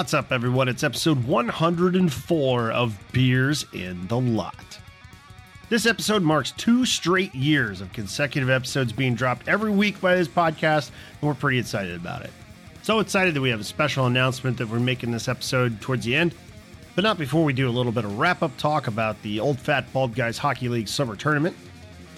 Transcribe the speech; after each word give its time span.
What's 0.00 0.14
up, 0.14 0.32
everyone? 0.32 0.66
It's 0.66 0.82
episode 0.82 1.26
104 1.26 2.70
of 2.72 2.98
Beers 3.12 3.66
in 3.74 4.06
the 4.06 4.18
Lot. 4.18 4.78
This 5.68 5.84
episode 5.84 6.22
marks 6.22 6.52
two 6.52 6.86
straight 6.86 7.34
years 7.34 7.82
of 7.82 7.92
consecutive 7.92 8.48
episodes 8.48 8.94
being 8.94 9.14
dropped 9.14 9.46
every 9.46 9.70
week 9.70 10.00
by 10.00 10.14
this 10.14 10.26
podcast, 10.26 10.90
and 11.20 11.28
we're 11.28 11.34
pretty 11.34 11.58
excited 11.58 11.94
about 11.96 12.22
it. 12.22 12.30
So 12.80 13.00
excited 13.00 13.34
that 13.34 13.42
we 13.42 13.50
have 13.50 13.60
a 13.60 13.64
special 13.64 14.06
announcement 14.06 14.56
that 14.56 14.70
we're 14.70 14.80
making 14.80 15.10
this 15.10 15.28
episode 15.28 15.82
towards 15.82 16.06
the 16.06 16.16
end, 16.16 16.34
but 16.94 17.04
not 17.04 17.18
before 17.18 17.44
we 17.44 17.52
do 17.52 17.68
a 17.68 17.70
little 17.70 17.92
bit 17.92 18.06
of 18.06 18.18
wrap 18.18 18.42
up 18.42 18.56
talk 18.56 18.86
about 18.86 19.20
the 19.20 19.38
Old 19.38 19.58
Fat 19.58 19.92
Bald 19.92 20.14
Guys 20.14 20.38
Hockey 20.38 20.70
League 20.70 20.88
Summer 20.88 21.14
Tournament. 21.14 21.54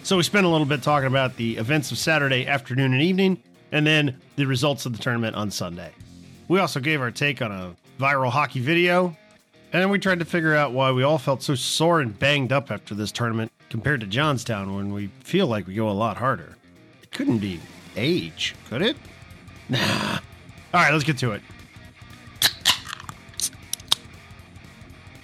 So 0.04 0.16
we 0.16 0.22
spent 0.22 0.46
a 0.46 0.48
little 0.48 0.68
bit 0.68 0.84
talking 0.84 1.08
about 1.08 1.34
the 1.34 1.56
events 1.56 1.90
of 1.90 1.98
Saturday 1.98 2.46
afternoon 2.46 2.92
and 2.92 3.02
evening, 3.02 3.42
and 3.72 3.84
then 3.84 4.20
the 4.36 4.44
results 4.44 4.86
of 4.86 4.96
the 4.96 5.02
tournament 5.02 5.34
on 5.34 5.50
Sunday. 5.50 5.90
We 6.52 6.60
also 6.60 6.80
gave 6.80 7.00
our 7.00 7.10
take 7.10 7.40
on 7.40 7.50
a 7.50 7.74
viral 7.98 8.28
hockey 8.28 8.60
video, 8.60 9.16
and 9.72 9.80
then 9.80 9.88
we 9.88 9.98
tried 9.98 10.18
to 10.18 10.26
figure 10.26 10.54
out 10.54 10.72
why 10.72 10.92
we 10.92 11.02
all 11.02 11.16
felt 11.16 11.42
so 11.42 11.54
sore 11.54 12.02
and 12.02 12.18
banged 12.18 12.52
up 12.52 12.70
after 12.70 12.94
this 12.94 13.10
tournament 13.10 13.50
compared 13.70 14.00
to 14.00 14.06
Johnstown 14.06 14.76
when 14.76 14.92
we 14.92 15.06
feel 15.20 15.46
like 15.46 15.66
we 15.66 15.72
go 15.72 15.88
a 15.88 15.92
lot 15.92 16.18
harder. 16.18 16.58
It 17.02 17.10
couldn't 17.10 17.38
be 17.38 17.58
age, 17.96 18.54
could 18.68 18.82
it? 18.82 18.98
Nah. 19.70 19.78
All 19.78 20.20
right, 20.74 20.92
let's 20.92 21.04
get 21.04 21.16
to 21.20 21.32
it. 21.32 21.40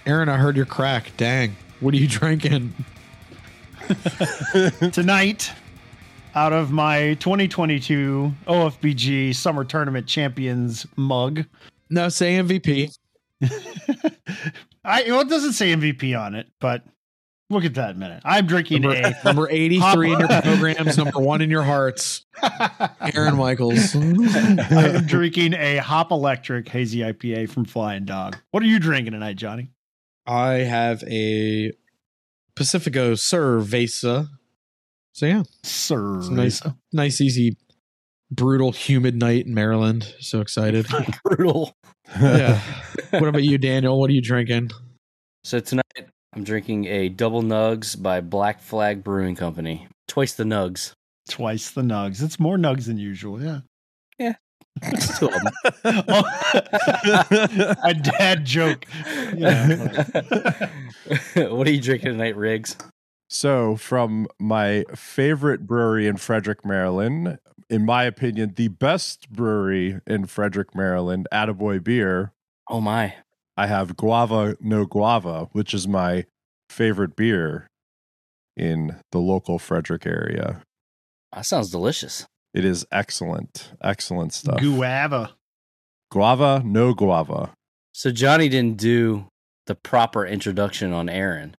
Aaron, 0.07 0.31
I 0.31 0.39
heard 0.39 0.57
your 0.57 0.65
crack. 0.65 1.13
Dang. 1.19 1.55
What 1.81 1.93
are 1.93 1.99
you 1.99 2.09
drinking? 2.09 2.73
Tonight, 4.93 5.53
out 6.35 6.53
of 6.53 6.71
my 6.71 7.15
2022 7.15 8.33
OFBG 8.47 9.35
Summer 9.35 9.65
Tournament 9.65 10.07
Champions 10.07 10.87
mug, 10.97 11.45
No, 11.91 12.09
say 12.09 12.37
MVP. 12.39 12.97
I 14.85 15.05
well, 15.09 15.21
it 15.21 15.29
doesn't 15.29 15.53
say 15.53 15.73
MVP 15.73 16.19
on 16.19 16.35
it, 16.35 16.49
but 16.61 16.83
we'll 17.51 17.61
get 17.61 17.75
that 17.75 17.91
in 17.91 17.97
a 17.97 17.99
minute. 17.99 18.23
I'm 18.25 18.47
drinking 18.47 18.83
Number, 18.83 18.97
a 18.97 19.15
number 19.25 19.49
83 19.51 20.13
in 20.13 20.19
your 20.19 20.29
programs, 20.29 20.97
number 20.97 21.21
one 21.21 21.41
in 21.41 21.51
your 21.51 21.63
hearts. 21.63 22.25
Aaron 23.15 23.37
Michaels. 23.37 23.95
I 23.95 24.93
am 24.95 25.07
drinking 25.07 25.55
a 25.55 25.79
Hop 25.79 26.11
Electric 26.11 26.69
Hazy 26.69 27.01
IPA 27.01 27.51
from 27.51 27.65
Flying 27.65 28.05
Dog. 28.05 28.37
What 28.51 28.63
are 28.63 28.67
you 28.67 28.79
drinking 28.79 29.13
tonight, 29.13 29.37
Johnny? 29.37 29.71
I 30.27 30.55
have 30.55 31.03
a 31.05 31.73
Pacifico 32.55 33.13
Cerveza. 33.13 34.29
So 35.13 35.27
yeah, 35.27 35.43
Sir, 35.65 36.19
it's 36.19 36.29
a 36.29 36.33
nice, 36.33 36.63
nice, 36.93 37.21
easy, 37.21 37.57
brutal, 38.31 38.73
humid 38.73 39.17
night 39.17 39.47
in 39.47 39.55
Maryland. 39.55 40.15
So 40.21 40.41
excited. 40.41 40.87
brutal. 41.25 41.73
yeah. 42.21 42.61
What 43.11 43.27
about 43.27 43.43
you, 43.43 43.57
Daniel? 43.57 43.99
What 43.99 44.11
are 44.11 44.13
you 44.13 44.21
drinking? 44.21 44.71
So 45.43 45.61
tonight 45.61 45.85
I'm 46.35 46.45
drinking 46.45 46.85
a 46.85 47.09
double 47.09 47.43
nugs 47.43 48.01
by 48.01 48.21
Black 48.21 48.61
Flag 48.61 49.03
Brewing 49.03 49.35
Company. 49.35 49.89
Twice 50.09 50.35
the 50.35 50.45
nugs. 50.45 50.93
twice 51.31 51.71
the 51.71 51.81
nugs. 51.81 52.23
It's 52.23 52.39
more 52.39 52.59
nugs 52.59 52.85
than 52.85 52.99
usual. 52.99 53.43
Yeah. 53.43 53.61
Yeah. 54.19 54.35
two 55.19 55.31
oh. 55.85 56.23
a 57.83 57.95
dad 57.95 58.45
joke. 58.45 58.85
Yeah. 59.35 60.69
what 61.49 61.67
are 61.67 61.73
you 61.73 61.81
drinking 61.81 62.13
tonight, 62.13 62.37
Riggs? 62.37 62.77
So, 63.29 63.77
from 63.77 64.27
my 64.39 64.85
favorite 64.95 65.67
brewery 65.67 66.07
in 66.07 66.17
Frederick, 66.17 66.65
Maryland, 66.65 67.39
in 67.69 67.85
my 67.85 68.05
opinion, 68.05 68.55
the 68.57 68.69
best 68.69 69.31
brewery 69.31 70.01
in 70.07 70.27
Frederick, 70.27 70.75
Maryland, 70.75 71.29
Attaboy 71.33 71.85
Beer, 71.85 72.33
Oh 72.71 72.81
my. 72.81 73.15
I 73.57 73.67
have 73.67 73.97
Guava 73.97 74.57
No 74.61 74.85
Guava, 74.85 75.49
which 75.53 75.73
is 75.75 75.89
my 75.89 76.27
favorite 76.69 77.17
beer 77.17 77.67
in 78.57 78.97
the 79.11 79.19
local 79.19 79.59
Frederick 79.59 80.07
area. 80.07 80.63
That 81.33 81.47
sounds 81.47 81.71
delicious. 81.71 82.27
It 82.55 82.65
is 82.65 82.87
excellent, 82.93 83.73
excellent 83.83 84.33
stuff. 84.33 84.61
Guava. 84.61 85.35
Guava 86.11 86.63
No 86.65 86.95
Guava. 86.95 87.53
So 87.93 88.11
Johnny 88.11 88.49
didn't 88.49 88.77
do 88.77 89.27
the 89.67 89.75
proper 89.75 90.25
introduction 90.27 90.93
on 90.93 91.09
Aaron. 91.09 91.57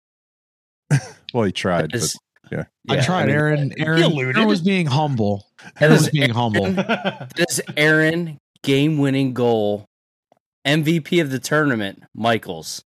Well, 1.33 1.43
he 1.45 1.51
tried, 1.51 1.91
That 1.91 1.95
is- 1.95 2.17
but 2.43 2.51
yeah. 2.51 2.63
I 2.89 2.95
yeah, 2.95 3.01
tried, 3.05 3.25
mean, 3.27 3.35
Aaron. 3.35 3.73
Aaron. 3.77 4.03
Aaron 4.19 4.47
was 4.47 4.61
being 4.61 4.87
humble. 4.87 5.45
That 5.79 5.83
Aaron 5.83 5.93
is 5.95 6.01
was 6.01 6.09
being 6.09 6.29
humble. 6.31 6.65
This 7.35 7.61
Aaron 7.77 8.37
game 8.63 8.97
winning 8.97 9.33
goal. 9.33 9.85
MVP 10.67 11.21
of 11.21 11.29
the 11.31 11.39
tournament, 11.39 12.03
Michaels. 12.15 12.83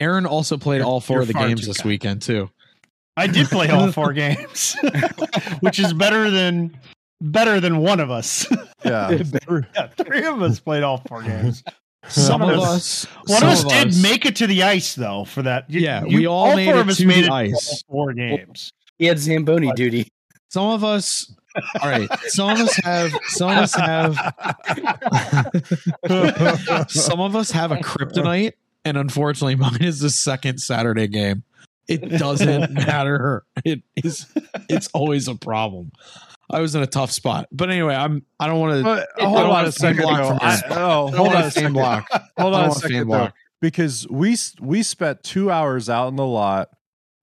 Aaron 0.00 0.26
also 0.26 0.56
played 0.58 0.78
You're- 0.78 0.90
all 0.90 1.00
four 1.00 1.16
you're 1.16 1.22
of 1.22 1.28
the 1.28 1.34
games 1.34 1.66
this 1.66 1.78
kind. 1.78 1.88
weekend 1.88 2.22
too. 2.22 2.50
I 3.16 3.26
did 3.26 3.46
play 3.48 3.68
all 3.70 3.90
four 3.92 4.12
games, 4.24 4.76
which 5.60 5.78
is 5.78 5.92
better 5.92 6.30
than 6.30 6.76
better 7.22 7.60
than 7.60 7.78
one 7.78 8.00
of 8.00 8.10
us. 8.10 8.46
Yeah. 8.84 9.10
yeah, 9.12 9.86
three 9.96 10.26
of 10.26 10.42
us 10.42 10.60
played 10.60 10.82
all 10.82 10.98
four 11.08 11.22
games. 11.22 11.62
Some 12.08 12.42
of 12.42 12.50
of 12.50 12.58
us- 12.60 13.04
us, 13.04 13.06
One 13.26 13.42
of 13.42 13.48
us 13.48 13.64
did 13.64 13.88
us- 13.88 14.02
make 14.02 14.26
it 14.26 14.36
to 14.36 14.46
the 14.46 14.62
ice, 14.62 14.94
though. 14.94 15.24
For 15.24 15.42
that, 15.42 15.68
You- 15.70 15.80
Yeah, 15.80 16.04
you- 16.04 16.18
we 16.18 16.26
all 16.26 16.54
made 16.54 16.66
four 16.66 16.76
it 16.76 16.80
of 16.80 16.88
us 16.88 16.96
to 16.98 17.06
made 17.06 17.24
the 17.24 17.28
it 17.28 17.32
ice. 17.32 17.82
four 17.90 18.12
games. 18.12 18.72
He 18.98 19.06
had 19.06 19.18
Zamboni 19.18 19.72
duty. 19.74 20.08
Some 20.50 20.66
of 20.66 20.84
us. 20.84 21.32
All 21.80 21.88
right. 21.88 22.08
Some 22.28 22.50
of 22.50 22.60
us 22.60 22.74
have. 22.84 23.12
Some 23.28 23.50
of 23.50 23.56
us 23.58 23.74
have. 23.74 24.16
some 26.88 27.20
of 27.20 27.36
us 27.36 27.50
have 27.50 27.72
a 27.72 27.76
kryptonite, 27.76 28.52
and 28.84 28.96
unfortunately, 28.96 29.54
mine 29.56 29.82
is 29.82 30.00
the 30.00 30.10
second 30.10 30.58
Saturday 30.58 31.06
game. 31.08 31.42
It 31.88 32.08
doesn't 32.18 32.72
matter. 32.86 33.44
It 33.64 33.82
is. 33.96 34.26
It's 34.68 34.88
always 34.88 35.28
a 35.28 35.34
problem. 35.34 35.92
I 36.50 36.60
was 36.60 36.74
in 36.74 36.82
a 36.82 36.86
tough 36.86 37.10
spot, 37.10 37.48
but 37.52 37.70
anyway, 37.70 37.94
I'm. 37.94 38.24
I 38.38 38.46
don't 38.46 38.60
want 38.60 38.76
to. 38.78 38.82
But 38.82 39.08
hold 39.18 39.38
don't 39.38 39.50
on 39.50 39.64
a 39.64 39.68
a 39.68 39.72
second. 39.72 40.02
block 40.02 40.28
from 40.28 40.38
I- 40.42 40.62
oh, 40.70 41.10
hold 41.10 41.28
on 41.34 41.42
a 41.42 41.46
a 41.46 41.50
second. 41.50 41.72
block. 41.72 42.06
Hold 42.38 42.54
on 42.54 42.64
a 42.64 42.68
want 42.68 42.76
a 42.76 42.80
fan 42.80 42.90
second, 42.90 43.06
block. 43.06 43.34
because 43.60 44.06
we 44.10 44.36
we 44.60 44.82
spent 44.82 45.22
two 45.22 45.50
hours 45.50 45.88
out 45.88 46.08
in 46.08 46.16
the 46.16 46.26
lot 46.26 46.68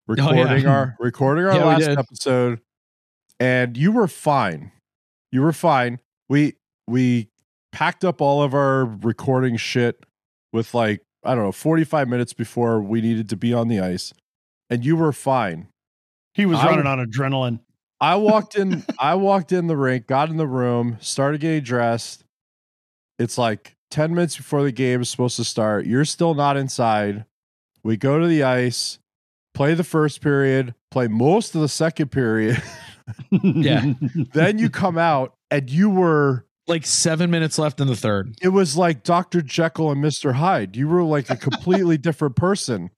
recording 0.08 0.46
Oh, 0.48 0.54
yeah. 0.56 0.68
our 0.68 0.96
recording 0.98 1.44
our 1.44 1.54
Yeah, 1.54 1.64
last 1.64 1.88
episode, 1.88 2.60
and 3.40 3.76
you 3.76 3.92
were 3.92 4.08
fine. 4.08 4.72
You 5.30 5.42
were 5.42 5.52
fine. 5.52 6.00
We 6.28 6.54
we 6.88 7.28
packed 7.70 8.04
up 8.04 8.20
all 8.20 8.42
of 8.42 8.54
our 8.54 8.84
recording 8.84 9.56
shit 9.56 10.04
with 10.52 10.74
like 10.74 11.00
I 11.24 11.34
don't 11.34 11.44
know 11.44 11.52
forty 11.52 11.84
five 11.84 12.08
minutes 12.08 12.32
before 12.32 12.80
we 12.82 13.00
needed 13.00 13.28
to 13.30 13.36
be 13.36 13.54
on 13.54 13.68
the 13.68 13.78
ice, 13.80 14.12
and 14.68 14.84
you 14.84 14.96
were 14.96 15.12
fine. 15.12 15.68
He 16.34 16.44
was 16.44 16.58
I- 16.58 16.66
running 16.66 16.86
on 16.86 16.98
adrenaline. 16.98 17.60
I 18.02 18.16
walked 18.16 18.56
in. 18.56 18.84
I 18.98 19.14
walked 19.14 19.52
in 19.52 19.68
the 19.68 19.76
rink, 19.76 20.08
got 20.08 20.28
in 20.28 20.36
the 20.36 20.46
room, 20.46 20.98
started 21.00 21.40
getting 21.40 21.62
dressed. 21.62 22.24
It's 23.20 23.38
like 23.38 23.76
ten 23.92 24.12
minutes 24.12 24.36
before 24.36 24.64
the 24.64 24.72
game 24.72 25.00
is 25.00 25.08
supposed 25.08 25.36
to 25.36 25.44
start. 25.44 25.86
You're 25.86 26.04
still 26.04 26.34
not 26.34 26.56
inside. 26.56 27.26
We 27.84 27.96
go 27.96 28.18
to 28.18 28.26
the 28.26 28.42
ice, 28.42 28.98
play 29.54 29.74
the 29.74 29.84
first 29.84 30.20
period, 30.20 30.74
play 30.90 31.06
most 31.06 31.54
of 31.54 31.60
the 31.60 31.68
second 31.68 32.10
period. 32.10 32.60
Yeah. 33.32 33.94
then 34.32 34.58
you 34.58 34.70
come 34.70 34.96
out 34.96 35.34
and 35.50 35.68
you 35.68 35.90
were. 35.90 36.46
Like 36.68 36.86
seven 36.86 37.30
minutes 37.32 37.58
left 37.58 37.80
in 37.80 37.88
the 37.88 37.96
third. 37.96 38.36
It 38.40 38.50
was 38.50 38.76
like 38.76 39.02
Dr. 39.02 39.42
Jekyll 39.42 39.90
and 39.90 40.02
Mr. 40.02 40.34
Hyde. 40.34 40.76
You 40.76 40.86
were 40.86 41.02
like 41.02 41.28
a 41.28 41.36
completely 41.36 41.98
different 41.98 42.36
person 42.36 42.90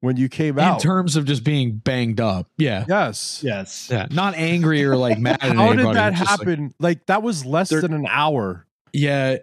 when 0.00 0.16
you 0.16 0.28
came 0.28 0.58
In 0.58 0.64
out. 0.64 0.74
In 0.76 0.80
terms 0.80 1.16
of 1.16 1.24
just 1.26 1.44
being 1.44 1.72
banged 1.76 2.20
up. 2.20 2.46
Yeah. 2.56 2.84
yes. 2.88 3.42
yes. 3.44 3.88
Yeah. 3.90 4.06
Not 4.10 4.34
angry 4.34 4.84
or 4.84 4.96
like 4.96 5.18
mad 5.20 5.38
at 5.42 5.54
How 5.56 5.70
anybody. 5.70 5.86
did 5.88 5.96
that 5.96 6.14
just 6.14 6.30
like- 6.30 6.48
happen? 6.48 6.74
Like, 6.78 7.06
that 7.06 7.22
was 7.22 7.44
less 7.44 7.68
than 7.70 7.92
an 7.92 8.06
hour. 8.08 8.66
Yeah, 8.92 9.36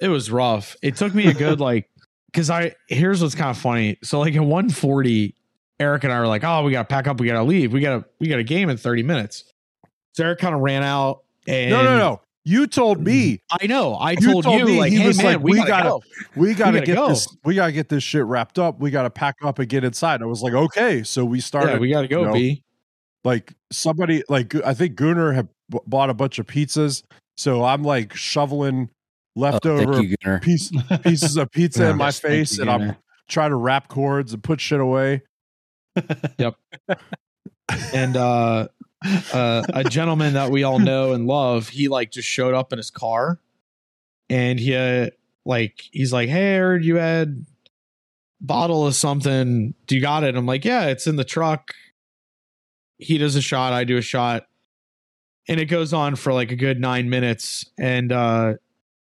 it 0.00 0.08
was 0.08 0.30
rough. 0.30 0.76
It 0.82 0.96
took 0.96 1.14
me 1.14 1.26
a 1.26 1.34
good 1.34 1.60
like 1.68 1.88
because 2.26 2.48
I 2.50 2.74
here's 2.88 3.22
what's 3.22 3.34
kind 3.34 3.50
of 3.50 3.58
funny. 3.58 3.98
So 4.02 4.18
like 4.20 4.34
at 4.34 4.40
140, 4.40 5.34
Eric 5.78 6.04
and 6.04 6.12
I 6.12 6.18
were 6.20 6.26
like, 6.26 6.42
"Oh, 6.42 6.64
we 6.64 6.72
got 6.72 6.88
to 6.88 6.92
pack 6.92 7.06
up. 7.06 7.20
We 7.20 7.26
got 7.26 7.34
to 7.34 7.42
leave. 7.44 7.72
We 7.72 7.80
got 7.80 7.98
to 7.98 8.04
we 8.18 8.28
got 8.28 8.38
a 8.38 8.42
game 8.44 8.70
in 8.70 8.76
30 8.76 9.02
minutes." 9.02 9.44
So 10.14 10.24
Eric 10.24 10.38
kind 10.40 10.54
of 10.54 10.62
ran 10.62 10.82
out 10.82 11.22
and 11.46 11.70
No, 11.70 11.84
no, 11.84 11.96
no. 11.96 12.20
You 12.50 12.66
told 12.66 13.00
me 13.00 13.40
I 13.50 13.66
know. 13.68 13.94
I 13.94 14.12
You 14.12 14.16
told 14.32 14.44
you, 14.44 14.50
told 14.50 14.64
me 14.64 14.78
like, 14.80 14.90
he 14.92 14.98
hey 14.98 15.06
was 15.06 15.18
man, 15.18 15.26
like, 15.26 15.42
we, 15.42 15.52
we 15.52 15.58
gotta, 15.58 15.88
gotta- 15.90 16.06
we 16.34 16.54
got 16.54 16.66
to 16.66 16.72
gotta 16.78 16.86
get 16.86 16.96
go. 16.96 17.08
this. 17.10 17.36
We 17.44 17.54
got 17.54 17.66
to 17.66 17.72
get 17.72 17.88
this 17.88 18.02
shit 18.02 18.24
wrapped 18.24 18.58
up. 18.58 18.80
We 18.80 18.90
got 18.90 19.04
to 19.04 19.10
pack 19.10 19.36
up 19.44 19.60
and 19.60 19.68
get 19.68 19.84
inside. 19.84 20.20
I 20.20 20.24
was 20.26 20.42
like, 20.42 20.54
okay. 20.54 21.04
So 21.04 21.24
we 21.24 21.40
started. 21.40 21.72
Yeah, 21.74 21.78
we 21.78 21.90
gotta 21.90 22.08
go, 22.08 22.20
you 22.22 22.26
know, 22.26 22.32
B. 22.32 22.62
like 23.22 23.54
somebody 23.70 24.24
like 24.28 24.54
I 24.64 24.74
think 24.74 24.96
Gunnar 24.96 25.32
had 25.32 25.48
b- 25.70 25.78
bought 25.86 26.10
a 26.10 26.14
bunch 26.14 26.38
of 26.40 26.46
pizzas, 26.46 27.04
so 27.36 27.62
I'm 27.64 27.84
like 27.84 28.14
shoveling 28.16 28.90
Oh, 29.36 29.40
leftover 29.42 29.94
thank 29.94 30.10
you, 30.10 30.38
piece, 30.40 30.72
pieces 31.02 31.36
of 31.36 31.52
pizza 31.52 31.90
in 31.90 31.96
my 31.96 32.10
face, 32.10 32.56
you, 32.56 32.62
and 32.62 32.70
I'm 32.70 32.96
trying 33.28 33.50
to 33.50 33.56
wrap 33.56 33.86
cords 33.86 34.32
and 34.34 34.42
put 34.42 34.60
shit 34.60 34.80
away. 34.80 35.22
Yep. 36.38 36.56
and 37.94 38.16
uh, 38.16 38.66
uh, 39.32 39.62
a 39.72 39.84
gentleman 39.84 40.34
that 40.34 40.50
we 40.50 40.62
all 40.62 40.78
know 40.78 41.12
and 41.12 41.26
love, 41.26 41.68
he 41.68 41.88
like 41.88 42.10
just 42.10 42.28
showed 42.28 42.54
up 42.54 42.72
in 42.72 42.76
his 42.76 42.90
car, 42.90 43.40
and 44.28 44.58
he 44.58 44.74
uh, 44.74 45.08
like 45.44 45.82
he's 45.92 46.12
like, 46.12 46.28
"Hey, 46.28 46.56
I 46.56 46.58
heard 46.58 46.84
you 46.84 46.96
had 46.96 47.46
bottle 48.40 48.86
of 48.86 48.94
something. 48.94 49.74
Do 49.86 49.94
you 49.94 50.00
got 50.00 50.24
it?" 50.24 50.36
I'm 50.36 50.46
like, 50.46 50.64
"Yeah, 50.64 50.86
it's 50.86 51.06
in 51.06 51.16
the 51.16 51.24
truck." 51.24 51.72
He 52.98 53.16
does 53.16 53.34
a 53.34 53.40
shot, 53.40 53.72
I 53.72 53.84
do 53.84 53.96
a 53.96 54.02
shot, 54.02 54.46
and 55.48 55.58
it 55.58 55.66
goes 55.66 55.94
on 55.94 56.16
for 56.16 56.34
like 56.34 56.50
a 56.50 56.56
good 56.56 56.78
nine 56.78 57.08
minutes. 57.08 57.64
And 57.78 58.12
uh, 58.12 58.54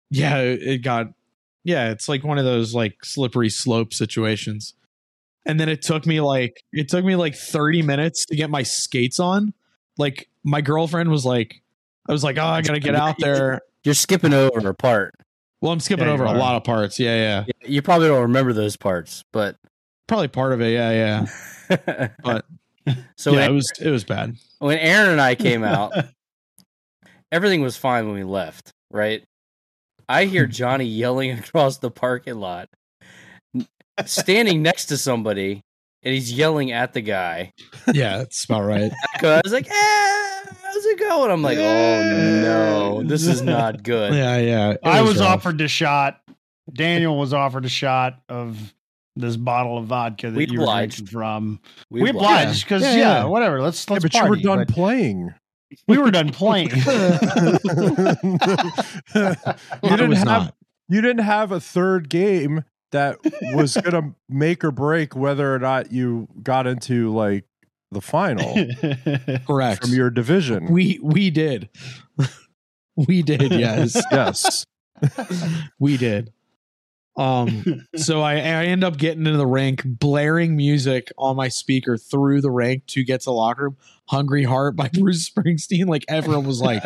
yeah, 0.09 0.37
it 0.37 0.83
got 0.83 1.07
yeah, 1.63 1.91
it's 1.91 2.09
like 2.09 2.23
one 2.23 2.37
of 2.37 2.45
those 2.45 2.73
like 2.73 3.03
slippery 3.03 3.49
slope 3.49 3.93
situations. 3.93 4.73
And 5.45 5.59
then 5.59 5.69
it 5.69 5.81
took 5.81 6.05
me 6.05 6.21
like 6.21 6.63
it 6.71 6.89
took 6.89 7.03
me 7.03 7.15
like 7.15 7.35
30 7.35 7.81
minutes 7.81 8.25
to 8.27 8.35
get 8.35 8.49
my 8.49 8.63
skates 8.63 9.19
on. 9.19 9.53
Like 9.97 10.29
my 10.43 10.61
girlfriend 10.61 11.09
was 11.09 11.25
like, 11.25 11.61
I 12.07 12.11
was 12.11 12.23
like, 12.23 12.37
oh, 12.37 12.45
I 12.45 12.61
gotta 12.61 12.79
get 12.79 12.95
out 12.95 13.17
there. 13.19 13.61
You're 13.83 13.93
skipping 13.93 14.33
over 14.33 14.69
a 14.69 14.73
part. 14.73 15.15
Well, 15.61 15.71
I'm 15.71 15.79
skipping 15.79 16.07
Yeah, 16.07 16.13
over 16.13 16.25
a 16.25 16.33
lot 16.33 16.55
of 16.55 16.63
parts. 16.63 16.99
Yeah, 16.99 17.43
yeah. 17.47 17.69
You 17.69 17.81
probably 17.81 18.07
don't 18.09 18.23
remember 18.23 18.51
those 18.53 18.75
parts, 18.75 19.23
but 19.31 19.55
Probably 20.07 20.27
part 20.27 20.53
of 20.53 20.61
it. 20.61 20.73
Yeah, 20.73 21.25
yeah. 21.69 22.07
But 22.23 22.45
so 23.15 23.31
yeah, 23.31 23.39
when, 23.39 23.51
it 23.51 23.53
was 23.53 23.71
it 23.81 23.89
was 23.89 24.03
bad. 24.03 24.35
when 24.59 24.77
Aaron 24.77 25.11
and 25.11 25.21
I 25.21 25.35
came 25.35 25.63
out, 25.63 25.93
everything 27.31 27.61
was 27.61 27.77
fine 27.77 28.05
when 28.05 28.15
we 28.15 28.23
left, 28.23 28.71
right? 28.91 29.23
I 30.09 30.25
hear 30.25 30.45
Johnny 30.45 30.85
yelling 30.85 31.31
across 31.39 31.77
the 31.77 31.89
parking 31.89 32.35
lot, 32.35 32.69
standing 34.05 34.61
next 34.61 34.87
to 34.87 34.97
somebody, 34.97 35.63
and 36.03 36.13
he's 36.13 36.31
yelling 36.31 36.71
at 36.71 36.93
the 36.93 37.01
guy. 37.01 37.53
Yeah, 37.93 38.17
that's 38.17 38.45
about 38.45 38.63
right. 38.63 38.91
I 39.23 39.41
was 39.43 39.53
like, 39.53 39.67
"Eh, 39.69 40.41
how's 40.63 40.85
it 40.85 40.99
going?" 40.99 41.31
I'm 41.31 41.41
like, 41.41 41.57
"Oh 41.57 41.61
no, 42.41 43.03
this 43.03 43.25
is 43.27 43.41
not 43.41 43.83
good." 43.83 44.13
Yeah, 44.13 44.37
yeah. 44.37 44.69
it 44.71 44.79
I 44.83 45.01
was 45.01 45.19
rough. 45.19 45.29
offered 45.39 45.59
a 45.61 45.67
shot. 45.67 46.19
Daniel 46.71 47.17
was 47.17 47.33
offered 47.33 47.65
a 47.65 47.69
shot 47.69 48.19
of 48.29 48.73
this 49.15 49.35
bottle 49.35 49.77
of 49.77 49.85
vodka 49.85 50.31
that 50.31 50.37
We 50.37 50.47
you 50.47 50.61
were 50.61 50.65
drinking 50.65 51.05
from. 51.07 51.59
We, 51.91 52.01
We, 52.03 52.09
obliged. 52.09 52.31
obliged 52.43 52.65
because 52.65 52.81
Yeah, 52.83 52.91
yeah, 52.91 52.97
yeah. 52.97 53.23
whatever. 53.25 53.61
Let's 53.61 53.87
let's 53.89 54.03
but 54.03 54.13
you 54.13 54.25
were 54.27 54.35
done 54.37 54.59
But 54.59 54.69
playing. 54.69 55.33
we 55.87 55.97
were 55.97 56.09
done 56.11 56.29
playing. 56.31 56.69
you 56.75 56.75
I 59.15 59.45
didn't 59.83 60.09
was 60.09 60.17
have 60.19 60.25
not. 60.27 60.55
you 60.89 61.01
didn't 61.01 61.23
have 61.23 61.51
a 61.51 61.59
third 61.59 62.09
game 62.09 62.63
that 62.93 63.17
was 63.53 63.75
gonna 63.83 64.15
make 64.29 64.63
or 64.63 64.71
break 64.71 65.15
whether 65.15 65.53
or 65.53 65.59
not 65.59 65.91
you 65.91 66.29
got 66.41 66.65
into 66.65 67.13
like 67.13 67.45
the 67.91 68.01
final 68.01 68.55
correct. 69.47 69.83
from 69.83 69.93
your 69.93 70.09
division. 70.09 70.71
we 70.71 70.99
we 71.03 71.29
did. 71.29 71.69
we 72.95 73.21
did, 73.21 73.51
yes. 73.51 74.01
yes. 74.11 74.65
we 75.79 75.97
did. 75.97 76.31
Um, 77.15 77.85
so 77.95 78.21
I, 78.21 78.33
I 78.33 78.65
end 78.65 78.83
up 78.83 78.97
getting 78.97 79.25
into 79.27 79.37
the 79.37 79.45
rink, 79.45 79.83
blaring 79.85 80.55
music 80.55 81.11
on 81.17 81.35
my 81.35 81.47
speaker 81.47 81.97
through 81.97 82.41
the 82.41 82.49
rink 82.49 82.87
to 82.87 83.03
get 83.03 83.21
to 83.21 83.25
the 83.25 83.33
locker 83.33 83.63
room. 83.65 83.77
"Hungry 84.07 84.43
Heart" 84.43 84.75
by 84.75 84.89
Bruce 84.93 85.29
Springsteen. 85.29 85.87
Like 85.87 86.05
everyone 86.07 86.45
was 86.45 86.61
like, 86.61 86.83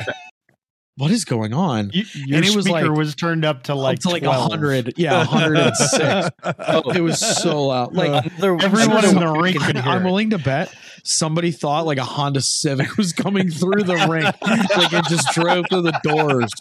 "What 0.98 1.12
is 1.12 1.24
going 1.26 1.54
on?" 1.54 1.92
You- 1.94 2.04
your 2.14 2.38
And 2.38 2.46
it 2.46 2.56
was 2.56 2.66
speaker 2.66 2.90
like- 2.90 2.98
was 2.98 3.16
turned 3.16 3.46
up 3.46 3.64
to 3.64 3.76
like 3.76 3.98
Up 3.98 4.02
to 4.02 4.10
like 4.10 4.24
hundred, 4.24 4.94
yeah, 4.98 5.24
hundred 5.24 5.58
and 5.58 5.76
six. 5.76 6.30
Oh, 6.68 6.92
It 6.96 7.02
was 7.02 7.20
so 7.20 7.68
loud. 7.68 7.94
Like 7.96 8.10
uh, 8.10 8.22
Another- 8.38 8.66
Everyone 8.66 9.06
in 9.06 9.16
the 9.16 9.26
one 9.32 9.40
rink 9.40 9.62
could 9.62 9.78
hear 9.84 9.92
I'm 9.92 10.04
willing 10.04 10.32
to 10.32 10.38
bet 10.38 10.74
somebody 11.08 11.52
thought 11.52 11.86
like 11.86 11.98
a 11.98 12.04
Honda 12.04 12.42
Civic 12.42 12.98
was 12.98 13.14
coming 13.14 13.50
through 13.50 13.84
the 13.84 13.96
rink, 14.10 14.36
like 14.42 14.94
it 14.94 15.06
just 15.10 15.30
drove 15.34 15.66
through 15.70 15.84
the 15.84 16.00
doors. 16.04 16.52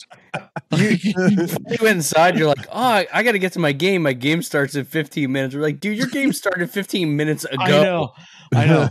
you 0.73 1.77
went 1.83 1.97
inside. 1.97 2.39
You're 2.39 2.49
like, 2.49 2.67
oh, 2.71 2.81
I, 2.81 3.07
I 3.13 3.23
got 3.23 3.33
to 3.33 3.39
get 3.39 3.53
to 3.55 3.59
my 3.59 3.73
game. 3.73 4.03
My 4.03 4.13
game 4.13 4.43
starts 4.43 4.75
in 4.75 4.85
15 4.85 5.31
minutes. 5.31 5.55
We're 5.55 5.63
like, 5.63 5.81
dude, 5.81 5.99
your 5.99 6.07
game 6.07 6.33
started 6.33 6.71
15 6.71 7.17
minutes 7.17 7.45
ago. 7.51 7.63
I 7.63 7.69
know, 7.69 8.13
I 8.55 8.67
know. 8.67 8.89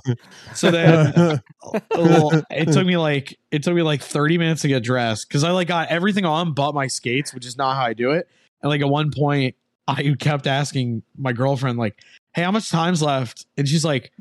So 0.54 0.72
then 0.72 1.42
well, 1.92 2.44
it 2.50 2.72
took 2.72 2.86
me 2.86 2.98
like 2.98 3.38
it 3.52 3.64
took 3.64 3.76
me 3.76 3.82
like 3.82 4.02
30 4.02 4.38
minutes 4.38 4.62
to 4.64 4.68
get 4.68 4.84
dressed 4.84 5.28
because 5.28 5.44
I 5.44 5.52
like 5.52 5.68
got 5.68 5.90
everything 5.90 6.26
on 6.26 6.54
but 6.54 6.74
my 6.76 6.88
skates, 6.88 7.34
which 7.34 7.46
is 7.46 7.58
not 7.58 7.76
how 7.76 7.84
I 7.84 7.94
do 7.94 8.12
it. 8.12 8.28
And 8.62 8.70
like 8.70 8.82
at 8.82 8.90
one 8.90 9.12
point, 9.12 9.56
I 9.88 10.16
kept 10.20 10.48
asking 10.48 11.04
my 11.18 11.32
girlfriend 11.32 11.78
like, 11.78 12.00
"Hey, 12.34 12.42
how 12.42 12.52
much 12.52 12.70
time's 12.70 13.04
left?" 13.04 13.46
And 13.56 13.68
she's 13.68 13.86
like, 13.86 14.12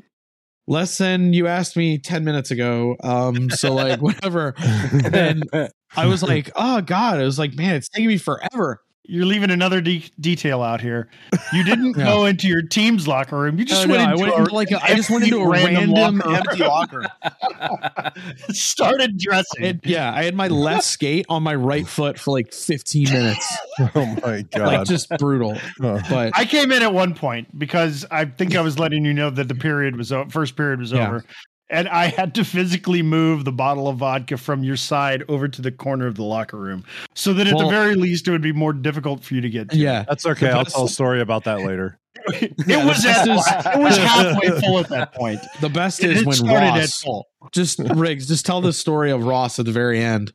"Less 0.67 0.97
than 0.97 1.33
you 1.33 1.47
asked 1.47 1.77
me 1.77 1.97
10 1.97 2.23
minutes 2.23 2.51
ago." 2.51 2.95
Um, 3.03 3.49
so 3.49 3.73
like 3.73 4.01
whatever. 4.01 4.53
And 4.57 5.43
I 5.95 6.05
was 6.07 6.23
like, 6.23 6.51
"Oh 6.55 6.81
God!" 6.81 7.19
I 7.19 7.23
was 7.23 7.39
like, 7.39 7.55
"Man, 7.55 7.75
it's 7.75 7.89
taking 7.89 8.07
me 8.07 8.17
forever." 8.17 8.81
You're 9.07 9.25
leaving 9.25 9.51
another 9.51 9.81
de- 9.81 10.09
detail 10.19 10.61
out 10.63 10.81
here. 10.81 11.07
You 11.53 11.63
didn't 11.63 11.95
Yeah. 11.97 12.05
go 12.05 12.25
into 12.25 12.47
your 12.47 12.61
team's 12.63 13.07
locker 13.07 13.37
room. 13.37 13.57
You 13.59 13.65
just 13.65 13.85
Oh, 13.85 13.89
went 13.89 14.01
I 14.01 14.11
into 14.11 14.21
went 14.23 14.33
a, 14.33 14.37
into 14.37 14.53
like 14.55 14.71
a, 14.71 14.83
I 14.83 14.95
just 14.95 15.09
went 15.09 15.23
into 15.23 15.39
a 15.39 15.47
random 15.49 15.93
random, 15.93 16.17
locker 16.19 16.35
empty 16.35 16.63
locker. 16.63 17.05
started 18.49 19.17
dressing. 19.17 19.63
And 19.65 19.81
yeah, 19.83 20.13
I 20.13 20.23
had 20.23 20.35
my 20.35 20.47
left 20.47 20.83
skate 20.85 21.25
on 21.29 21.43
my 21.43 21.55
right 21.55 21.87
foot 21.87 22.19
for 22.19 22.31
like 22.31 22.53
15 22.53 23.09
minutes. 23.11 23.57
oh 23.95 24.05
my 24.23 24.41
god. 24.51 24.61
Like 24.65 24.87
just 24.87 25.09
brutal. 25.17 25.57
Uh, 25.81 26.01
But 26.09 26.31
I 26.35 26.45
came 26.45 26.71
in 26.71 26.81
at 26.81 26.93
one 26.93 27.13
point 27.13 27.57
because 27.57 28.05
I 28.11 28.25
think 28.25 28.55
I 28.55 28.61
was 28.61 28.79
letting 28.79 29.05
you 29.05 29.13
know 29.13 29.29
that 29.29 29.47
the 29.47 29.55
period 29.55 29.95
was 29.95 30.11
over, 30.11 30.29
first 30.29 30.55
period 30.55 30.79
was 30.79 30.91
Yeah. 30.91 31.07
over. 31.07 31.25
And 31.69 31.87
I 31.89 32.07
had 32.07 32.35
to 32.35 32.45
physically 32.45 33.01
move 33.01 33.43
the 33.43 33.51
bottle 33.51 33.87
of 33.87 33.97
vodka 33.97 34.37
from 34.37 34.63
your 34.63 34.77
side 34.77 35.23
over 35.27 35.47
to 35.47 35.61
the 35.63 35.71
corner 35.71 36.05
of 36.05 36.13
the 36.15 36.23
locker 36.23 36.57
room 36.57 36.83
so 37.15 37.33
that 37.33 37.47
at 37.47 37.55
Well- 37.55 37.65
the 37.65 37.71
very 37.71 37.95
least 37.95 38.27
it 38.27 38.31
would 38.31 38.41
be 38.43 38.51
more 38.53 38.71
difficult 38.73 39.23
for 39.23 39.33
you 39.33 39.41
to 39.41 39.49
get 39.49 39.69
to. 39.71 39.77
yeah, 39.77 40.05
that's 40.07 40.25
okay. 40.27 40.49
I'll 40.51 40.65
tell 40.65 40.85
a 40.85 40.89
story 40.89 41.21
about 41.21 41.43
that 41.45 41.61
later. 41.61 41.97
it 42.27 42.53
Yeah, 42.67 42.85
was 42.85 43.01
the 43.03 43.09
at, 43.09 43.25
best 43.25 43.47
is- 43.49 43.65
it 43.73 43.79
was 43.79 43.97
halfway 43.99 44.61
full 44.61 44.79
at 44.79 44.89
that 44.89 45.13
point. 45.15 45.39
the 45.59 45.69
best 45.69 46.03
It 46.03 46.11
is 46.11 46.17
had 46.17 46.25
when 46.27 46.35
started 46.35 46.65
at 46.67 46.79
Ross 46.81 47.01
full. 47.01 47.27
just 47.51 47.79
Riggs, 47.79 48.27
just 48.27 48.45
tell 48.45 48.61
the 48.61 48.71
story 48.73 49.09
of 49.11 49.23
Ross 49.25 49.57
at 49.59 49.65
the 49.65 49.71
very 49.71 49.99
end. 50.03 50.33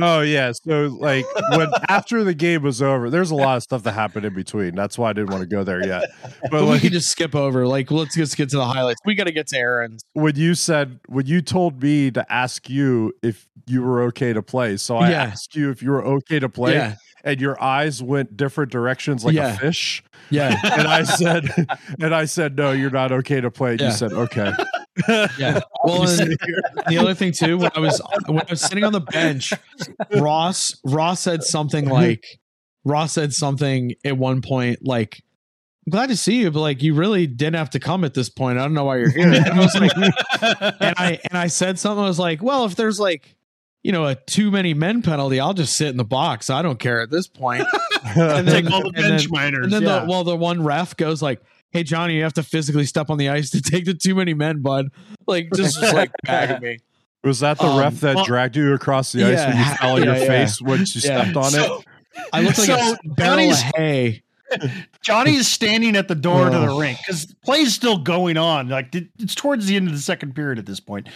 Oh 0.00 0.20
yeah. 0.22 0.52
So 0.52 0.86
like 0.98 1.26
when 1.56 1.68
after 1.88 2.24
the 2.24 2.34
game 2.34 2.62
was 2.62 2.80
over, 2.80 3.10
there's 3.10 3.30
a 3.30 3.34
lot 3.34 3.56
of 3.58 3.62
stuff 3.62 3.82
that 3.82 3.92
happened 3.92 4.24
in 4.24 4.34
between. 4.34 4.74
That's 4.74 4.96
why 4.96 5.10
I 5.10 5.12
didn't 5.12 5.30
want 5.30 5.42
to 5.42 5.46
go 5.54 5.64
there 5.64 5.86
yet. 5.86 6.04
But 6.22 6.50
But 6.50 6.62
we 6.62 6.68
like 6.70 6.82
could 6.82 6.92
just 6.92 7.08
skip 7.10 7.34
over. 7.34 7.66
Like, 7.66 7.90
let's 7.90 8.14
just 8.16 8.36
get 8.36 8.48
to 8.50 8.56
the 8.56 8.64
highlights. 8.64 9.00
We 9.04 9.14
got 9.14 9.24
to 9.24 9.32
get 9.32 9.48
to 9.48 9.58
Aaron's. 9.58 10.02
when 10.14 10.36
you 10.36 10.54
said 10.54 10.98
when 11.08 11.26
you 11.26 11.42
told 11.42 11.82
me 11.82 12.10
to 12.10 12.32
ask 12.32 12.70
you 12.70 13.12
if 13.22 13.46
you 13.66 13.82
were 13.82 14.02
okay 14.04 14.32
to 14.32 14.42
play, 14.42 14.76
so 14.78 14.96
I 14.96 15.10
Yeah. 15.10 15.22
asked 15.24 15.54
you 15.54 15.70
if 15.70 15.82
you 15.82 15.90
were 15.90 16.04
okay 16.04 16.38
to 16.38 16.48
play, 16.48 16.74
Yeah, 16.74 16.94
and 17.24 17.40
your 17.40 17.60
eyes 17.62 18.02
went 18.02 18.36
different 18.36 18.72
directions 18.72 19.24
like 19.24 19.34
Yeah. 19.34 19.54
a 19.54 19.56
fish. 19.56 20.02
yeah, 20.30 20.58
And 20.64 20.88
I 20.88 21.02
said, 21.04 21.48
and 22.00 22.14
I 22.14 22.24
said, 22.24 22.56
no, 22.56 22.72
you're 22.72 22.90
not 22.90 23.12
okay 23.12 23.40
to 23.40 23.50
play. 23.50 23.76
Yeah. 23.78 23.86
You 23.86 23.92
said, 23.92 24.12
okay. 24.12 24.52
yeah. 25.38 25.60
Well, 25.84 26.02
and 26.02 26.36
the 26.88 26.98
other 26.98 27.14
thing 27.14 27.32
too, 27.32 27.58
when 27.58 27.70
I 27.74 27.80
was 27.80 28.00
when 28.26 28.40
I 28.40 28.46
was 28.50 28.60
sitting 28.60 28.84
on 28.84 28.92
the 28.92 29.00
bench, 29.00 29.52
Ross 30.16 30.74
Ross 30.84 31.20
said 31.20 31.42
something 31.42 31.86
uh-huh. 31.86 31.94
like 31.94 32.24
Ross 32.84 33.12
said 33.12 33.32
something 33.32 33.94
at 34.04 34.16
one 34.18 34.42
point 34.42 34.80
like. 34.82 35.22
I'm 35.84 35.90
glad 35.90 36.10
to 36.10 36.16
see 36.16 36.42
you, 36.42 36.52
but 36.52 36.60
like 36.60 36.80
you 36.80 36.94
really 36.94 37.26
didn't 37.26 37.56
have 37.56 37.70
to 37.70 37.80
come 37.80 38.04
at 38.04 38.14
this 38.14 38.28
point. 38.28 38.56
I 38.56 38.62
don't 38.62 38.72
know 38.72 38.84
why 38.84 38.98
you're 38.98 39.10
here. 39.10 39.32
And 39.32 39.44
I 39.46 39.58
was 39.58 39.74
like, 39.74 39.90
and 40.80 40.94
I 40.96 41.18
and 41.28 41.36
I 41.36 41.48
said 41.48 41.76
something. 41.76 42.04
I 42.04 42.06
was 42.06 42.20
like, 42.20 42.40
well, 42.40 42.66
if 42.66 42.76
there's 42.76 43.00
like, 43.00 43.34
you 43.82 43.92
know, 43.92 44.06
a 44.06 44.14
too 44.14 44.50
many 44.50 44.74
men 44.74 45.02
penalty, 45.02 45.40
I'll 45.40 45.54
just 45.54 45.76
sit 45.76 45.88
in 45.88 45.96
the 45.96 46.04
box. 46.04 46.50
I 46.50 46.62
don't 46.62 46.78
care 46.78 47.00
at 47.00 47.10
this 47.10 47.26
point. 47.26 47.66
And 48.04 48.46
then- 48.46 48.64
Take 48.64 48.70
all 48.72 48.80
the 48.82 48.86
and 48.88 48.94
bench 48.96 49.22
then- 49.22 49.30
minors. 49.30 49.64
And 49.64 49.72
then 49.72 49.82
yeah. 49.82 50.00
the 50.00 50.06
well, 50.06 50.24
the 50.24 50.36
one 50.36 50.62
ref 50.64 50.96
goes 50.96 51.22
like, 51.22 51.40
"Hey 51.70 51.82
Johnny, 51.84 52.16
you 52.16 52.24
have 52.24 52.32
to 52.34 52.42
physically 52.42 52.84
step 52.84 53.08
on 53.10 53.16
the 53.16 53.28
ice 53.28 53.48
to 53.50 53.62
take 53.62 53.84
the 53.86 53.94
too 53.94 54.14
many 54.16 54.34
men, 54.34 54.60
bud." 54.60 54.88
Like 55.26 55.48
just, 55.54 55.80
just 55.80 55.94
like 55.94 56.10
bagging 56.24 56.60
me. 56.60 56.78
Was 57.24 57.40
that 57.40 57.58
the 57.58 57.66
Um, 57.66 57.78
ref 57.78 58.00
that 58.00 58.16
well- 58.16 58.24
dragged 58.24 58.56
you 58.56 58.74
across 58.74 59.12
the 59.12 59.22
ice 59.24 59.38
Yeah, 59.38 59.48
when 59.48 59.58
you 59.58 59.64
fell 59.76 59.92
on 59.92 59.98
yeah, 60.00 60.04
your 60.06 60.16
yeah. 60.16 60.26
face 60.26 60.60
once 60.60 60.94
you 60.96 61.00
Yeah. 61.04 61.22
stepped 61.22 61.36
on 61.36 61.54
it? 61.54 61.86
I 62.32 62.42
looked 62.42 62.58
like 62.58 62.66
So, 62.66 62.74
a 62.74 62.78
barrel 62.78 62.94
of 63.04 63.16
Johnny's- 63.16 63.62
hay. 63.76 64.22
Johnny's 65.02 65.48
standing 65.48 65.96
at 65.96 66.08
the 66.08 66.14
door 66.14 66.50
to 66.50 66.58
the 66.58 66.74
rink 66.74 66.98
because 66.98 67.32
play's 67.44 67.72
still 67.72 67.98
going 67.98 68.36
on. 68.36 68.68
Like 68.68 68.94
it's 69.18 69.34
towards 69.34 69.66
the 69.66 69.76
end 69.76 69.86
of 69.88 69.94
the 69.94 70.00
second 70.00 70.34
period 70.34 70.58
at 70.58 70.66
this 70.66 70.80
point, 70.80 71.08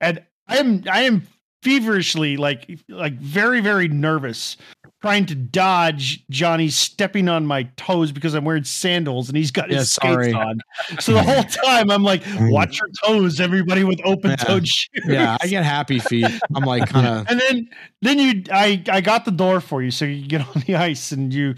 and 0.00 0.22
I 0.46 0.58
am 0.58 0.84
I 0.90 1.00
am 1.02 1.26
feverishly, 1.64 2.36
like 2.36 2.78
like 2.88 3.14
very 3.14 3.60
very 3.60 3.88
nervous, 3.88 4.56
trying 5.02 5.26
to 5.26 5.34
dodge 5.34 6.24
Johnny 6.30 6.68
stepping 6.68 7.28
on 7.28 7.46
my 7.46 7.64
toes 7.76 8.12
because 8.12 8.34
I'm 8.34 8.44
wearing 8.44 8.64
sandals 8.64 9.28
and 9.28 9.36
he's 9.36 9.50
got 9.50 9.70
his 9.70 9.90
skates 9.92 10.12
sorry. 10.12 10.32
on. 10.32 10.60
So 11.00 11.14
the 11.14 11.22
whole 11.22 11.42
time 11.42 11.90
I'm 11.90 12.02
like, 12.04 12.22
mm. 12.22 12.52
watch 12.52 12.78
your 12.78 12.90
toes, 13.04 13.40
everybody 13.40 13.82
with 13.82 14.00
open 14.04 14.36
toed 14.36 14.68
shoes. 14.68 15.04
Yeah, 15.06 15.36
I 15.40 15.46
get 15.48 15.64
happy 15.64 15.98
feet. 15.98 16.26
I'm 16.54 16.64
like 16.64 16.88
kind 16.88 17.06
of 17.06 17.26
and 17.30 17.40
then 17.40 17.68
then 18.02 18.18
you 18.18 18.42
I 18.52 18.82
I 18.88 19.00
got 19.00 19.24
the 19.24 19.30
door 19.32 19.60
for 19.60 19.82
you 19.82 19.90
so 19.90 20.04
you 20.04 20.26
get 20.28 20.42
on 20.42 20.62
the 20.66 20.76
ice 20.76 21.10
and 21.12 21.32
you 21.32 21.54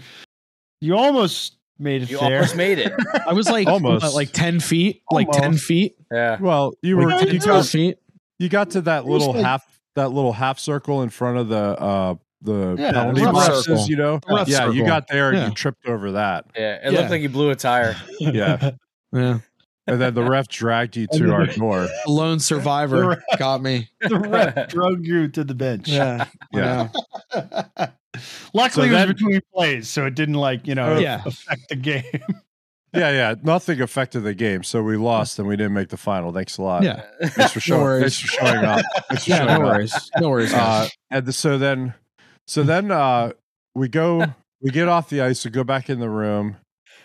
you 0.81 0.95
almost 0.95 1.57
made 1.79 2.03
it 2.03 2.09
You 2.09 2.19
there. 2.19 2.35
almost 2.37 2.55
made 2.55 2.79
it. 2.79 2.91
I 3.27 3.33
was 3.33 3.49
like 3.49 3.67
Almost. 3.67 4.03
what, 4.03 4.13
like 4.13 4.31
10 4.31 4.59
feet, 4.59 5.01
like 5.11 5.29
10 5.31 5.57
feet, 5.57 5.95
Yeah. 6.11 6.37
Well, 6.39 6.73
you 6.81 6.97
were 6.97 7.07
like 7.09 7.31
you 7.31 7.39
10 7.39 7.47
got, 7.47 7.65
feet. 7.65 7.97
you 8.39 8.49
got 8.49 8.71
to 8.71 8.81
that 8.81 9.05
little 9.05 9.33
like- 9.33 9.43
half 9.45 9.63
that 9.97 10.09
little 10.09 10.33
half 10.33 10.57
circle 10.59 11.01
in 11.03 11.09
front 11.09 11.37
of 11.37 11.49
the 11.49 11.57
uh 11.57 12.15
the 12.41 12.75
Yeah, 12.79 12.91
penalty 12.91 13.21
boxes, 13.23 13.65
circle. 13.65 13.85
you 13.87 13.95
know. 13.97 14.19
The 14.27 14.35
ref 14.35 14.47
yeah, 14.47 14.69
you 14.69 14.85
got 14.85 15.07
there 15.07 15.29
and 15.29 15.37
Yeah. 15.37 15.47
you 15.49 15.53
tripped 15.53 15.85
over 15.87 16.13
that. 16.13 16.45
Yeah. 16.55 16.75
It 16.75 16.93
Yeah. 16.93 16.99
looked 16.99 17.09
like 17.11 17.21
you 17.21 17.29
blew 17.29 17.49
a 17.49 17.55
tire. 17.55 17.95
Yeah. 18.19 18.71
Yeah. 19.11 19.39
And 19.89 20.01
then 20.01 20.13
the 20.13 20.23
ref 20.23 20.47
dragged 20.49 20.97
you 20.97 21.07
to 21.13 21.31
our 21.33 21.45
door. 21.47 21.87
The 21.87 22.01
lone 22.11 22.39
survivor 22.39 23.23
got 23.39 23.61
me. 23.63 23.89
the 24.01 24.19
ref 24.19 24.67
drug 24.69 25.05
you 25.05 25.27
to 25.29 25.43
the 25.43 25.55
bench. 25.55 25.87
Yeah. 25.87 26.25
Yeah. 26.53 26.89
Luckily, 28.53 28.89
So 28.89 28.93
it 28.95 28.97
then- 28.97 29.07
was 29.07 29.13
between 29.15 29.41
plays, 29.53 29.89
so 29.89 30.05
it 30.05 30.15
didn't 30.15 30.35
like 30.35 30.67
you 30.67 30.75
know 30.75 30.93
Oh, 30.93 30.99
yeah. 30.99 31.21
affect 31.25 31.69
the 31.69 31.75
game. 31.75 32.03
Yeah, 32.93 33.11
yeah. 33.11 33.35
Nothing 33.43 33.81
affected 33.81 34.21
the 34.21 34.33
game, 34.33 34.63
so 34.63 34.81
we 34.81 34.95
lost 34.97 35.37
and 35.39 35.47
we 35.47 35.55
didn't 35.57 35.73
make 35.73 35.89
the 35.89 35.97
final. 35.97 36.31
Thanks 36.31 36.57
a 36.57 36.61
lot. 36.61 36.83
Yeah. 36.83 37.03
Thanks 37.21 37.51
for 37.53 37.59
showing. 37.59 37.81
worries. 37.81 38.01
thanks 38.01 38.19
for 38.19 38.27
showing 38.27 38.65
up. 38.65 38.85
Thanks 39.09 39.25
for 39.25 39.29
Yeah, 39.31 39.37
showing 39.37 39.47
no 39.49 39.53
up. 39.55 39.61
worries. 39.75 40.11
No 40.19 40.29
worries. 40.29 40.53
Uh, 40.53 40.87
and 41.11 41.25
the, 41.25 41.33
so 41.33 41.57
then, 41.57 41.93
so 42.47 42.63
then 42.63 42.89
uh, 42.91 43.33
we 43.75 43.89
go, 43.89 44.25
we 44.61 44.71
get 44.71 44.87
off 44.87 45.09
the 45.09 45.21
ice, 45.21 45.43
we 45.43 45.51
go 45.51 45.63
back 45.65 45.89
in 45.89 45.99
the 45.99 46.09
room. 46.09 46.55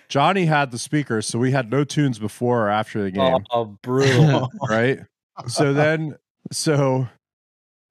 Johnny 0.08 0.44
had 0.46 0.70
the 0.70 0.78
speakers, 0.78 1.26
so 1.26 1.38
we 1.38 1.50
had 1.50 1.70
no 1.70 1.84
tunes 1.84 2.18
before 2.18 2.66
or 2.66 2.70
after 2.70 3.02
the 3.02 3.10
game, 3.10 3.44
Oh, 3.50 3.64
brutal. 3.82 4.50
right? 4.68 5.00
So 5.48 5.72
then, 5.72 6.16
so, 6.52 7.08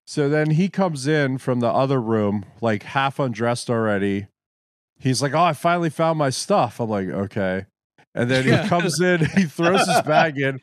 so 0.08 0.30
then 0.30 0.52
he 0.52 0.70
comes 0.70 1.08
in 1.08 1.40
from 1.40 1.60
the 1.60 1.68
other 1.70 2.00
room, 2.00 2.46
like 2.62 2.84
half 2.84 3.20
undressed 3.20 3.70
already. 3.70 4.28
He's 5.00 5.22
like, 5.22 5.34
"Oh, 5.34 5.42
I 5.42 5.54
finally 5.54 5.90
found 5.90 6.20
my 6.20 6.30
stuff." 6.30 6.80
I'm 6.80 6.88
like, 6.90 7.08
"Okay," 7.08 7.66
and 8.16 8.30
then 8.30 8.44
he 8.44 8.50
Yeah. 8.50 8.68
comes 8.68 9.00
in, 9.00 9.26
he 9.36 9.44
throws 9.46 9.88
his 9.88 10.02
bag 10.04 10.38
in, 10.38 10.60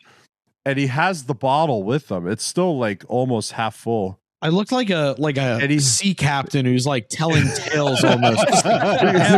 and 0.64 0.78
he 0.78 0.86
has 0.88 1.24
the 1.24 1.34
bottle 1.34 1.82
with 1.82 2.10
him. 2.10 2.26
It's 2.28 2.44
still 2.44 2.78
like 2.78 3.04
almost 3.08 3.52
half 3.52 3.74
full. 3.76 4.20
I 4.40 4.50
looked 4.50 4.70
like 4.70 4.88
a 4.90 5.16
like 5.18 5.36
a 5.36 5.58
and 5.60 5.68
he's- 5.68 5.84
sea 5.84 6.14
captain 6.14 6.64
who's 6.64 6.86
like 6.86 7.08
telling 7.08 7.44
tales 7.56 8.04
almost. 8.04 8.38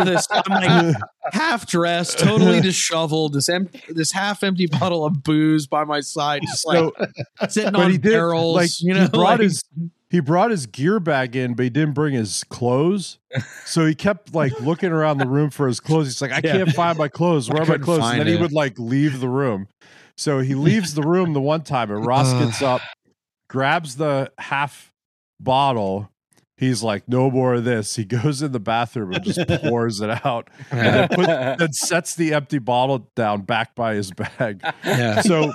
This 0.05 0.27
I'm 0.31 0.43
like 0.51 0.95
half 1.33 1.67
dressed, 1.67 2.19
totally 2.19 2.61
disheveled, 2.61 3.33
this 3.33 3.49
em- 3.49 3.71
this 3.89 4.13
half 4.13 4.43
empty 4.43 4.67
bottle 4.67 5.07
of 5.07 5.23
booze 5.23 5.67
by 5.67 5.85
my 5.85 6.01
side, 6.01 6.43
just 6.43 6.67
like 6.67 6.77
So, 6.79 7.47
sitting 7.49 7.75
on 7.77 7.93
did 7.93 8.03
barrels. 8.03 8.57
like 8.57 8.71
you 8.81 8.93
know, 8.93 9.05
he 9.05 9.09
brought 9.09 9.23
like- 9.39 9.41
his 9.41 9.63
he 10.11 10.21
brought 10.21 10.51
his 10.51 10.67
gear 10.67 10.99
bag 11.01 11.37
in, 11.37 11.55
but 11.55 11.63
he 11.63 11.71
didn't 11.71 11.95
bring 11.95 12.15
his 12.15 12.43
clothes. 12.45 13.19
So 13.65 13.87
he 13.87 13.95
kept 13.95 14.35
like 14.35 14.53
looking 14.61 14.91
around 14.91 15.19
the 15.19 15.27
room 15.29 15.51
for 15.51 15.67
his 15.69 15.79
clothes. 15.81 16.09
He's 16.09 16.21
like, 16.21 16.33
I 16.33 16.41
Yeah. 16.45 16.53
can't 16.59 16.71
find 16.75 16.99
my 16.99 17.09
clothes. 17.09 17.49
Where 17.49 17.63
I 17.63 17.65
are 17.65 17.69
my 17.69 17.79
clothes? 17.79 17.99
And 17.99 18.05
find 18.05 18.21
then 18.21 18.27
he 18.27 18.37
would 18.37 18.53
like 18.53 18.79
leave 18.79 19.21
the 19.21 19.29
room. 19.29 19.69
So 20.17 20.41
he 20.41 20.55
leaves 20.55 20.95
the 20.95 21.03
room 21.03 21.33
the 21.33 21.41
one 21.41 21.63
time, 21.63 21.91
and 21.91 22.05
Ross 22.05 22.33
gets 22.35 22.61
up, 22.61 22.83
grabs 23.49 23.97
the 23.97 24.31
half 24.39 24.93
bottle. 25.39 26.11
He's 26.57 26.83
like, 26.83 27.09
no 27.09 27.31
more 27.31 27.55
of 27.55 27.65
this. 27.65 27.97
He 27.97 28.05
goes 28.23 28.43
in 28.43 28.53
the 28.53 28.61
bathroom 28.61 29.13
and 29.15 29.25
just 29.25 29.41
pours 29.63 30.01
it 30.03 30.27
out, 30.27 30.51
and 30.71 30.81
then, 30.81 31.09
put, 31.09 31.27
then 31.59 31.73
sets 31.73 32.17
the 32.17 32.35
empty 32.35 32.59
bottle 32.59 33.11
down 33.17 33.43
back 33.43 33.75
by 33.75 33.95
his 33.95 34.11
bag 34.11 34.61
yeah. 34.85 35.23
so 35.23 35.53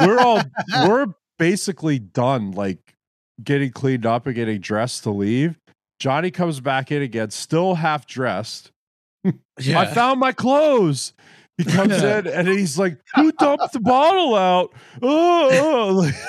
we're 0.00 0.18
all 0.18 0.42
we're 0.86 1.06
basically 1.38 1.98
done 1.98 2.50
like 2.52 2.94
getting 3.42 3.70
cleaned 3.70 4.06
up 4.06 4.26
and 4.26 4.34
getting 4.34 4.60
dressed 4.60 5.02
to 5.02 5.10
leave 5.10 5.58
johnny 5.98 6.30
comes 6.30 6.60
back 6.60 6.90
in 6.90 7.02
again 7.02 7.30
still 7.30 7.74
half 7.74 8.06
dressed 8.06 8.70
yeah. 9.60 9.80
i 9.80 9.86
found 9.86 10.18
my 10.18 10.32
clothes 10.32 11.12
he 11.58 11.64
comes 11.64 12.02
in 12.02 12.26
and 12.26 12.48
he's 12.48 12.78
like 12.78 12.98
who 13.14 13.30
dumped 13.32 13.72
the 13.72 13.80
bottle 13.80 14.34
out 14.34 14.72
oh, 15.02 16.10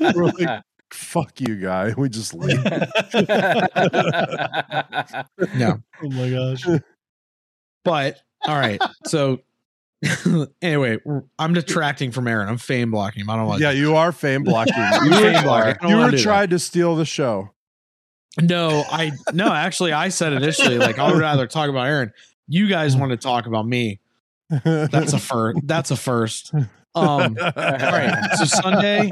Like, 0.00 0.16
we're 0.16 0.24
like 0.24 0.62
fuck 0.92 1.40
you 1.40 1.56
guy 1.56 1.94
we 1.96 2.08
just 2.08 2.34
leave 2.34 2.62
no. 5.54 5.80
oh 6.02 6.10
my 6.10 6.28
gosh! 6.30 6.66
But 7.84 8.20
all 8.46 8.58
right. 8.58 8.80
So 9.06 9.40
anyway, 10.62 10.98
I'm 11.38 11.54
detracting 11.54 12.10
from 12.10 12.26
Aaron. 12.26 12.48
I'm 12.48 12.58
fame 12.58 12.90
blocking 12.90 13.22
him. 13.22 13.30
I 13.30 13.36
don't 13.36 13.46
like 13.46 13.60
yeah 13.60 13.70
you 13.70 13.94
are 13.96 14.10
fame 14.12 14.42
blocking 14.42 14.74
you 15.04 15.10
fame 15.12 15.34
were, 15.34 15.42
blocking. 15.42 15.88
You 15.88 15.96
were 15.96 16.12
trying 16.12 16.50
to 16.50 16.58
steal 16.58 16.96
the 16.96 17.04
show 17.04 17.50
No, 18.40 18.84
I 18.90 19.12
no, 19.32 19.52
actually 19.52 19.92
I 19.92 20.08
said 20.08 20.32
initially, 20.32 20.78
like 20.78 20.98
I 20.98 21.10
would 21.10 21.20
rather 21.20 21.46
talk 21.46 21.68
about 21.68 21.86
Aaron. 21.86 22.12
You 22.48 22.68
guys 22.68 22.96
want 22.96 23.12
to 23.12 23.16
talk 23.16 23.46
about 23.46 23.66
me. 23.66 24.00
That's 24.64 25.12
a 25.12 25.18
first. 25.18 25.60
That's 25.64 25.90
a 25.90 25.96
first. 25.96 26.52
Um 26.54 26.66
all 26.94 27.52
right. 27.56 28.28
So 28.36 28.44
Sunday, 28.44 29.10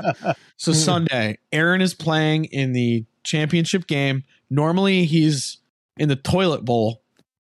so 0.56 0.73
Sunday, 0.73 1.38
Aaron 1.52 1.80
is 1.80 1.94
playing 1.94 2.47
in 2.47 2.73
the 2.73 3.04
championship 3.23 3.87
game. 3.87 4.25
Normally 4.50 5.04
he's 5.04 5.59
in 5.99 6.09
the 6.09 6.16
toilet 6.16 6.64
bowl. 6.64 7.02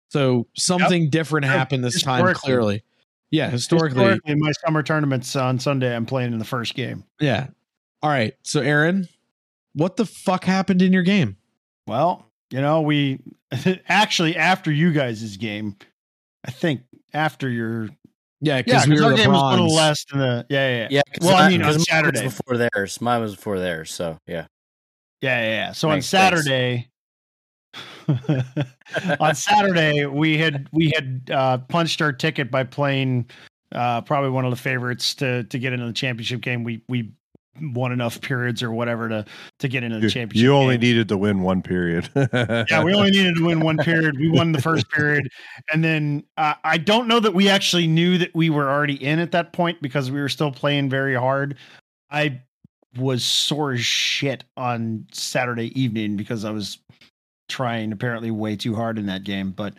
So 0.08 0.46
something 0.56 1.10
different 1.10 1.46
happened 1.46 1.82
this 1.82 2.00
time, 2.00 2.24
Historically. 2.24 2.40
clearly. 2.40 2.84
Yeah, 3.34 3.50
historically. 3.50 4.00
Historically, 4.02 4.32
in 4.32 4.38
my 4.40 4.52
summer 4.64 4.82
tournaments 4.82 5.34
on 5.36 5.58
Sunday, 5.58 5.94
I'm 5.94 6.06
playing 6.06 6.32
in 6.32 6.38
the 6.38 6.44
first 6.44 6.74
game. 6.74 7.04
Yeah. 7.20 7.48
All 8.02 8.10
right. 8.10 8.34
So 8.42 8.60
Aaron, 8.60 9.08
what 9.74 9.96
the 9.96 10.06
fuck 10.06 10.44
happened 10.44 10.82
in 10.82 10.92
your 10.92 11.02
game? 11.02 11.36
Well, 11.86 12.26
you 12.50 12.60
know, 12.60 12.80
we 12.82 13.18
actually 13.88 14.36
after 14.36 14.70
you 14.70 14.92
guys' 14.92 15.36
game, 15.36 15.76
I 16.46 16.50
think 16.50 16.82
after 17.12 17.48
your 17.48 17.84
Yeah, 18.40 18.56
yeah, 18.56 18.62
because 18.62 18.86
we 18.86 18.98
our 19.00 19.10
were 19.10 19.16
the 19.16 19.22
game 19.22 19.32
was 19.32 19.42
a 19.42 19.46
little 19.56 19.74
less 19.74 20.04
than 20.10 20.20
the 20.20 20.46
yeah 20.48 20.68
yeah 20.68 20.76
yeah 20.82 20.88
Yeah, 20.90 21.02
'cause 21.18 21.26
Well, 21.26 21.36
I 21.36 21.46
I- 21.46 21.48
mean, 21.48 21.62
on 21.62 21.66
'cause 21.66 21.74
mine 21.74 21.78
was 21.78 21.86
Saturday. 21.86 22.22
before 22.24 22.56
theirs. 22.56 23.00
Mine 23.00 23.20
was 23.20 23.34
before 23.36 23.58
theirs. 23.58 23.90
So 23.92 24.18
yeah. 24.26 24.46
yeah 25.20 25.40
yeah. 25.40 25.48
yeah. 25.50 25.72
So 25.72 25.88
Thanks, 25.88 26.12
on 26.14 26.20
thanks. 26.20 26.36
Saturday. 26.44 26.88
on 29.20 29.34
Saturday, 29.34 30.06
we 30.06 30.38
had 30.38 30.68
we 30.72 30.92
had 30.94 31.30
uh, 31.32 31.58
punched 31.58 32.02
our 32.02 32.12
ticket 32.12 32.50
by 32.50 32.64
playing 32.64 33.26
uh, 33.72 34.00
probably 34.02 34.30
one 34.30 34.44
of 34.44 34.50
the 34.50 34.56
favorites 34.56 35.14
to 35.16 35.44
to 35.44 35.58
get 35.58 35.72
into 35.72 35.86
the 35.86 35.92
championship 35.92 36.40
game. 36.40 36.64
We 36.64 36.82
we 36.88 37.12
won 37.60 37.92
enough 37.92 38.20
periods 38.20 38.62
or 38.62 38.72
whatever 38.72 39.08
to 39.08 39.24
to 39.60 39.68
get 39.68 39.84
into 39.84 40.00
the 40.00 40.10
championship. 40.10 40.42
you 40.42 40.52
only 40.54 40.74
game. 40.74 40.80
needed 40.80 41.08
to 41.08 41.16
win 41.16 41.42
one 41.42 41.62
period 41.62 42.08
yeah, 42.16 42.82
we 42.82 42.92
only 42.94 43.10
needed 43.10 43.36
to 43.36 43.44
win 43.44 43.60
one 43.60 43.76
period. 43.78 44.18
We 44.18 44.28
won 44.28 44.52
the 44.52 44.60
first 44.60 44.90
period, 44.90 45.28
and 45.72 45.82
then 45.84 46.24
uh, 46.36 46.54
I 46.64 46.78
don't 46.78 47.06
know 47.08 47.20
that 47.20 47.34
we 47.34 47.48
actually 47.48 47.86
knew 47.86 48.18
that 48.18 48.34
we 48.34 48.50
were 48.50 48.68
already 48.68 49.02
in 49.02 49.18
at 49.18 49.32
that 49.32 49.52
point 49.52 49.80
because 49.80 50.10
we 50.10 50.20
were 50.20 50.28
still 50.28 50.50
playing 50.50 50.90
very 50.90 51.14
hard. 51.14 51.56
I 52.10 52.42
was 52.96 53.24
sore 53.24 53.72
as 53.72 53.80
shit 53.80 54.44
on 54.56 55.06
Saturday 55.12 55.78
evening 55.80 56.16
because 56.16 56.44
I 56.44 56.50
was 56.50 56.78
trying 57.48 57.92
apparently 57.92 58.30
way 58.30 58.56
too 58.56 58.74
hard 58.74 58.98
in 58.98 59.06
that 59.06 59.24
game, 59.24 59.50
but 59.52 59.74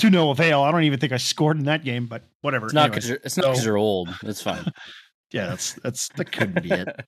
to 0.00 0.10
no 0.10 0.30
avail. 0.30 0.62
I 0.62 0.70
don't 0.70 0.82
even 0.84 1.00
think 1.00 1.12
I 1.12 1.16
scored 1.16 1.58
in 1.58 1.64
that 1.64 1.84
game, 1.84 2.06
but 2.06 2.22
whatever. 2.42 2.66
It's 2.66 2.74
not 2.74 2.90
because 2.90 3.08
you're, 3.08 3.18
it's 3.24 3.36
not 3.36 3.46
'cause 3.46 3.58
so- 3.60 3.64
you're 3.64 3.76
old. 3.78 4.14
It's 4.22 4.42
fine. 4.42 4.64
yeah, 5.32 5.48
that's 5.48 5.74
that's 5.82 6.08
that 6.16 6.32
couldn't 6.32 6.62
be 6.62 6.70
it. 6.70 6.88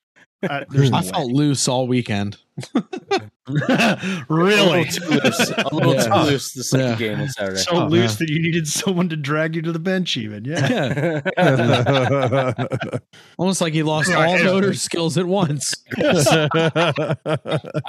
Uh, 0.49 0.65
there's 0.71 0.89
no 0.93 0.99
I 0.99 1.01
way. 1.01 1.09
felt 1.09 1.33
loose 1.33 1.67
all 1.67 1.89
weekend. 1.89 2.37
A 2.77 4.23
really 4.29 4.55
little 4.55 4.85
too 4.85 5.05
loose. 5.09 5.51
A 5.51 5.75
little 5.75 5.95
Yeah. 5.95 6.05
too 6.05 6.31
loose 6.31 6.53
the 6.53 6.63
second 6.63 6.87
Yeah. 6.91 6.95
game 6.97 7.21
on 7.23 7.29
Saturday. 7.31 7.59
so 7.59 7.71
Oh, 7.73 7.87
loose 7.89 8.13
yeah. 8.13 8.17
that 8.21 8.29
you 8.33 8.41
needed 8.41 8.69
someone 8.69 9.09
to 9.09 9.17
drag 9.17 9.57
you 9.57 9.63
to 9.63 9.73
the 9.73 9.81
bench, 9.81 10.17
even. 10.17 10.45
Yeah. 10.45 11.23
Almost 13.37 13.61
like 13.61 13.73
he 13.73 13.83
lost 13.83 14.13
all 14.13 14.29
yeah. 14.39 14.45
motor 14.45 14.75
skills 14.75 15.19
at 15.19 15.27
once. 15.27 15.75
I 15.99 17.17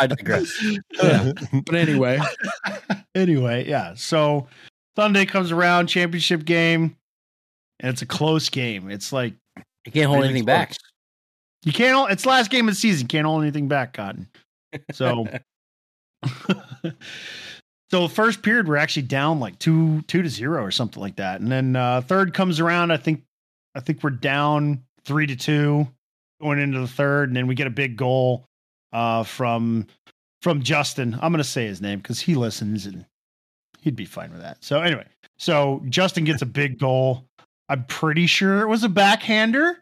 digress. 0.07 0.51
Yeah. 1.03 1.33
But 1.65 1.75
anyway, 1.75 2.19
anyway, 3.13 3.69
yeah. 3.69 3.93
So 3.95 4.48
Sunday 4.95 5.27
comes 5.27 5.51
around, 5.51 5.86
championship 5.86 6.45
game, 6.45 6.98
and 7.79 7.91
it's 7.93 8.01
a 8.01 8.07
close 8.07 8.50
game. 8.50 8.89
It's 8.89 9.13
like 9.13 9.36
You 9.86 9.91
can't 9.91 10.07
hold 10.07 10.24
anything 10.24 10.45
back. 10.45 10.75
You 11.63 11.74
can't. 11.74 11.95
hold- 11.95 12.12
It's 12.12 12.25
last 12.25 12.51
game 12.51 12.67
of 12.67 12.74
the 12.75 12.79
season. 12.79 13.07
Can't 13.07 13.25
hold 13.25 13.41
anything 13.41 13.67
back, 13.67 13.93
Cotton. 13.93 14.27
So, 14.93 15.27
so 17.91 18.07
first 18.07 18.41
period 18.43 18.67
we're 18.67 18.77
actually 18.77 19.03
down 19.03 19.39
like 19.39 19.57
two 19.59 20.01
two 20.03 20.21
to 20.21 20.29
zero 20.29 20.63
or 20.63 20.71
something 20.71 21.01
like 21.01 21.15
that, 21.17 21.41
and 21.41 21.51
then 21.51 21.75
uh, 21.75 22.01
third 22.01 22.33
comes 22.33 22.59
around. 22.59 22.91
I 22.91 22.98
think 22.98 23.24
I 23.75 23.79
think 23.79 24.03
we're 24.03 24.09
down 24.12 24.83
three 25.05 25.27
to 25.27 25.36
two 25.36 25.88
going 26.41 26.59
into 26.59 26.79
the 26.79 26.88
third, 26.88 27.29
and 27.29 27.36
then 27.38 27.48
we 27.48 27.55
get 27.55 27.67
a 27.67 27.71
big 27.71 27.98
goal 27.98 28.45
uh, 28.93 29.24
from 29.24 29.88
from 30.41 30.62
Justin. 30.62 31.13
I'm 31.15 31.31
going 31.31 31.43
to 31.43 31.50
say 31.50 31.65
his 31.67 31.81
name 31.81 32.00
because 32.00 32.19
he 32.19 32.36
listens 32.36 32.86
and 32.86 33.05
he'd 33.81 33.95
be 33.95 34.05
fine 34.05 34.31
with 34.31 34.41
that. 34.41 34.63
So 34.63 34.81
anyway, 34.81 35.05
so 35.38 35.81
Justin 35.89 36.24
gets 36.25 36.41
a 36.41 36.45
big 36.45 36.79
goal. 36.79 37.25
I'm 37.69 37.85
pretty 37.85 38.25
sure 38.27 38.61
it 38.61 38.67
was 38.67 38.83
a 38.83 38.89
backhander, 38.89 39.77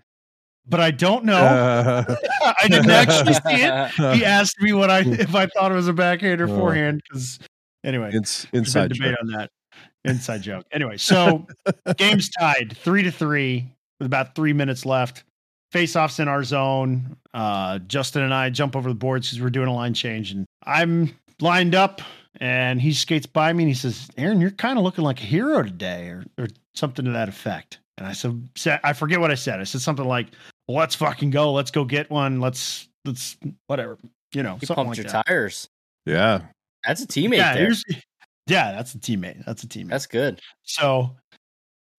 but 0.68 0.80
I 0.82 0.92
don't 0.92 1.24
know. 1.26 1.38
Uh, 1.38 2.16
I 2.62 2.68
didn't 2.68 2.90
actually 2.92 3.34
see 3.34 3.64
it. 3.64 3.92
He 4.18 4.26
asked 4.26 4.62
me 4.62 4.74
what 4.74 4.90
I 4.92 5.00
if 5.00 5.34
I 5.34 5.48
thought 5.48 5.72
it 5.72 5.76
was 5.76 5.88
a 5.88 5.94
backhander 5.94 6.46
Oh. 6.50 6.58
forehand 6.58 7.02
because 7.10 7.40
anyway, 7.84 8.12
it's 8.14 8.46
inside 8.54 8.92
debate 8.94 9.12
joke. 9.12 9.20
on 9.22 9.28
that. 9.28 9.50
Inside 10.04 10.42
joke. 10.42 10.66
Anyway, 10.72 10.98
so 10.98 11.48
game's 11.98 12.30
tied 12.30 12.76
three 12.78 13.04
to 13.04 13.12
three 13.12 13.66
with 14.00 14.06
about 14.06 14.36
three 14.36 14.54
minutes 14.54 14.86
left. 14.86 15.24
Face 15.72 15.96
offs 15.98 16.20
in 16.20 16.28
our 16.30 16.44
zone. 16.44 17.18
Uh, 17.34 17.80
Justin 17.80 18.24
and 18.24 18.34
I 18.34 18.50
jump 18.50 18.76
over 18.76 18.88
the 18.90 18.96
boards 18.96 19.30
because 19.30 19.42
we're 19.42 19.50
doing 19.50 19.68
a 19.68 19.74
line 19.74 19.94
change, 19.94 20.32
and 20.32 20.46
I'm 20.66 21.14
lined 21.42 21.76
up, 21.76 22.02
and 22.40 22.82
he 22.82 22.94
skates 22.94 23.26
by 23.26 23.52
me 23.54 23.64
and 23.64 23.70
he 23.70 23.76
says, 23.76 24.10
"Aaron, 24.18 24.40
you're 24.42 24.52
kind 24.52 24.78
of 24.78 24.84
looking 24.84 25.04
like 25.04 25.20
a 25.22 25.26
hero 25.26 25.64
today," 25.64 26.08
or 26.10 26.26
or 26.38 26.48
something 26.76 27.06
to 27.06 27.12
that 27.12 27.30
effect. 27.30 27.80
And 27.98 28.06
I 28.06 28.14
said, 28.14 28.48
I 28.84 28.94
forget 28.94 29.20
what 29.20 29.32
I 29.32 29.36
said. 29.36 29.60
I 29.60 29.64
said 29.64 29.82
something 29.82 30.06
like, 30.06 30.28
"Let's 30.68 30.94
fucking 30.96 31.32
go. 31.32 31.52
Let's 31.54 31.72
go 31.72 31.84
get 31.86 32.10
one. 32.12 32.40
Let's 32.40 32.88
let's 33.06 33.38
whatever." 33.68 33.98
You 34.34 34.44
know, 34.44 34.58
You 34.62 34.68
something 34.68 34.86
pumped 34.86 34.90
like 34.90 34.98
your 34.98 35.12
that. 35.12 35.26
tires. 35.26 35.68
Yeah. 36.06 36.42
That's 36.86 37.02
a 37.04 37.08
teammate 37.08 37.38
Yeah, 37.38 37.54
there. 37.56 37.72
yeah, 38.48 38.72
that's 38.74 38.94
a 38.94 38.98
teammate. 39.00 39.44
That's 39.46 39.64
a 39.64 39.68
teammate. 39.68 39.90
That's 39.90 40.06
good. 40.06 40.42
So 40.64 41.16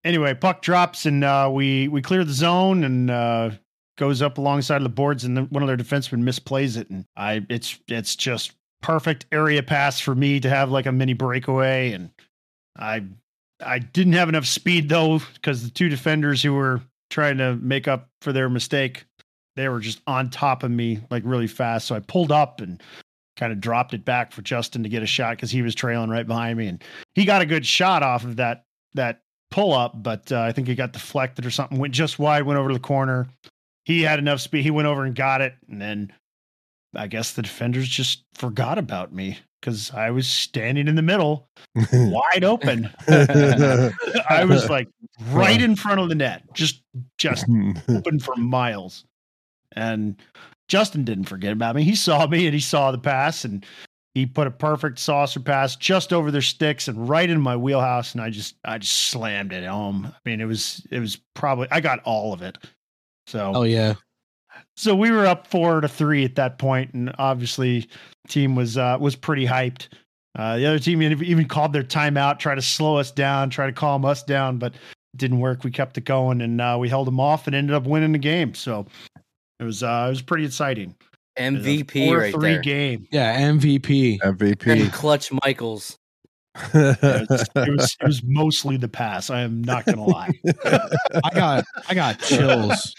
anyway, 0.04 0.35
puck 0.35 0.62
drops 0.62 1.07
and 1.07 1.25
uh, 1.25 1.50
we 1.52 1.88
we 1.88 2.00
clear 2.02 2.25
the 2.25 2.33
zone 2.33 2.85
and 2.85 3.11
uh, 3.11 3.50
goes 3.97 4.23
up 4.23 4.38
alongside 4.38 4.76
of 4.76 4.83
the 4.85 4.88
boards 4.88 5.25
and 5.25 5.37
then 5.37 5.45
one 5.47 5.62
of 5.62 5.66
their 5.66 5.76
defensemen 5.76 6.23
misplays 6.23 6.76
it 6.76 6.88
and 6.90 7.04
I 7.16 7.45
it's 7.49 7.78
it's 7.88 8.14
just 8.14 8.52
perfect 8.82 9.26
area 9.32 9.62
pass 9.62 10.00
for 10.00 10.14
me 10.14 10.40
to 10.40 10.49
have 10.49 10.70
like 10.70 10.87
a 10.87 10.92
mini 10.92 11.12
breakaway 11.12 11.92
and 11.92 12.11
I 12.78 13.04
I 13.61 13.80
didn't 13.80 14.12
have 14.12 14.28
enough 14.28 14.47
speed 14.47 14.88
though 14.88 15.20
because 15.35 15.64
the 15.64 15.70
two 15.70 15.88
defenders 15.88 16.42
who 16.42 16.54
were 16.54 16.80
trying 17.11 17.38
to 17.38 17.56
make 17.56 17.88
up 17.88 18.08
for 18.20 18.32
their 18.32 18.49
mistake 18.49 19.04
they 19.56 19.68
were 19.68 19.80
just 19.80 20.00
on 20.06 20.30
top 20.30 20.62
of 20.62 20.70
me 20.70 21.00
like 21.11 21.23
really 21.26 21.49
fast 21.49 21.87
so 21.87 21.94
I 21.94 22.00
pulled 22.00 22.30
up 22.30 22.61
and 22.61 22.80
kind 23.37 23.52
of 23.52 23.61
dropped 23.61 23.94
it 23.94 24.04
back 24.04 24.32
for 24.32 24.42
Justin 24.42 24.82
to 24.82 24.88
get 24.88 25.02
a 25.02 25.06
shot 25.06 25.37
because 25.37 25.50
he 25.50 25.62
was 25.62 25.75
trailing 25.75 26.11
right 26.11 26.26
behind 26.26 26.58
me 26.58 26.68
and 26.68 26.82
he 27.14 27.25
got 27.25 27.42
a 27.42 27.47
good 27.47 27.66
shot 27.66 28.02
off 28.02 28.25
of 28.25 28.37
that 28.37 28.64
that 28.94 29.23
pull 29.50 29.73
up, 29.73 30.02
but 30.02 30.30
uh, 30.32 30.40
I 30.40 30.52
think 30.52 30.68
he 30.68 30.75
got 30.75 30.92
deflected 30.92 31.47
or 31.47 31.50
something. 31.50 31.78
Went 31.78 31.94
just 31.94 32.18
wide, 32.18 32.42
went 32.42 32.58
over 32.58 32.68
to 32.68 32.75
the 32.75 32.80
corner. 32.80 33.28
He 33.85 34.02
had 34.02 34.18
enough 34.18 34.40
speed. 34.40 34.62
He 34.62 34.70
went 34.70 34.88
over 34.88 35.04
and 35.04 35.14
got 35.14 35.40
it, 35.40 35.54
and 35.68 35.80
then 35.80 36.12
I 36.95 37.07
guess 37.07 37.33
the 37.33 37.42
defenders 37.42 37.88
just 37.88 38.25
forgot 38.35 38.78
about 38.78 39.12
me 39.12 39.38
because 39.61 39.90
I 39.92 40.11
was 40.11 40.26
standing 40.26 40.88
in 40.88 40.95
the 40.95 41.02
middle, 41.02 41.49
wide 41.92 42.45
open. 42.45 42.90
I 43.09 44.45
was 44.45 44.71
like 44.71 44.88
right 45.30 45.61
in 45.61 45.76
front 45.76 46.00
of 46.00 46.09
the 46.09 46.14
net, 46.14 46.42
just 46.54 46.83
just 47.18 47.47
open 47.88 48.21
for 48.21 48.37
miles. 48.37 49.04
And 49.73 50.21
Justin 50.68 51.04
didn't 51.04 51.25
forget 51.25 51.52
about 51.52 51.76
me. 51.76 51.83
He 51.83 51.95
saw 51.95 52.26
me 52.26 52.47
and 52.47 52.54
he 52.54 52.61
saw 52.61 52.90
the 52.90 52.99
pass 52.99 53.45
and 53.45 53.64
he 54.14 54.26
put 54.26 54.47
a 54.47 54.50
perfect 54.50 54.99
saucer 54.99 55.40
pass 55.40 55.76
just 55.76 56.12
over 56.12 56.30
their 56.30 56.42
sticks 56.42 56.88
and 56.88 57.09
right 57.09 57.28
in 57.28 57.40
my 57.40 57.57
wheelhouse. 57.57 58.12
And 58.12 58.21
I 58.21 58.30
just 58.30 58.57
I 58.64 58.78
just 58.78 59.09
slammed 59.09 59.52
it 59.52 59.66
home. 59.66 60.12
I 60.12 60.28
mean, 60.28 60.40
it 60.40 60.47
was 60.47 60.87
it 60.90 61.00
was 61.00 61.21
probably 61.35 61.68
I 61.71 61.80
got 61.80 62.00
all 62.04 62.33
of 62.33 62.42
it. 62.42 62.59
So 63.26 63.52
Oh 63.54 63.62
yeah. 63.64 63.95
So 64.77 64.95
we 64.95 65.11
were 65.11 65.27
up 65.27 65.47
four 65.47 65.81
to 65.81 65.88
three 65.88 66.25
at 66.25 66.37
that 66.37 66.59
point, 66.59 66.95
and 66.95 67.12
obviously 67.19 67.88
team 68.29 68.55
was 68.55 68.77
uh, 68.77 68.97
was 69.00 69.17
pretty 69.17 69.47
hyped. 69.47 69.88
Uh, 70.37 70.57
the 70.57 70.67
other 70.67 70.79
team 70.79 71.03
even 71.03 71.23
even 71.25 71.49
called 71.49 71.73
their 71.73 71.83
timeout, 71.83 72.38
try 72.38 72.55
to 72.55 72.62
slow 72.62 72.97
us 72.97 73.11
down, 73.11 73.50
try 73.50 73.67
to 73.67 73.73
calm 73.73 74.05
us 74.05 74.23
down, 74.23 74.59
but 74.59 74.75
it 74.75 75.17
didn't 75.17 75.41
work. 75.41 75.65
We 75.65 75.71
kept 75.71 75.99
it 75.99 76.05
going, 76.05 76.41
and 76.41 76.61
uh, 76.61 76.77
we 76.79 76.88
held 76.88 77.07
them 77.07 77.19
off 77.19 77.47
and 77.47 77.57
ended 77.57 77.75
up 77.75 77.85
winning 77.85 78.12
the 78.12 78.19
game. 78.19 78.55
So 78.55 78.87
it 79.59 79.65
was 79.65 79.83
uh, 79.83 80.05
it 80.07 80.11
was 80.11 80.23
pretty 80.23 80.44
exciting. 80.44 80.94
It 81.37 81.53
was 81.53 81.62
MVP 81.62 82.16
right 82.16 82.35
three 82.35 82.53
there. 82.53 82.61
game. 82.61 83.07
Yeah, 83.11 83.40
MVP. 83.40 84.18
And 84.23 84.38
MVP. 84.38 84.92
Clutch 84.92 85.31
Michaels. 85.44 85.99
It 86.75 87.29
was, 87.31 87.49
it 87.55 87.71
was 87.71 87.97
it 88.01 88.07
was 88.07 88.23
mostly 88.25 88.77
the 88.77 88.88
pass. 88.88 89.31
I 89.31 89.40
am 89.40 89.62
not 89.62 89.87
gonna 89.87 90.05
lie. 90.05 90.31
I 90.64 91.31
got 91.33 91.64
I 91.88 91.94
got 91.94 92.21
chills. 92.21 92.94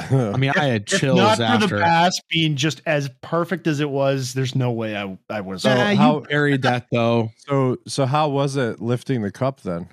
I 0.00 0.36
mean, 0.36 0.50
I 0.56 0.64
had 0.64 0.90
If 0.92 1.00
chills 1.00 1.18
not 1.18 1.36
for 1.38 1.42
after. 1.44 1.76
the 1.76 1.82
pass 1.82 2.18
being 2.28 2.56
just 2.56 2.82
as 2.84 3.08
perfect 3.22 3.66
as 3.68 3.78
it 3.80 3.88
was, 3.88 4.34
there's 4.34 4.54
no 4.56 4.72
way 4.72 4.96
I 4.96 5.16
I 5.30 5.40
was. 5.40 5.62
So 5.62 5.74
Nah, 5.74 5.94
how- 5.94 6.14
you 6.16 6.20
buried 6.22 6.62
that 6.62 6.86
though. 6.90 7.30
so 7.46 7.76
so 7.86 8.04
how 8.06 8.28
was 8.28 8.56
it 8.56 8.80
lifting 8.82 9.22
the 9.22 9.30
cup 9.30 9.60
then? 9.60 9.88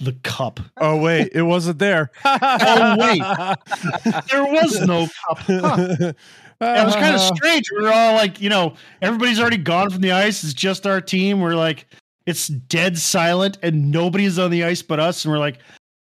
the 0.00 0.14
cup. 0.24 0.58
Oh 0.80 0.96
wait, 0.96 1.28
it 1.34 1.42
wasn't 1.42 1.78
there. 1.78 2.10
Oh, 2.24 2.96
wait. 2.98 3.22
There 4.30 4.44
was 4.44 4.80
no 4.86 5.06
cup. 5.28 5.38
Huh. 5.38 6.12
Yeah, 6.60 6.82
it 6.82 6.86
was 6.86 6.94
kind 6.94 7.14
of 7.14 7.20
strange. 7.36 7.64
We 7.76 7.82
were 7.84 7.92
all 7.92 8.14
like, 8.14 8.40
you 8.40 8.48
know, 8.48 8.74
everybody's 9.02 9.38
already 9.38 9.58
gone 9.58 9.90
from 9.90 10.00
the 10.00 10.12
ice. 10.12 10.42
It's 10.44 10.54
just 10.54 10.86
our 10.86 11.00
team. 11.00 11.40
We're 11.40 11.56
like, 11.56 11.86
it's 12.26 12.48
dead 12.48 12.96
silent 12.96 13.58
and 13.62 13.90
nobody's 13.90 14.38
on 14.38 14.50
the 14.50 14.64
ice 14.64 14.80
but 14.82 14.98
us. 14.98 15.24
And 15.24 15.32
we're 15.32 15.38
like, 15.40 15.58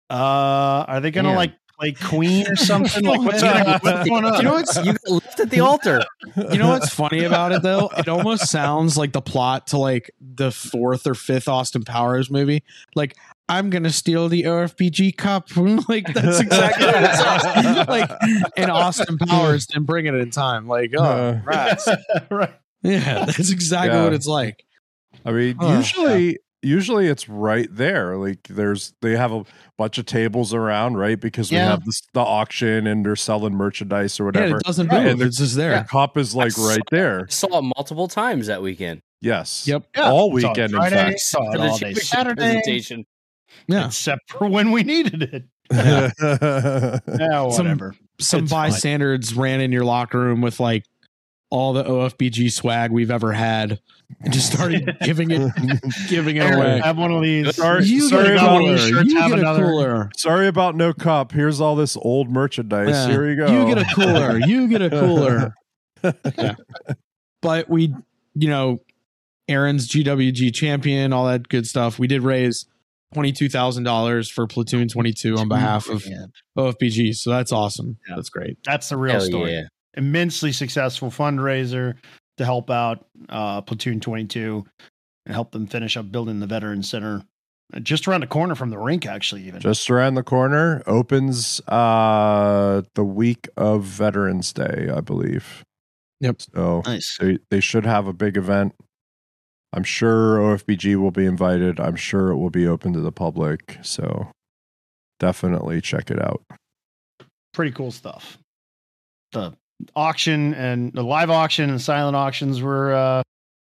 uh, 0.09 0.85
are 0.87 0.99
they 0.99 1.09
gonna 1.11 1.29
Damn. 1.29 1.37
like 1.37 1.53
play 1.81 1.91
Queen 1.93 2.47
or 2.47 2.55
something? 2.55 3.03
like, 3.03 3.21
what's, 3.23 3.41
gonna, 3.41 3.79
what's 3.81 4.07
going 4.09 4.25
on? 4.25 4.35
You 4.37 4.43
know 4.43 4.53
what's 4.53 4.75
you 4.77 4.93
got 4.93 5.09
left 5.09 5.39
at 5.39 5.49
the 5.49 5.59
altar. 5.59 6.03
you 6.51 6.57
know 6.57 6.69
what's 6.69 6.93
funny 6.93 7.23
about 7.23 7.51
it 7.51 7.61
though? 7.63 7.89
It 7.97 8.07
almost 8.07 8.49
sounds 8.49 8.97
like 8.97 9.11
the 9.11 9.21
plot 9.21 9.67
to 9.67 9.77
like 9.77 10.11
the 10.19 10.51
fourth 10.51 11.07
or 11.07 11.15
fifth 11.15 11.47
Austin 11.47 11.83
Powers 11.83 12.29
movie. 12.29 12.63
Like 12.95 13.15
I'm 13.49 13.69
gonna 13.69 13.89
steal 13.89 14.29
the 14.29 14.43
OFBG 14.43 15.17
cup. 15.17 15.49
like 15.89 16.05
that's 16.13 16.39
exactly 16.39 16.85
what 16.85 17.03
it 17.03 17.15
sounds 17.15 17.87
like. 17.89 18.09
And 18.55 18.71
Austin 18.71 19.17
Powers 19.17 19.65
didn't 19.65 19.85
bring 19.85 20.05
it 20.05 20.13
in 20.13 20.29
time. 20.31 20.67
Like 20.67 20.91
oh 20.97 21.03
Uh, 21.03 21.41
rats. 21.43 21.87
right. 22.29 22.53
Yeah, 22.83 23.25
that's 23.25 23.51
exactly 23.51 23.97
Yeah. 23.97 24.03
what 24.05 24.13
it's 24.13 24.27
like. 24.27 24.63
I 25.25 25.31
mean, 25.31 25.55
Oh, 25.59 25.77
usually 25.77 26.39
usually 26.61 27.07
it's 27.07 27.27
right 27.29 27.67
there. 27.71 28.17
Like 28.17 28.47
there's 28.49 28.93
they 29.01 29.15
have 29.15 29.31
a 29.31 29.43
bunch 29.77 29.97
of 29.97 30.05
tables 30.05 30.53
around, 30.53 30.95
right? 30.97 31.19
Because 31.19 31.51
we 31.51 31.57
Yeah. 31.57 31.69
have 31.71 31.83
this 31.85 32.01
the 32.13 32.19
auction 32.21 32.87
and 32.87 33.05
they're 33.05 33.15
selling 33.15 33.53
merchandise 33.53 34.19
or 34.19 34.23
Yeah, 34.23 34.27
whatever. 34.27 34.57
it 34.57 34.63
doesn't 34.63 34.87
Right, 34.87 35.03
move. 35.03 35.11
and 35.13 35.21
It's 35.23 35.37
just 35.37 35.55
there. 35.55 35.79
The 35.79 35.83
cup 35.89 36.17
is 36.17 36.35
like 36.35 36.57
I 36.57 36.67
right 36.67 36.81
there. 36.91 37.21
I 37.29 37.31
saw 37.31 37.59
it 37.59 37.73
multiple 37.77 38.07
times 38.07 38.47
that 38.47 38.61
weekend. 38.61 39.01
Yes. 39.21 39.67
Yep. 39.67 39.85
All 39.97 40.29
Saw 40.29 40.31
it 40.31 40.33
weekend, 40.33 40.73
in 40.73 40.77
Friday, 40.79 40.95
fact. 40.95 41.19
saw 41.19 41.51
it 41.51 41.59
all 41.59 41.77
day 41.77 41.93
Saturday, 41.93 42.41
presentation. 42.41 43.05
Yeah. 43.67 43.87
except 43.87 44.31
for 44.31 44.47
when 44.47 44.71
we 44.71 44.83
needed 44.83 45.21
it. 45.23 45.43
Yeah. 45.71 46.09
Yeah, 47.07 47.49
Some- 47.49 47.65
whatever. 47.65 47.95
Some 48.19 48.43
It's 48.43 48.51
fine. 48.51 48.69
bystanders 48.71 49.33
ran 49.33 49.61
in 49.61 49.71
your 49.71 49.83
locker 49.83 50.19
room 50.19 50.41
with 50.41 50.59
like 50.59 50.83
all 51.51 51.73
the 51.73 51.83
OFBG 51.83 52.51
swag 52.51 52.91
we've 52.91 53.11
ever 53.11 53.31
had 53.33 53.79
and 54.21 54.33
just 54.33 54.51
started 54.51 54.97
giving 55.03 55.29
it 55.31 55.51
giving 56.09 56.37
it 56.37 56.43
Here, 56.43 56.57
away. 56.57 56.79
have 56.79 56.97
one 56.97 57.11
of 57.11 57.21
these. 57.21 57.55
Sorry- 57.55 57.83
You 57.85 58.01
sorry 58.09 58.23
get 58.29 58.33
about- 58.37 58.59
cooler. 58.59 58.77
shirts, 58.77 59.09
You 59.11 59.19
have 59.19 59.29
get 59.31 59.37
a 59.39 59.41
another. 59.41 59.63
cooler. 59.65 60.09
Sorry 60.17 60.47
about 60.47 60.75
no 60.75 60.93
cup. 60.93 61.31
Here's 61.31 61.61
all 61.61 61.75
this 61.75 61.95
old 61.97 62.29
merchandise. 62.31 62.89
Yeah. 62.89 63.07
Here 63.09 63.29
you 63.29 63.35
go. 63.35 63.47
You 63.51 63.75
get 63.75 63.77
a 63.85 63.93
cooler. 63.95 64.39
You 64.39 64.67
get 64.67 64.81
a 64.81 64.89
cooler. 65.01 65.53
yeah. 66.37 66.55
But 67.41 67.69
we, 67.69 67.93
you 68.33 68.47
know, 68.49 68.79
Aaron's 69.47 69.87
GWG 69.89 70.53
champion, 70.53 71.11
all 71.13 71.25
that 71.27 71.49
good 71.49 71.67
stuff. 71.67 71.99
We 71.99 72.07
did 72.07 72.21
raise 72.21 72.65
twenty-two 73.13 73.49
thousand 73.49 73.83
dollars 73.83 74.29
for 74.29 74.47
Platoon 74.47 74.87
Twenty 74.87 75.11
Two 75.11 75.35
on 75.37 75.49
behalf 75.49 75.89
of 75.89 76.05
Yeah. 76.05 76.27
OFBG. 76.57 77.13
So 77.15 77.29
that's 77.31 77.51
awesome. 77.51 77.97
Yeah. 78.07 78.15
That's 78.15 78.29
great. 78.29 78.57
That's 78.63 78.87
the 78.89 78.97
real 78.97 79.13
Hell 79.13 79.21
story. 79.21 79.51
yeah. 79.53 79.63
Immensely 79.95 80.51
successful 80.51 81.09
fundraiser 81.09 81.95
to 82.37 82.45
help 82.45 82.69
out 82.69 83.05
uh, 83.29 83.61
Platoon 83.61 83.99
22 83.99 84.65
and 85.25 85.33
help 85.33 85.51
them 85.51 85.67
finish 85.67 85.97
up 85.97 86.11
building 86.11 86.39
the 86.39 86.47
Veteran 86.47 86.83
Center 86.83 87.23
uh, 87.73 87.79
just 87.79 88.07
around 88.07 88.21
the 88.21 88.27
corner 88.27 88.55
from 88.55 88.69
the 88.69 88.77
rink, 88.77 89.05
actually. 89.05 89.43
Even 89.43 89.61
Just 89.61 89.89
around 89.89 90.15
the 90.15 90.23
corner. 90.23 90.81
Opens 90.87 91.61
uh 91.67 92.81
the 92.95 93.03
week 93.03 93.47
of 93.57 93.83
Veterans 93.83 94.53
Day, 94.53 94.89
I 94.93 95.01
believe. 95.01 95.63
Yep. 96.19 96.41
So 96.53 96.81
nice. 96.85 97.17
they, 97.19 97.39
they 97.49 97.59
should 97.59 97.85
have 97.85 98.07
a 98.07 98.13
big 98.13 98.37
event. 98.37 98.73
I'm 99.73 99.83
sure 99.83 100.37
OFBG 100.37 100.97
will 100.97 101.11
be 101.11 101.25
invited. 101.25 101.79
I'm 101.79 101.95
sure 101.95 102.29
it 102.29 102.37
will 102.37 102.49
be 102.49 102.67
open 102.67 102.93
to 102.93 103.01
the 103.01 103.11
public. 103.11 103.77
So 103.81 104.29
definitely 105.19 105.81
check 105.81 106.11
it 106.11 106.21
out. 106.21 106.43
Pretty 107.53 107.71
cool 107.71 107.91
stuff. 107.91 108.37
The 109.31 109.53
auction 109.95 110.53
and 110.53 110.91
the 110.93 111.03
live 111.03 111.29
auction 111.29 111.69
and 111.69 111.81
silent 111.81 112.15
auctions 112.15 112.61
were 112.61 112.93
uh, 112.93 113.21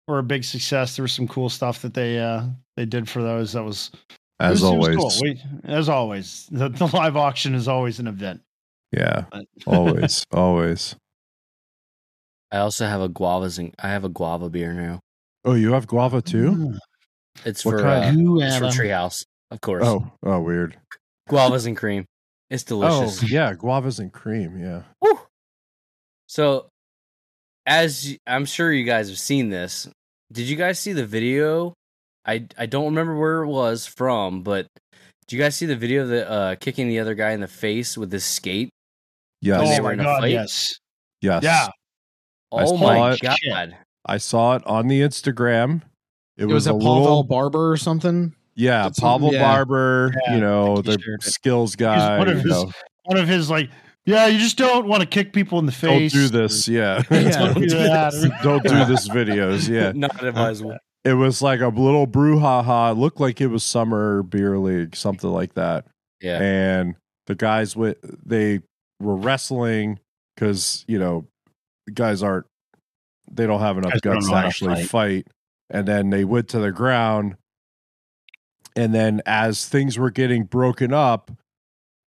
were 0.07 0.19
a 0.19 0.23
big 0.23 0.43
success. 0.43 0.95
There 0.95 1.03
was 1.03 1.13
some 1.13 1.27
cool 1.27 1.49
stuff 1.49 1.81
that 1.81 1.93
they 1.93 2.19
uh, 2.19 2.43
they 2.77 2.85
did 2.85 3.09
for 3.09 3.21
those. 3.21 3.53
That 3.53 3.63
was 3.63 3.91
As 4.39 4.61
was- 4.61 4.71
it 4.71 4.77
was 4.77 4.87
always. 4.87 4.97
cool. 4.97 5.11
We- 5.21 5.41
as 5.71 5.89
always, 5.89 6.47
the, 6.51 6.69
the 6.69 6.87
live 6.87 7.15
auction 7.17 7.55
is 7.55 7.67
always 7.67 7.99
an 7.99 8.07
event. 8.07 8.41
Yeah. 8.91 9.25
Always. 9.65 10.25
always. 10.33 10.95
I 12.51 12.57
also 12.57 12.85
have 12.85 12.99
a 13.01 13.07
guavas 13.09 13.57
and 13.59 13.73
I 13.79 13.87
have 13.89 14.03
a 14.03 14.09
guava 14.09 14.49
beer 14.49 14.73
now. 14.73 14.99
Oh, 15.45 15.53
you 15.53 15.71
have 15.73 15.87
guava 15.87 16.21
too? 16.21 16.77
It's 17.45 17.63
What 17.63 17.75
for 17.77 17.81
kind? 17.81 18.17
uh, 18.17 18.19
You 18.19 18.41
it's 18.41 18.57
for. 18.57 18.65
Treehouse, 18.65 19.23
of 19.51 19.61
course. 19.61 19.83
Oh, 19.85 20.11
oh, 20.23 20.41
weird. 20.41 20.77
Guavas 21.29 21.65
and 21.65 21.77
cream. 21.77 22.03
It's 22.49 22.63
delicious. 22.63 23.23
Oh, 23.23 23.27
yeah, 23.27 23.53
guavas 23.53 23.99
and 23.99 24.11
cream. 24.11 24.57
Yeah. 24.61 24.81
Woo! 25.01 25.17
So, 26.31 26.67
as 27.65 28.15
I'm 28.25 28.45
sure 28.45 28.71
you 28.71 28.85
guys 28.85 29.09
have 29.09 29.19
seen 29.19 29.49
this, 29.49 29.89
did 30.31 30.47
you 30.47 30.55
guys 30.55 30.79
see 30.79 30.93
the 30.93 31.05
video? 31.05 31.73
I 32.25 32.47
I 32.57 32.67
don't 32.67 32.85
remember 32.85 33.17
where 33.17 33.43
it 33.43 33.47
was 33.47 33.85
from, 33.85 34.41
but 34.41 34.65
did 35.27 35.35
you 35.35 35.41
guys 35.43 35.57
see 35.57 35.65
the 35.65 35.75
video 35.75 36.03
of 36.03 36.07
the 36.07 36.31
uh, 36.31 36.55
kicking 36.55 36.87
the 36.87 36.99
other 36.99 37.15
guy 37.15 37.31
in 37.31 37.41
the 37.41 37.49
face 37.49 37.97
with 37.97 38.13
his 38.13 38.23
skate? 38.23 38.69
Yes. 39.41 39.59
Oh 39.61 39.83
my 39.83 39.95
god, 39.95 40.21
fight? 40.21 40.31
yes. 40.31 40.79
yes. 41.19 41.43
Yeah. 41.43 41.67
I 42.53 42.63
Oh 42.63 42.77
saw 42.77 42.77
my 42.77 43.11
it. 43.11 43.19
god! 43.21 43.77
I 44.05 44.17
saw 44.17 44.55
it 44.55 44.65
on 44.65 44.87
the 44.87 45.01
Instagram. 45.01 45.81
It, 46.37 46.43
It 46.43 46.45
was, 46.45 46.53
was 46.53 46.67
a 46.67 46.69
a 46.75 46.79
Pavel 46.79 47.01
little, 47.01 47.23
Barber 47.25 47.69
or 47.73 47.75
something. 47.75 48.33
yeah, 48.55 48.89
Pavel 48.97 49.33
yeah. 49.33 49.41
Barber, 49.41 50.13
Yeah, 50.27 50.35
you 50.35 50.39
know, 50.39 50.81
the 50.81 50.97
skills 51.19 51.75
guy. 51.75 52.17
one 52.17 52.29
of 52.29 52.37
you 52.37 52.43
his 52.43 52.51
know, 52.51 52.71
One 53.03 53.17
of 53.17 53.27
his 53.27 53.49
like, 53.49 53.69
yeah, 54.11 54.27
you 54.27 54.37
just 54.39 54.57
don't 54.57 54.87
want 54.87 55.01
to 55.01 55.07
kick 55.07 55.33
people 55.33 55.59
in 55.59 55.65
the 55.65 55.71
face. 55.71 56.11
don't 56.13 56.21
do 56.23 56.27
this. 56.29 56.67
Yeah. 56.67 57.01
Yeah, 57.11 57.29
Don't 57.31 57.53
do 57.55 57.61
do 57.61 57.77
that. 57.77 58.39
don't 58.43 58.63
do 58.63 58.85
this 58.85 59.07
videos. 59.09 59.67
Yeah. 59.69 59.91
Not 59.95 60.23
advisable. 60.23 60.77
It 61.03 61.13
was 61.13 61.41
like 61.41 61.61
a 61.61 61.67
little 61.69 62.05
brouhaha. 62.05 62.91
It 62.91 62.95
looked 62.97 63.19
like 63.19 63.41
it 63.41 63.47
was 63.47 63.63
summer 63.63 64.21
beer 64.23 64.57
league, 64.59 64.95
something 64.95 65.29
like 65.29 65.53
that. 65.55 65.85
Yeah, 66.21 66.39
and 66.41 66.95
the 67.27 67.33
guys 67.35 67.75
with 67.75 67.97
they 68.25 68.59
were 68.99 69.15
wrestling 69.15 69.99
because 70.35 70.85
you 70.87 70.99
know 70.99 71.25
guys 71.93 72.21
aren't 72.21 72.45
they 73.31 73.47
don't 73.47 73.61
have 73.61 73.77
enough 73.79 73.93
Guys 73.93 74.01
guts 74.01 74.25
to 74.25 74.31
to 74.31 74.37
actually 74.37 74.75
fight. 74.83 74.89
fight. 74.89 75.27
and 75.71 75.87
then 75.87 76.09
they 76.11 76.23
went 76.25 76.49
to 76.49 76.59
the 76.59 76.71
ground 76.71 77.35
and 78.75 78.93
then 78.93 79.21
as 79.25 79.67
things 79.67 79.97
were 79.97 80.11
getting 80.11 80.43
broken 80.43 80.93
up 80.93 81.31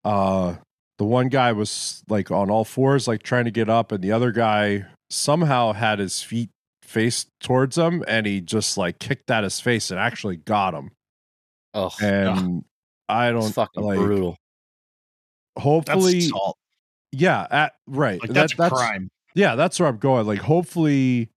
uh 0.05 0.55
the 0.97 1.05
one 1.05 1.27
guy 1.29 1.51
was 1.51 2.03
like 2.09 2.29
on 2.31 2.49
all 2.49 2.63
fours 2.65 3.07
like 3.07 3.23
trying 3.23 3.45
to 3.45 3.51
get 3.51 3.69
up 3.69 3.91
and 3.91 4.03
the 4.03 4.11
other 4.11 4.31
guy 4.31 4.85
somehow 5.09 5.73
had 5.73 5.99
his 5.99 6.21
feet 6.21 6.49
faced 6.81 7.27
towards 7.41 7.77
him 7.77 8.03
and 8.07 8.25
he 8.25 8.39
just 8.41 8.77
like 8.77 8.99
kicked 8.99 9.29
at 9.31 9.43
his 9.43 9.59
face 9.59 9.89
and 9.91 9.99
actually 9.99 10.37
got 10.37 10.73
him 10.73 10.91
oh, 11.73 11.91
and 12.01 12.63
i 13.09 13.31
don't 13.31 13.51
fucking 13.51 13.83
like 13.83 13.97
brutal. 13.97 14.37
Hopefully 15.57 16.19
assault. 16.19 16.57
yeah 17.11 17.47
at, 17.51 17.73
right 17.87 18.19
Like 18.21 18.29
That- 18.33 18.51
that's, 18.51 18.53
a 18.53 18.69
crime. 18.69 19.09
yeah 19.35 19.55
that's 19.55 19.79
where 19.79 19.89
i'm 19.89 19.97
going 19.97 20.25
like 20.27 20.39
hopefully 20.39 21.29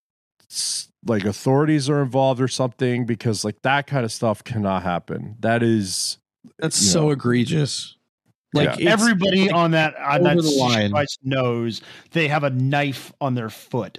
like 1.06 1.24
authorities 1.24 1.88
are 1.90 2.02
involved 2.02 2.40
or 2.40 2.48
something 2.48 3.04
because 3.06 3.44
like 3.44 3.56
that 3.62 3.86
kind 3.86 4.04
of 4.04 4.12
stuff 4.12 4.42
cannot 4.44 4.82
happen 4.82 5.36
that 5.40 5.62
is 5.62 6.18
That's 6.58 6.76
so 6.76 7.04
know. 7.04 7.10
egregious. 7.10 7.95
Like 8.56 8.78
Yeah. 8.78 8.90
Everybody 8.90 9.46
like, 9.46 9.54
on 9.54 9.70
that 9.72 9.96
on 9.96 10.22
that 10.22 10.38
over 10.38 10.48
line. 10.48 10.92
knows 11.22 11.80
they 12.12 12.28
have 12.28 12.44
a 12.44 12.50
knife 12.50 13.12
on 13.20 13.34
their 13.34 13.50
foot. 13.50 13.98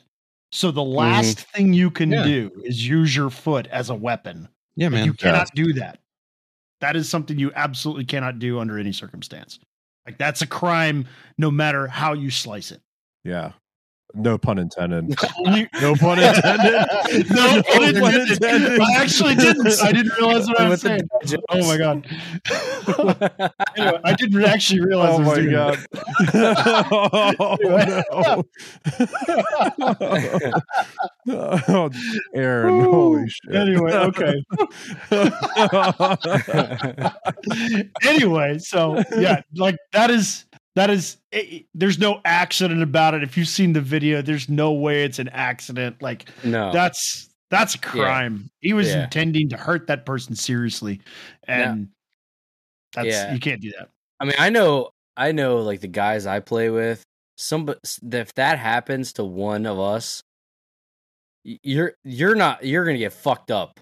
So 0.52 0.72
the 0.72 0.82
mm-hmm. 0.82 0.96
last 0.98 1.39
thing 1.39 1.74
you 1.74 1.91
can 1.91 2.12
Yeah. 2.12 2.24
do 2.24 2.52
is 2.63 2.88
use 2.88 3.15
your 3.15 3.30
foot 3.30 3.67
as 3.67 3.89
a 3.89 3.96
weapon. 3.96 4.50
yeah, 4.76 4.88
And 4.88 4.96
man. 4.96 5.06
you 5.06 5.13
cannot 5.13 5.50
do 5.56 5.74
that. 5.74 6.00
That 6.82 6.96
is 6.96 7.10
something 7.10 7.39
you 7.39 7.52
absolutely 7.56 8.06
cannot 8.06 8.39
do 8.39 8.60
under 8.60 8.78
any 8.78 8.91
circumstance. 8.91 9.60
Like 10.06 10.17
that's 10.17 10.41
a 10.41 10.48
crime, 10.48 11.06
no 11.38 11.52
matter 11.52 11.88
how 11.88 12.13
you 12.13 12.30
slice 12.30 12.72
it. 12.72 12.82
yeah 13.24 13.54
no 14.17 14.38
pun 14.38 14.58
intended 14.58 15.10
no 15.82 15.95
pun 15.95 16.19
intended 16.19 17.30
no 17.30 17.63
pun 17.63 17.84
intended. 17.84 18.80
I 18.82 18.95
actually 18.97 19.36
didn't. 19.36 19.82
I 19.82 19.91
didn't 19.91 20.13
realize 20.17 20.47
what 20.47 20.60
I 20.60 20.69
was 20.69 20.82
saying. 20.82 21.01
jokes. 21.25 21.43
Oh 21.49 21.67
my 21.67 21.77
god. 21.77 22.06
anyway, 23.77 23.99
I 24.03 24.13
didn't 24.13 24.43
actually 24.43 24.82
realize. 24.82 25.10
I 25.10 25.13
oh 25.13 25.19
was 25.19 25.27
my 25.27 25.36
doing 25.36 25.51
god 25.51 25.77
oh, 28.12 28.43
no. 31.27 31.63
oh, 31.67 31.89
aaron 32.34 32.84
holy 32.84 33.30
shit 33.30 33.56
Anyway, 33.56 33.93
okay. 33.93 34.43
anyway, 38.03 38.58
so 38.60 39.03
yeah, 39.17 39.41
like 39.56 39.77
that 39.93 40.10
is 40.10 40.46
that 40.77 40.91
is 40.91 41.17
it, 41.31 41.65
there's 41.73 41.97
no 41.97 42.21
accident 42.23 42.83
about 42.83 43.15
it. 43.15 43.23
If 43.23 43.35
you've 43.35 43.47
seen 43.47 43.73
the 43.73 43.81
video, 43.81 44.21
there's 44.21 44.47
no 44.47 44.71
way 44.73 45.03
it's 45.03 45.17
an 45.17 45.29
accident. 45.29 46.01
Like 46.03 46.29
no, 46.43 46.71
that's 46.71 47.29
that's 47.49 47.73
a 47.75 47.79
crime. 47.79 48.49
He 48.59 48.73
was 48.73 48.89
Yeah. 48.89 49.05
intending 49.05 49.49
to 49.49 49.57
hurt 49.57 49.87
that 49.87 50.05
person 50.05 50.35
seriously, 50.35 51.01
and 51.47 51.89
that's 52.93 53.07
Yeah. 53.07 53.33
you 53.33 53.39
can't 53.39 53.59
do 53.59 53.71
that. 53.79 53.89
I 54.19 54.25
mean, 54.25 54.35
I 54.37 54.49
know, 54.51 54.91
I 55.15 55.31
know, 55.31 55.57
like 55.57 55.81
the 55.81 55.87
guys 55.87 56.25
I 56.27 56.39
play 56.41 56.69
with. 56.69 57.03
Some, 57.39 57.69
if 58.11 58.33
that 58.35 58.59
happens 58.59 59.13
to 59.13 59.23
one 59.23 59.65
of 59.65 59.79
us, 59.79 60.21
you're 61.43 61.93
you're 62.03 62.35
not 62.35 62.63
you're 62.63 62.85
gonna 62.85 62.97
get 62.97 63.13
fucked 63.13 63.49
up. 63.51 63.79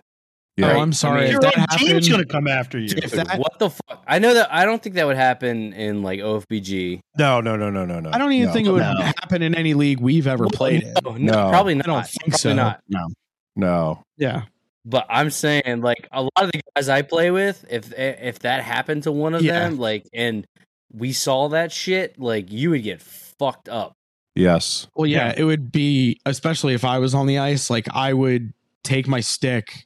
Yeah 0.58 0.74
Oh, 0.74 0.80
I'm 0.80 0.94
sorry. 0.94 1.22
mean, 1.22 1.28
if 1.28 1.32
Your 1.34 1.42
that 1.42 1.58
own 1.58 1.78
team's 1.78 2.10
gonna 2.10 2.26
come 2.26 2.48
after 2.48 2.80
you. 2.80 2.90
if 2.98 3.12
that, 3.12 3.38
what 3.40 3.60
the 3.60 3.70
fuck? 3.70 4.04
I 4.08 4.20
know 4.20 4.34
that 4.34 4.52
I 4.54 4.66
don't 4.66 4.82
think 4.82 4.96
that 4.96 5.06
would 5.08 5.18
happen 5.18 5.74
in 5.74 6.02
like 6.04 6.20
OFBG. 6.20 7.00
no 7.18 7.42
no 7.42 7.56
no 7.56 7.70
no 7.70 7.86
no 7.86 8.00
no 8.00 8.10
I 8.14 8.18
don't 8.18 8.32
even 8.32 8.48
no. 8.48 8.54
think 8.54 8.68
it 8.68 8.72
would 8.72 8.80
No. 8.82 8.96
happen 9.02 9.42
in 9.42 9.56
any 9.56 9.74
league 9.74 10.00
we've 10.00 10.28
ever 10.28 10.48
played 10.48 10.84
in. 10.84 10.94
No, 11.04 11.12
no, 11.12 11.18
No. 11.18 11.50
probably 11.50 11.74
I 11.74 11.78
not. 11.78 11.86
don't 11.86 12.08
think 12.08 12.30
probably 12.30 12.38
so. 12.40 12.54
Not. 12.54 12.82
no 13.56 14.04
Yeah. 14.18 14.44
But 14.88 15.08
I'm 15.10 15.32
saying, 15.32 15.82
like 15.82 16.08
a 16.12 16.22
lot 16.22 16.32
of 16.38 16.52
the 16.52 16.62
guys 16.76 16.90
I 16.90 17.02
play 17.02 17.32
with, 17.32 17.66
if 17.70 17.92
eh, 17.96 18.16
if 18.22 18.40
that 18.40 18.64
happened 18.64 19.04
to 19.04 19.12
one 19.12 19.34
of 19.34 19.42
Yeah. 19.42 19.62
them, 19.68 19.78
like, 19.80 20.06
and 20.14 20.46
we 20.94 21.12
saw 21.12 21.50
that 21.50 21.72
shit, 21.72 22.20
like, 22.20 22.52
you 22.52 22.70
would 22.70 22.84
get 22.84 23.02
fucked 23.02 23.68
up. 23.68 23.94
yes 24.36 24.88
Well, 24.96 25.08
yeah, 25.08 25.28
Yeah. 25.30 25.34
it 25.38 25.44
would 25.44 25.72
be, 25.72 26.20
especially 26.26 26.74
if 26.76 26.86
I 26.86 27.00
was 27.00 27.14
on 27.16 27.26
the 27.26 27.40
ice, 27.40 27.70
like 27.72 27.88
I 27.94 28.14
would 28.14 28.54
take 28.84 29.08
my 29.08 29.22
stick. 29.22 29.86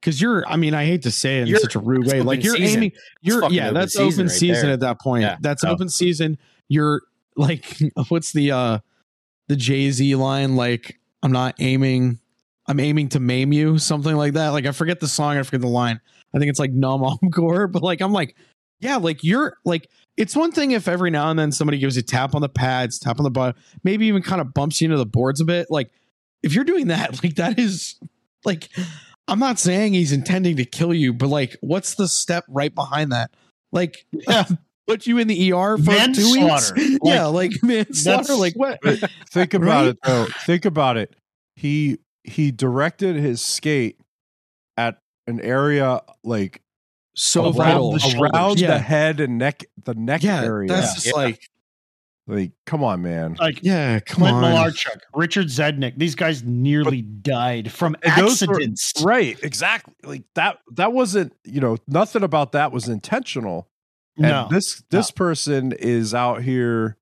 Cause 0.00 0.20
you're, 0.20 0.46
I 0.46 0.56
mean, 0.56 0.74
I 0.74 0.84
hate 0.84 1.02
to 1.02 1.10
say 1.10 1.38
it 1.38 1.42
in 1.42 1.46
You're- 1.48 1.60
such 1.60 1.74
a 1.74 1.80
rude 1.80 2.06
way. 2.06 2.22
Like 2.22 2.44
you're 2.44 2.56
season. 2.56 2.76
aiming, 2.78 2.92
you're, 3.20 3.50
yeah, 3.50 3.64
open 3.64 3.74
that's 3.74 3.92
season 3.94 4.06
open 4.06 4.26
right 4.26 4.36
season 4.36 4.70
at 4.70 4.80
that 4.80 5.00
point. 5.00 5.22
Yeah. 5.22 5.36
That's 5.40 5.64
Yeah. 5.64 5.70
open 5.70 5.88
season. 5.88 6.38
You're 6.68 7.02
like, 7.36 7.76
what's 8.08 8.32
the, 8.32 8.52
uh, 8.52 8.78
the 9.48 9.56
Jay 9.56 9.90
Z 9.90 10.14
line? 10.14 10.54
Like, 10.54 10.98
I'm 11.22 11.32
not 11.32 11.56
aiming, 11.58 12.20
I'm 12.66 12.78
aiming 12.78 13.08
to 13.10 13.20
maim 13.20 13.52
you, 13.52 13.78
something 13.78 14.14
like 14.14 14.34
that. 14.34 14.50
Like, 14.50 14.66
I 14.66 14.70
forget 14.72 15.00
the 15.00 15.08
song, 15.08 15.36
I 15.36 15.42
forget 15.42 15.62
the 15.62 15.66
line. 15.68 16.00
I 16.32 16.38
think 16.38 16.48
it's 16.50 16.60
like 16.60 16.70
numb 16.72 17.02
encore, 17.02 17.66
but 17.68 17.82
like, 17.82 18.00
I'm 18.00 18.12
like, 18.12 18.36
yeah, 18.80 18.96
like 18.98 19.24
you're 19.24 19.56
like, 19.64 19.88
it's 20.16 20.36
one 20.36 20.52
thing 20.52 20.70
if 20.72 20.86
every 20.86 21.10
now 21.10 21.30
and 21.30 21.38
then 21.38 21.50
somebody 21.50 21.78
gives 21.78 21.96
you 21.96 22.00
a 22.00 22.02
tap 22.04 22.36
on 22.36 22.42
the 22.42 22.48
pads, 22.48 22.98
tap 23.00 23.18
on 23.18 23.24
the 23.24 23.30
butt, 23.30 23.56
maybe 23.82 24.06
even 24.06 24.22
kind 24.22 24.40
of 24.40 24.54
bumps 24.54 24.80
you 24.80 24.86
into 24.86 24.96
the 24.96 25.06
boards 25.06 25.40
a 25.40 25.44
bit. 25.44 25.66
Like, 25.70 25.90
if 26.44 26.54
you're 26.54 26.64
doing 26.64 26.86
that, 26.88 27.20
like 27.24 27.34
that 27.36 27.58
is 27.58 27.96
like, 28.44 28.68
I'm 29.28 29.38
not 29.38 29.58
saying 29.58 29.94
he's 29.94 30.12
intending 30.12 30.56
to 30.56 30.64
kill 30.64 30.92
you, 30.94 31.12
but 31.12 31.28
like, 31.28 31.56
what's 31.60 31.94
the 31.94 32.08
step 32.08 32.44
right 32.48 32.74
behind 32.74 33.12
that? 33.12 33.30
Like, 33.72 34.04
Yeah. 34.12 34.44
put 34.88 35.06
you 35.06 35.18
in 35.18 35.28
the 35.28 35.52
ER 35.52 35.76
for 35.76 35.84
two 36.14 36.32
weeks? 36.32 36.72
Manslaughter. 36.72 36.98
yeah, 37.04 37.26
like 37.26 37.52
manslaughter. 37.62 38.34
Like 38.34 38.54
what? 38.54 38.80
think 39.30 39.52
about 39.54 39.66
Right? 39.66 39.86
it 39.88 39.98
though 40.02 40.26
think 40.46 40.64
about 40.64 40.96
it 40.96 41.14
he 41.56 41.98
he 42.24 42.50
directed 42.50 43.16
his 43.16 43.42
skate 43.42 44.00
at 44.78 44.98
an 45.26 45.40
area 45.42 46.00
like 46.24 46.62
So 47.14 47.42
around, 47.44 47.52
vital. 47.54 47.92
the 47.92 48.30
around 48.32 48.60
Yeah. 48.60 48.68
the 48.68 48.78
head 48.78 49.20
and 49.20 49.36
neck 49.36 49.64
the 49.84 49.92
neck 49.94 50.22
Yeah, 50.22 50.42
area 50.42 50.68
that's 50.68 50.94
just 50.94 51.06
Yeah. 51.08 51.12
like, 51.12 51.40
like 52.28 52.52
come 52.66 52.84
on 52.84 53.02
man. 53.02 53.36
Like 53.40 53.60
yeah, 53.62 53.98
come 54.00 54.22
Clint 54.22 54.36
on. 54.36 54.44
Malarchuk, 54.44 55.00
Richard 55.14 55.46
Zednik, 55.46 55.94
these 55.96 56.14
guys 56.14 56.44
nearly 56.44 57.02
died 57.02 57.72
from 57.72 57.96
And 58.02 58.22
those 58.22 58.46
were- 58.46 58.54
accidents. 58.54 58.92
right 59.02 59.38
exactly. 59.42 59.94
Like 60.04 60.22
that 60.34 60.58
that 60.74 60.92
wasn't 60.92 61.32
you 61.44 61.60
know 61.60 61.78
nothing 61.88 62.22
about 62.22 62.52
that 62.52 62.70
was 62.70 62.86
intentional. 62.88 63.68
And 64.16 64.26
no, 64.26 64.48
this 64.50 64.82
this 64.90 65.10
person 65.10 65.72
is 65.72 66.12
out 66.14 66.42
here 66.42 66.96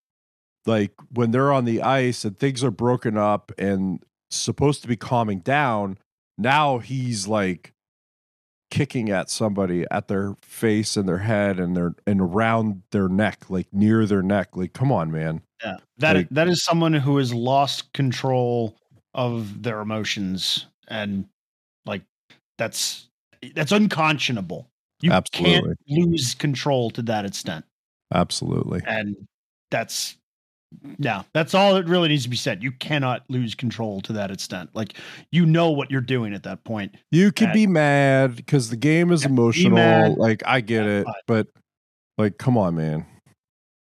like 0.66 0.92
when 1.12 1.30
they're 1.32 1.52
on 1.52 1.64
the 1.64 1.82
ice 1.82 2.24
and 2.24 2.38
things 2.38 2.62
are 2.64 2.70
broken 2.70 3.16
up 3.18 3.52
and 3.58 4.02
supposed 4.30 4.82
to 4.82 4.88
be 4.88 4.96
calming 4.96 5.38
down 5.40 5.96
now 6.36 6.78
he's 6.78 7.26
like 7.28 7.72
kicking 8.70 9.10
at 9.10 9.30
somebody 9.30 9.84
at 9.90 10.08
their 10.08 10.34
face 10.42 10.96
and 10.96 11.08
their 11.08 11.18
head 11.18 11.60
and 11.60 11.76
their 11.76 11.94
and 12.06 12.20
around 12.20 12.82
their 12.90 13.08
neck 13.08 13.48
like 13.48 13.66
near 13.72 14.06
their 14.06 14.22
neck 14.22 14.56
like 14.56 14.72
come 14.72 14.90
on 14.90 15.10
man 15.10 15.40
yeah. 15.64 15.76
that 15.98 16.16
like- 16.16 16.28
that 16.30 16.48
is 16.48 16.64
someone 16.64 16.92
who 16.92 17.16
has 17.18 17.32
lost 17.32 17.92
control 17.92 18.76
of 19.16 19.62
their 19.62 19.80
emotions, 19.80 20.66
and 20.88 21.26
like 21.86 22.02
that's 22.58 23.08
that's 23.54 23.72
unconscionable. 23.72 24.68
You 25.00 25.10
Absolutely. 25.10 25.62
can't 25.62 25.78
lose 25.88 26.34
control 26.34 26.90
to 26.90 27.02
that 27.02 27.24
extent, 27.24 27.64
absolutely 28.14 28.82
and 28.86 29.16
that's 29.70 30.16
yeah, 30.98 31.22
that's 31.32 31.54
all 31.54 31.74
that 31.74 31.86
really 31.86 32.08
needs 32.08 32.22
to 32.24 32.28
be 32.28 32.36
said. 32.36 32.62
You 32.62 32.72
cannot 32.72 33.22
lose 33.28 33.54
control 33.54 34.00
to 34.02 34.12
that 34.14 34.30
extent. 34.30 34.70
Like 34.74 34.94
you 35.32 35.46
know 35.46 35.70
what 35.70 35.90
you're 35.90 36.00
doing 36.00 36.34
at 36.34 36.42
that 36.44 36.64
point. 36.64 36.94
You 37.10 37.32
could 37.32 37.52
be 37.52 37.66
mad 37.66 38.36
because 38.36 38.70
the 38.70 38.76
game 38.76 39.12
is 39.12 39.24
emotional. 39.24 40.14
Like 40.16 40.42
I 40.46 40.60
get 40.60 40.84
Yeah, 40.84 40.90
it, 41.00 41.04
but- 41.06 41.16
but 41.26 41.46
like, 42.18 42.38
come 42.38 42.56
on, 42.56 42.76
man. 42.76 43.04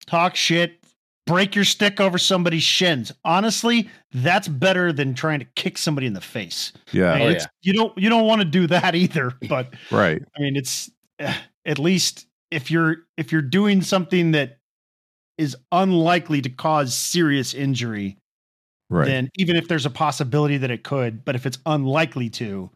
Talk 0.06 0.34
shit, 0.36 0.84
break 1.26 1.54
your 1.54 1.64
stick 1.64 2.00
over 2.00 2.18
somebody's 2.18 2.62
shins. 2.64 3.12
Honestly, 3.24 3.88
that's 4.12 4.48
better 4.48 4.92
than 4.92 5.14
trying 5.14 5.38
to 5.38 5.46
kick 5.56 5.78
somebody 5.78 6.06
in 6.06 6.12
the 6.14 6.20
face. 6.20 6.72
I 6.92 6.96
Yeah, 6.96 7.14
mean, 7.14 7.22
Oh, 7.22 7.30
it's, 7.30 7.46
you 7.62 7.72
don't 7.72 7.96
you 7.96 8.08
don't 8.10 8.26
want 8.26 8.40
to 8.40 8.44
do 8.44 8.66
that 8.66 8.94
either. 8.96 9.32
But 9.48 9.74
right. 9.90 10.22
I 10.36 10.40
mean, 10.40 10.56
it's 10.56 10.90
eh, 11.20 11.34
at 11.64 11.78
least 11.78 12.26
if 12.50 12.70
you're 12.70 12.96
if 13.16 13.32
you're 13.32 13.40
doing 13.42 13.80
something 13.82 14.32
that 14.32 14.58
is 15.38 15.56
unlikely 15.72 16.40
to 16.42 16.48
cause 16.50 16.94
serious 16.94 17.54
injury, 17.54 18.16
Right. 18.90 19.06
then 19.06 19.30
even 19.36 19.56
if 19.56 19.66
there's 19.68 19.86
a 19.86 19.90
possibility 19.90 20.56
that 20.58 20.70
it 20.70 20.84
could, 20.84 21.24
but 21.24 21.34
if 21.34 21.46
it's 21.46 21.58
unlikely 21.66 22.30
to, 22.30 22.70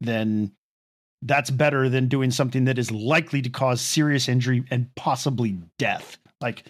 then 0.00 0.52
that's 1.22 1.50
better 1.50 1.88
than 1.88 2.06
doing 2.08 2.30
something 2.30 2.66
that 2.66 2.78
is 2.78 2.90
likely 2.90 3.40
to 3.42 3.48
cause 3.48 3.80
serious 3.80 4.28
injury 4.28 4.62
and 4.70 4.94
possibly 4.94 5.56
death. 5.78 6.18
Like, 6.40 6.64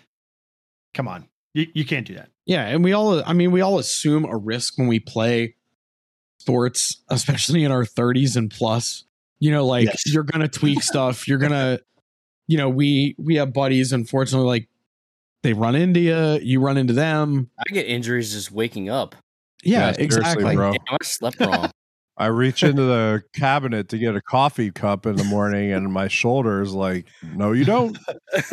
come 0.94 1.08
on, 1.08 1.26
you, 1.54 1.66
you 1.74 1.84
can't 1.84 2.06
do 2.06 2.14
that. 2.14 2.30
Yeah, 2.46 2.66
and 2.66 2.84
we 2.84 2.92
all 2.92 3.22
I 3.26 3.32
mean 3.32 3.50
we 3.52 3.60
all 3.62 3.78
assume 3.78 4.24
a 4.24 4.36
risk 4.36 4.78
when 4.78 4.86
we 4.86 5.00
play 5.00 5.56
sports, 6.38 7.02
especially 7.08 7.64
in 7.64 7.72
our 7.72 7.84
30s 7.84 8.36
and 8.36 8.50
plus. 8.50 9.04
You 9.40 9.50
know, 9.50 9.66
like 9.66 9.86
Yes. 9.86 10.02
you're 10.06 10.22
gonna 10.24 10.48
tweak 10.48 10.82
stuff. 10.90 11.26
You're 11.26 11.38
gonna, 11.38 11.80
you 12.46 12.56
know, 12.56 12.68
we 12.68 13.14
we 13.18 13.34
have 13.36 13.52
buddies. 13.52 13.92
Unfortunately, 13.92 14.46
like 14.46 14.68
they 15.44 15.52
run 15.52 15.76
into 15.76 16.00
you, 16.00 16.38
you 16.42 16.58
run 16.60 16.76
into 16.76 16.92
them. 16.94 17.50
I 17.58 17.72
get 17.72 17.86
injuries 17.86 18.32
just 18.32 18.50
waking 18.50 18.88
up. 18.88 19.14
Yeah, 19.62 19.90
Yeah, 19.90 19.94
exactly. 19.98 20.56
bro. 20.56 20.72
Damn, 20.72 20.80
I 20.90 20.96
slept 21.04 21.38
wrong. 21.38 21.70
I 22.16 22.26
reach 22.26 22.62
into 22.62 22.82
the 22.82 23.24
cabinet 23.34 23.88
to 23.88 23.98
get 23.98 24.14
a 24.14 24.22
coffee 24.22 24.70
cup 24.70 25.04
in 25.04 25.16
the 25.16 25.24
morning, 25.24 25.72
and 25.72 25.92
my 25.92 26.06
shoulder 26.06 26.62
is 26.62 26.72
like, 26.72 27.06
"No, 27.34 27.50
you 27.50 27.64
don't." 27.64 27.98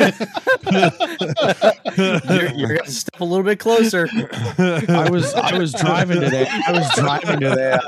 you're, 1.96 2.50
you're 2.56 2.76
gonna 2.76 2.86
step 2.86 3.20
a 3.20 3.24
little 3.24 3.44
bit 3.44 3.60
closer. 3.60 4.08
I 4.58 5.08
was 5.08 5.32
I 5.34 5.56
was 5.56 5.72
driving 5.74 6.20
today. 6.20 6.46
I 6.48 6.72
was 6.72 6.90
driving 6.96 7.38
today. 7.38 7.78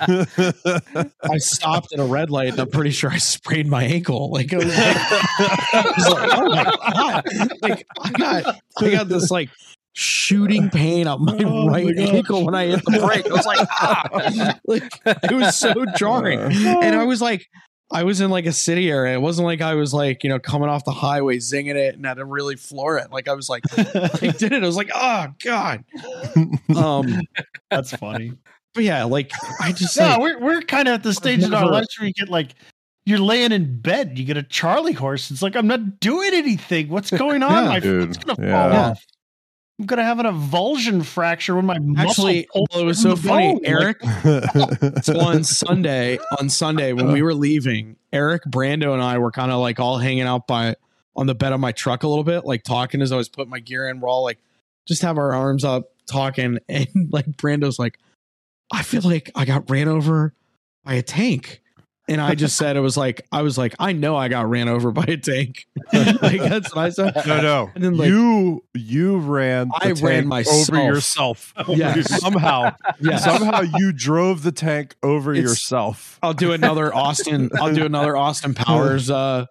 I 0.00 1.38
stopped 1.38 1.92
at 1.92 2.00
a 2.00 2.04
red 2.04 2.30
light, 2.30 2.48
and 2.50 2.60
I'm 2.60 2.70
pretty 2.70 2.90
sure 2.90 3.10
I 3.10 3.18
sprained 3.18 3.70
my 3.70 3.84
ankle. 3.84 4.30
Like, 4.30 4.52
I 4.52 4.56
was 4.58 4.66
like, 4.66 4.96
I 4.96 5.92
was 5.96 6.08
like, 6.08 6.30
oh 6.38 6.48
my 6.50 6.64
god! 6.92 7.24
Like, 7.62 7.86
I 8.00 8.10
got 8.10 8.56
I 8.78 8.90
got 8.90 9.08
this 9.08 9.30
like 9.30 9.50
shooting 9.92 10.70
pain 10.70 11.06
up 11.06 11.20
my 11.20 11.38
Oh 11.44 11.68
right 11.68 11.96
gosh. 11.96 12.08
ankle 12.08 12.44
when 12.44 12.54
I 12.54 12.66
hit 12.66 12.84
the 12.84 12.98
brake. 13.06 13.26
I 13.26 13.32
was 13.32 13.46
like, 13.46 13.68
ah! 13.70 14.58
like 14.66 14.82
it 15.06 15.32
was 15.32 15.56
so 15.56 15.72
jarring, 15.96 16.40
and 16.40 16.94
I 16.96 17.04
was 17.04 17.20
like. 17.20 17.46
I 17.92 18.02
was 18.02 18.20
in 18.22 18.30
like 18.30 18.46
a 18.46 18.52
city 18.52 18.90
area. 18.90 19.14
It 19.14 19.20
wasn't 19.20 19.44
like 19.46 19.60
I 19.60 19.74
was 19.74 19.92
like, 19.94 20.24
you 20.24 20.30
know, 20.30 20.38
coming 20.40 20.68
off 20.70 20.84
the 20.86 20.90
highway, 20.90 21.36
zinging 21.36 21.76
it 21.76 21.94
and 21.94 22.04
had 22.04 22.14
to 22.16 22.24
really 22.24 22.56
floor 22.56 22.96
it. 22.96 23.12
Like 23.12 23.28
I 23.28 23.34
was 23.34 23.48
like, 23.48 23.62
I 23.78 24.34
did 24.36 24.52
it. 24.52 24.64
I 24.64 24.66
was 24.66 24.76
like, 24.76 24.90
oh 24.92 25.26
God. 25.44 25.84
Um, 26.76 27.20
That's 27.70 27.92
funny. 27.94 28.32
But 28.74 28.84
yeah, 28.84 29.04
like 29.04 29.30
I 29.60 29.72
just 29.72 29.96
No, 29.96 30.04
like, 30.08 30.20
we're 30.20 30.38
we're 30.40 30.62
kind 30.62 30.88
of 30.88 30.94
at 30.94 31.02
the 31.02 31.14
stage 31.14 31.42
in 31.42 31.54
our 31.54 31.66
lives 31.66 31.98
where 31.98 32.06
you 32.08 32.12
get 32.14 32.28
like 32.28 32.54
you're 33.06 33.18
laying 33.18 33.52
in 33.52 33.80
bed, 33.80 34.18
you 34.18 34.24
get 34.24 34.36
a 34.36 34.42
Charlie 34.42 34.92
horse. 34.92 35.30
It's 35.30 35.42
like 35.42 35.56
I'm 35.56 35.66
not 35.66 36.00
doing 36.00 36.30
anything. 36.34 36.88
What's 36.88 37.10
going 37.12 37.42
on? 37.42 37.64
Yeah. 37.64 37.68
my 37.68 37.80
Dude, 37.80 38.08
foot's 38.14 38.24
gonna 38.24 38.46
yeah. 38.48 38.62
fall 38.62 38.72
Yeah. 38.72 38.90
off. 38.90 39.06
I'm 39.78 39.86
gonna 39.86 40.04
have 40.04 40.20
an 40.20 40.26
avulsion 40.26 41.04
fracture 41.04 41.56
when 41.56 41.66
my 41.66 41.78
muscle 41.80 42.28
actually, 42.28 42.48
pulls 42.52 42.68
well, 42.72 42.82
it 42.82 42.86
was 42.86 43.02
so 43.02 43.16
funny. 43.16 43.54
bone. 43.54 43.62
Like, 43.62 43.68
Eric, 43.68 45.02
so 45.02 45.18
on 45.20 45.42
Sunday, 45.42 46.18
on 46.38 46.48
Sunday 46.48 46.92
when 46.92 47.10
we 47.10 47.20
uh. 47.20 47.24
were 47.24 47.34
leaving, 47.34 47.96
Eric, 48.12 48.44
Brando, 48.44 48.94
and 48.94 49.02
I 49.02 49.18
were 49.18 49.32
kind 49.32 49.50
of 49.50 49.58
like 49.58 49.80
all 49.80 49.98
hanging 49.98 50.22
out 50.22 50.46
by 50.46 50.76
on 51.16 51.26
the 51.26 51.34
bed 51.34 51.52
of 51.52 51.58
my 51.60 51.72
truck 51.72 52.04
a 52.04 52.08
little 52.08 52.24
bit, 52.24 52.44
like 52.44 52.62
talking 52.62 53.02
as 53.02 53.10
I 53.10 53.16
was 53.16 53.28
putting 53.28 53.50
my 53.50 53.58
gear 53.58 53.88
in. 53.88 54.00
We're 54.00 54.08
all 54.08 54.22
like, 54.22 54.38
just 54.86 55.02
have 55.02 55.18
our 55.18 55.32
arms 55.32 55.64
up, 55.64 55.90
talking, 56.06 56.58
and 56.68 56.88
like 57.10 57.26
Brando's 57.36 57.78
like, 57.78 57.98
I 58.72 58.82
feel 58.82 59.02
like 59.02 59.30
I 59.34 59.44
got 59.44 59.70
ran 59.70 59.88
over 59.88 60.34
by 60.84 60.94
a 60.94 61.02
tank. 61.02 61.60
And 62.06 62.20
I 62.20 62.34
just 62.34 62.56
said 62.56 62.76
it 62.76 62.80
was 62.80 62.98
like 62.98 63.26
I 63.32 63.40
was 63.40 63.56
like 63.56 63.74
I 63.78 63.92
know 63.92 64.14
I 64.14 64.28
got 64.28 64.46
ran 64.50 64.68
over 64.68 64.90
by 64.92 65.04
a 65.08 65.16
tank. 65.16 65.64
like 65.94 66.38
that's 66.38 66.74
what 66.74 66.84
I 66.84 66.90
said. 66.90 67.14
no, 67.26 67.40
no. 67.40 67.70
And 67.74 67.82
then, 67.82 67.96
like- 67.96 68.08
you 68.08 68.62
you 68.74 69.16
ran. 69.16 69.68
The 69.68 69.74
I 69.80 69.86
ran 69.92 69.96
tank 69.96 70.26
myself. 70.26 70.68
over 70.70 70.84
yourself. 70.84 71.54
Yes. 71.68 72.20
somehow, 72.20 72.72
Yeah. 73.00 73.16
somehow 73.16 73.62
you 73.62 73.90
drove 73.92 74.42
the 74.42 74.52
tank 74.52 74.96
over 75.02 75.32
It's- 75.32 75.48
yourself. 75.48 76.18
I'll 76.22 76.34
do 76.34 76.52
another 76.52 76.94
Austin. 76.94 77.48
I'll 77.58 77.72
do 77.74 77.86
another 77.86 78.16
Austin 78.18 78.52
Powers 78.52 79.08
uh 79.10 79.46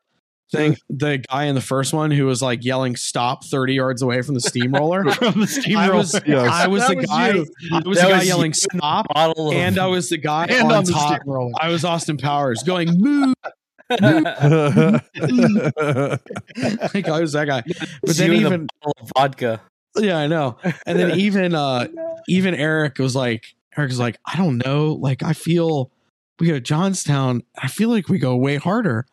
thing. 0.54 0.78
The 0.90 1.24
guy 1.30 1.46
in 1.46 1.56
the 1.56 1.62
first 1.62 1.94
one 1.94 2.12
who 2.12 2.26
was 2.26 2.42
like 2.42 2.64
yelling 2.64 2.96
"stop" 2.96 3.44
thirty 3.46 3.74
yards 3.74 4.02
away 4.02 4.22
from 4.22 4.36
the 4.36 4.42
steamroller. 4.50 5.04
from 5.12 5.42
the 5.42 5.76
I 5.78 5.90
was 5.90 6.14
Yes. 6.26 6.50
I 6.52 6.68
was 6.68 6.88
the 6.88 6.96
was 6.96 7.06
guy. 7.08 7.30
you. 7.32 7.46
I 7.74 7.82
was 7.86 7.98
That 7.98 8.06
the 8.06 8.12
guy 8.14 8.18
was 8.20 8.28
yelling 8.28 8.54
"stop," 8.54 9.08
of 9.16 9.54
and 9.54 9.78
I 9.78 9.88
was 9.88 10.10
the 10.10 10.18
guy 10.18 10.46
And 10.46 10.68
on, 10.68 10.72
on 10.74 10.84
the 10.86 10.92
top. 10.94 11.22
steamroller. 11.22 11.52
I 11.60 11.70
was 11.70 11.84
Austin 11.84 12.18
Powers 12.18 12.64
going 12.64 12.90
moo. 13.00 13.34
like 13.94 14.02
I 17.08 17.20
was 17.20 17.34
that 17.34 17.46
guy. 17.48 17.64
But 18.02 18.16
then 18.18 18.32
You 18.32 18.38
and 18.38 18.46
the 18.46 18.48
even 18.48 18.68
vodka. 19.16 19.62
yeah, 19.98 20.18
I 20.18 20.28
know. 20.28 20.58
And 20.86 21.00
then 21.00 21.20
even 21.20 21.56
uh 21.56 21.88
even 22.28 22.56
Eric 22.56 23.00
was 23.00 23.16
like 23.16 23.46
Eric 23.78 23.90
was 23.90 24.00
like, 24.00 24.18
I 24.26 24.38
don't 24.38 24.58
know. 24.66 24.94
Like 24.94 25.24
I 25.24 25.34
feel 25.34 25.92
we 26.40 26.48
go 26.48 26.54
to 26.54 26.62
Johnstown, 26.62 27.44
I 27.62 27.68
feel 27.68 27.90
like 27.90 28.10
we 28.10 28.20
go 28.20 28.36
way 28.36 28.58
harder. 28.58 29.06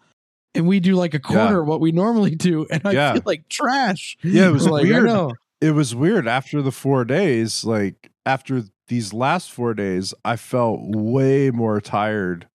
And 0.54 0.66
we 0.66 0.80
do 0.80 0.94
like 0.96 1.14
a 1.14 1.20
quarter 1.20 1.60
of 1.60 1.68
what 1.68 1.80
we 1.80 1.92
normally 1.92 2.34
do, 2.34 2.66
and 2.70 2.82
I 2.84 2.90
Yeah. 2.92 3.12
feel 3.14 3.22
like 3.24 3.48
trash. 3.48 4.16
Yeah, 4.22 4.48
it 4.48 4.52
was 4.52 4.66
Like, 4.66 4.86
I 4.86 4.88
weird. 4.88 5.04
know. 5.06 5.32
it 5.60 5.72
was 5.72 5.94
weird 5.94 6.26
after 6.26 6.60
the 6.62 6.72
four 6.72 7.04
days. 7.04 7.64
Like 7.64 8.10
after 8.26 8.64
these 8.88 9.12
last 9.12 9.52
four 9.52 9.74
days, 9.74 10.12
I 10.24 10.34
felt 10.36 10.80
way 10.82 11.50
more 11.52 11.80
tired 11.80 12.48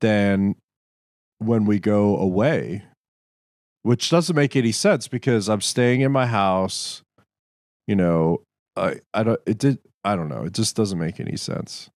than 0.00 0.56
when 1.38 1.64
we 1.64 1.78
go 1.78 2.16
away, 2.16 2.84
which 3.82 4.10
doesn't 4.10 4.34
make 4.34 4.56
any 4.56 4.72
sense 4.72 5.06
because 5.06 5.48
I'm 5.48 5.60
staying 5.60 6.00
in 6.00 6.10
my 6.10 6.26
house. 6.26 7.02
You 7.86 7.94
know, 7.94 8.42
I 8.76 8.96
I 9.14 9.22
don't 9.22 9.40
it 9.46 9.58
did 9.58 9.78
I 10.04 10.16
don't 10.16 10.28
know. 10.28 10.42
It 10.44 10.52
just 10.54 10.74
doesn't 10.74 10.98
make 10.98 11.20
any 11.20 11.36
sense. 11.36 11.88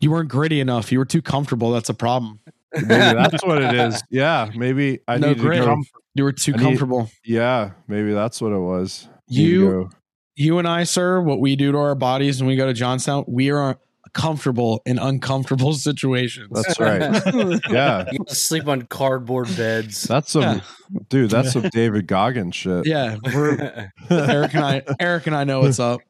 You 0.00 0.10
weren't 0.10 0.28
gritty 0.30 0.60
enough. 0.60 0.90
You 0.92 0.98
were 0.98 1.04
too 1.06 1.22
comfortable. 1.22 1.72
That's 1.72 1.88
a 1.90 1.94
problem. 1.94 2.40
Maybe 2.76 2.86
that's 2.88 3.44
what 3.44 3.62
it 3.62 3.74
is. 3.74 4.02
Yeah, 4.10 4.50
maybe 4.54 5.00
I 5.08 5.18
No 5.18 5.28
need 5.28 5.36
to 5.36 5.40
grit. 5.40 5.68
You 6.14 6.24
were 6.24 6.32
too 6.32 6.52
I 6.54 6.56
need- 6.58 6.62
comfortable. 6.64 7.10
Yeah, 7.24 7.72
maybe 7.88 8.12
that's 8.12 8.40
what 8.40 8.52
it 8.52 8.58
was. 8.58 9.08
You 9.28 9.90
you 10.34 10.58
and 10.58 10.68
I, 10.68 10.84
sir, 10.84 11.20
what 11.20 11.40
we 11.40 11.56
do 11.56 11.72
to 11.72 11.78
our 11.78 11.94
bodies 11.94 12.40
when 12.40 12.48
we 12.48 12.56
go 12.56 12.66
to 12.66 12.72
Johnstown, 12.74 13.24
we 13.26 13.50
are 13.50 13.78
comfortable 14.12 14.80
in 14.86 14.98
uncomfortable 14.98 15.72
situations. 15.74 16.48
That's 16.50 16.78
right. 16.80 17.60
Yeah, 17.70 18.04
You 18.12 18.18
sleep 18.28 18.66
on 18.66 18.82
cardboard 18.82 19.48
beds. 19.56 20.04
that's 20.04 20.30
some 20.32 20.42
Yeah. 20.42 20.60
dude. 21.08 21.30
That's 21.30 21.52
some 21.52 21.68
David 21.72 22.06
Goggins 22.06 22.54
shit. 22.54 22.86
yeah, 22.86 23.16
we're 23.34 23.90
Eric 24.10 24.54
and 24.54 24.64
I. 24.64 24.82
Eric 25.00 25.26
and 25.26 25.36
I 25.36 25.44
know 25.44 25.60
what's 25.60 25.80
up. 25.80 26.00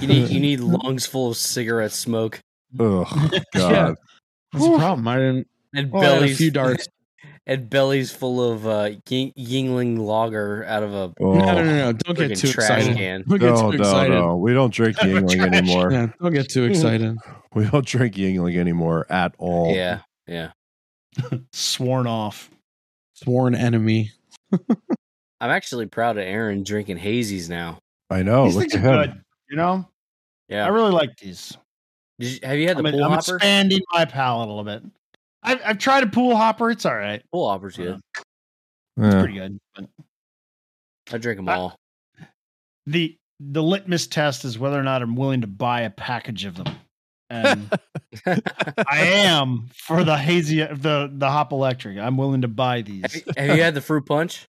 you 0.00 0.06
need 0.06 0.28
you 0.30 0.38
need 0.40 0.60
lungs 0.60 1.06
full 1.06 1.30
of 1.30 1.36
cigarette 1.36 1.90
smoke 1.92 2.38
Oh 2.78 3.04
God. 3.52 3.72
Yeah. 3.72 3.94
That's 4.52 4.64
the 4.64 4.76
problem. 4.78 5.08
I 5.08 5.16
didn't. 5.16 5.48
And 5.74 5.90
Well, 5.92 6.02
I 6.02 6.06
had 6.06 6.16
a 6.16 6.20
bellies 6.20 6.38
few 6.38 6.50
darts. 6.50 6.88
and 7.46 7.70
bellies 7.70 8.10
full 8.12 8.52
of 8.52 8.66
uh, 8.66 8.90
Ying- 9.08 9.32
Yuengling 9.38 9.98
lager 9.98 10.64
out 10.64 10.82
of 10.82 10.92
a 10.92 11.12
Oh, 11.20 11.34
No, 11.34 11.44
no, 11.54 11.64
no, 11.64 11.76
no. 11.76 11.92
Don't 12.04 12.16
get 12.18 12.30
freaking 12.32 12.38
too 12.40 12.48
trash 12.48 12.70
excited. 12.70 12.96
can. 12.96 13.24
Don't 13.28 13.38
get 13.38 13.54
no, 13.54 13.70
too 13.72 13.76
excited. 13.78 14.12
no. 14.14 14.36
We 14.36 14.52
don't 14.54 14.72
drink 14.72 14.96
Yuengling 14.98 15.54
anymore. 15.54 15.92
Yeah, 15.92 16.08
don't 16.20 16.32
get 16.32 16.48
too 16.50 16.64
excited. 16.64 17.16
We 17.54 17.66
don't 17.68 17.84
drink 17.86 18.14
Yuengling 18.14 18.56
anymore 18.56 19.06
at 19.10 19.34
all. 19.38 19.74
Yeah, 19.74 20.00
yeah. 20.26 20.50
Sworn 21.52 22.06
off. 22.06 22.50
Sworn 23.14 23.54
enemy. 23.54 24.10
I'm 24.52 25.50
actually 25.50 25.86
proud 25.86 26.16
of 26.18 26.24
Aaron 26.24 26.62
drinking 26.62 26.98
hazies 26.98 27.48
now. 27.48 27.78
I 28.10 28.22
know. 28.22 28.44
these 28.44 28.56
Look 28.56 28.70
things 28.70 28.74
at 28.74 28.80
him. 28.80 28.92
good. 29.12 29.20
You 29.50 29.56
know, 29.56 29.88
Yeah. 30.48 30.64
I 30.64 30.68
really 30.68 30.92
like 30.92 31.16
these. 31.16 31.56
Did 32.18 32.32
you, 32.32 32.38
have 32.48 32.58
you 32.58 32.68
had 32.68 32.76
the 32.76 32.84
I'm, 32.86 32.92
pool 32.92 33.04
I'm 33.04 33.10
hopper? 33.12 33.36
expanding 33.36 33.80
my 33.92 34.04
palate 34.04 34.48
a 34.48 34.52
little 34.52 34.64
bit. 34.64 34.82
I've, 35.42 35.60
I've 35.64 35.78
tried 35.78 36.02
a 36.04 36.06
pool 36.06 36.36
hopper. 36.36 36.70
It's 36.70 36.84
all 36.84 36.94
right. 36.94 37.22
Pool 37.32 37.48
hopper's 37.48 37.76
good. 37.76 38.00
It's 38.16 38.24
Yeah. 39.14 39.20
pretty 39.22 39.34
good. 39.38 39.58
But 39.74 39.86
I 41.12 41.18
drink 41.18 41.38
them 41.38 41.48
I- 41.48 41.54
all. 41.56 41.76
the 42.86 43.16
the 43.40 43.62
litmus 43.62 44.06
test 44.06 44.44
is 44.44 44.58
whether 44.58 44.78
or 44.78 44.82
not 44.82 45.00
I'm 45.02 45.16
willing 45.16 45.40
to 45.40 45.46
buy 45.46 45.80
a 45.82 45.90
package 45.90 46.44
of 46.44 46.56
them. 46.56 46.74
And 47.30 47.70
I 48.26 49.00
am 49.02 49.70
for 49.74 50.04
the 50.04 50.16
hazy 50.18 50.58
the 50.58 51.10
the 51.12 51.30
hop 51.30 51.52
electric. 51.52 51.96
I'm 51.98 52.16
willing 52.16 52.42
to 52.42 52.48
buy 52.48 52.78
have, 52.78 52.86
these. 52.86 53.14
you, 53.16 53.32
have 53.36 53.56
you 53.56 53.62
had 53.62 53.74
the 53.74 53.80
fruit 53.80 54.04
punch? 54.06 54.46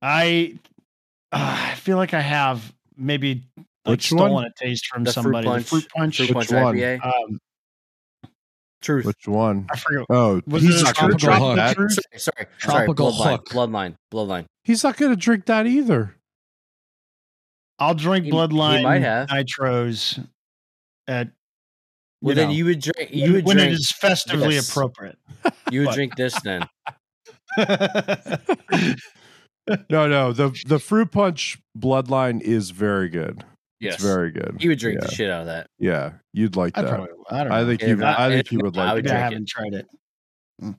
I 0.00 0.58
uh, 1.32 1.56
I 1.72 1.74
feel 1.74 1.96
like 1.96 2.14
I 2.14 2.20
have 2.20 2.72
maybe 2.96 3.42
like 3.56 3.66
Which 3.92 4.12
one? 4.12 4.30
stolen 4.30 4.44
a 4.46 4.50
taste 4.64 4.86
from 4.86 5.04
The 5.04 5.12
fruit 5.12 5.22
somebody. 5.22 5.46
punch. 5.46 5.62
The 5.64 5.68
fruit 5.68 5.88
punch. 5.94 6.16
Fruit 6.18 6.28
Which 6.34 6.48
Punch 6.48 6.62
one? 6.64 6.76
IPA. 6.76 7.04
Um, 7.04 7.38
Truth. 8.84 9.06
Which 9.06 9.26
one? 9.26 9.66
I 9.72 9.76
forget. 9.78 10.04
Oh, 10.10 10.40
Was 10.46 10.62
he's 10.62 10.80
it 10.80 10.84
not 10.84 10.96
going 10.96 11.12
to 11.12 11.18
Tropical 11.18 11.18
drink 11.18 11.38
Hook? 11.40 11.56
that. 11.56 11.74
Truth? 11.76 11.92
Sorry, 11.92 12.18
sorry, 12.18 12.46
sorry. 12.58 12.84
Tropical 12.86 13.12
Bloodline. 13.12 13.30
Hook. 13.30 13.48
Bloodline. 13.48 13.96
Bloodline. 14.12 14.44
He's 14.64 14.84
not 14.84 14.96
going 14.96 15.10
to 15.12 15.16
drink 15.16 15.46
that 15.46 15.66
either. 15.66 16.14
I'll 17.78 17.94
drink 17.94 18.24
He- 18.26 18.30
he 18.30 18.36
Bloodline 18.36 18.82
might 18.82 19.02
have. 19.02 19.28
Nitros 19.28 20.24
at. 21.08 21.28
Well, 22.20 22.30
you 22.32 22.34
then 22.36 22.48
know, 22.48 22.54
you 22.54 22.64
would 22.66 22.80
drink. 22.80 23.10
You 23.12 23.32
would 23.34 23.44
when 23.46 23.56
drink. 23.56 23.72
it 23.72 23.74
is 23.74 23.90
festively 23.90 24.54
this. 24.54 24.70
appropriate. 24.70 25.18
you 25.70 25.80
would 25.80 25.86
What? 25.88 25.94
drink 25.94 26.16
this 26.16 26.38
then. 26.42 26.66
No, 29.88 30.06
no. 30.06 30.32
The 30.34 30.54
the 30.66 30.78
fruit 30.78 31.10
punch 31.10 31.58
bloodline 31.78 32.40
is 32.42 32.68
very 32.70 33.08
good. 33.08 33.44
Yes. 33.84 33.94
It's 33.94 34.02
very 34.02 34.30
good. 34.30 34.56
You 34.60 34.70
would 34.70 34.78
drink 34.78 35.00
yeah. 35.00 35.06
the 35.06 35.14
shit 35.14 35.30
out 35.30 35.42
of 35.42 35.46
that. 35.46 35.68
Yeah, 35.78 36.12
you'd 36.32 36.56
like 36.56 36.76
I 36.78 36.82
that. 36.82 36.88
probably. 36.88 37.08
I 37.30 37.38
don't 37.38 37.48
know. 37.48 37.54
I 37.54 37.64
think 37.64 37.82
If 37.82 37.88
you. 37.88 37.96
not- 37.96 38.18
I 38.18 38.30
think 38.30 38.50
you 38.50 38.58
would 38.62 38.74
not, 38.74 38.82
I 38.82 38.84
like 38.86 38.94
would 38.96 39.04
Maybe 39.04 39.16
I 39.16 39.20
haven't 39.20 39.48
tried 39.48 39.74
it. 39.74 39.86
Mm. 40.62 40.76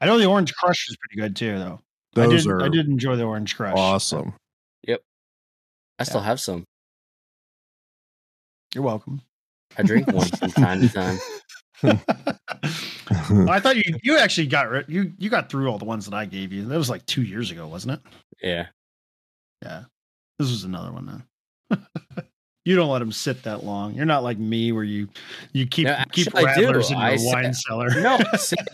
I 0.00 0.06
know 0.06 0.18
the 0.18 0.26
Orange 0.26 0.52
Crush 0.54 0.88
is 0.88 0.96
pretty 0.96 1.20
good 1.20 1.36
too, 1.36 1.58
though. 1.58 1.80
Those 2.14 2.46
I 2.46 2.50
did, 2.50 2.52
are 2.52 2.62
I 2.64 2.68
did 2.68 2.88
enjoy 2.88 3.16
the 3.16 3.22
Orange 3.22 3.56
Crush. 3.56 3.74
awesome. 3.76 4.34
Yep. 4.86 5.00
I 5.98 6.04
still 6.04 6.20
have 6.20 6.40
some. 6.40 6.64
You're 8.74 8.84
welcome. 8.84 9.22
I 9.78 9.82
drink 9.82 10.08
one 10.08 10.26
from 10.26 10.50
time 10.52 10.80
to 10.80 10.88
time. 10.88 11.18
I 13.48 13.60
thought 13.60 13.76
you 13.76 13.82
you 14.02 14.18
actually 14.18 14.46
got 14.48 14.68
rid 14.68 14.86
you 14.88 15.12
you 15.18 15.30
got 15.30 15.48
through 15.48 15.68
all 15.68 15.78
the 15.78 15.84
ones 15.84 16.04
that 16.06 16.14
I 16.14 16.24
gave 16.24 16.52
you. 16.52 16.66
That 16.66 16.78
was 16.78 16.90
like 16.90 17.06
two 17.06 17.22
years 17.22 17.50
ago, 17.50 17.68
wasn't 17.68 17.94
it? 17.94 18.00
Yeah. 18.42 18.66
Yeah. 19.62 19.84
This 20.38 20.50
was 20.50 20.64
another 20.64 20.92
one 20.92 21.06
then. 21.06 21.22
You 22.64 22.76
don't 22.76 22.90
let 22.90 22.98
them 23.00 23.12
sit 23.12 23.42
that 23.44 23.64
long. 23.64 23.94
You're 23.94 24.04
not 24.06 24.22
like 24.22 24.38
me 24.38 24.72
where 24.72 24.84
you 24.84 25.08
you 25.52 25.66
keep 25.66 25.86
No, 25.86 26.02
keep 26.12 26.26
actually, 26.28 26.44
I 26.46 26.54
do. 26.56 26.64
rattlers 26.66 26.90
in 26.90 26.98
your 26.98 27.06
I 27.06 27.16
said- 27.16 27.32
wine 27.32 27.54
cellar. 27.54 27.88
No, 28.00 28.18
I 28.32 28.36
said, 28.36 28.68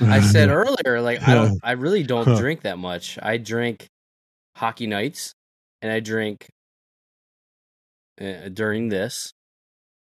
I 0.00 0.20
said 0.20 0.48
earlier, 0.50 1.00
like 1.00 1.26
I 1.26 1.34
don't, 1.34 1.58
I 1.62 1.72
really 1.72 2.02
don't 2.02 2.36
drink 2.38 2.62
that 2.62 2.78
much. 2.78 3.18
I 3.22 3.36
drink 3.38 3.88
hockey 4.56 4.86
nights, 4.86 5.34
and 5.82 5.90
I 5.90 6.00
drink 6.00 6.48
uh, 8.20 8.48
during 8.52 8.88
this. 8.88 9.32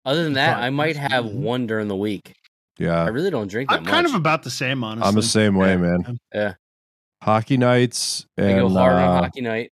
Other 0.05 0.23
than 0.23 0.35
that, 0.35 0.59
I 0.59 0.71
might 0.71 0.97
have 0.97 1.27
one 1.27 1.67
during 1.67 1.89
the 1.89 1.97
week. 1.97 2.33
Yeah. 2.79 3.03
I 3.03 3.09
really 3.09 3.31
don't 3.31 3.49
drink 3.51 3.71
that 3.71 3.79
I'm 3.79 3.83
much. 3.85 3.91
kind 3.93 4.07
of 4.07 4.15
about 4.15 4.45
the 4.45 4.51
same, 4.51 4.85
honestly. 4.85 5.09
I'm 5.09 5.15
the 5.17 5.23
same 5.23 5.57
way, 5.57 5.71
Yeah. 5.71 5.77
man. 5.79 6.19
Yeah. 6.33 6.55
Hockey 7.23 7.57
nights 7.57 8.25
I 8.39 8.43
go 8.53 8.67
and 8.67 8.77
hard 8.77 8.93
on 8.95 9.01
uh, 9.03 9.23
hockey 9.23 9.41
night. 9.41 9.73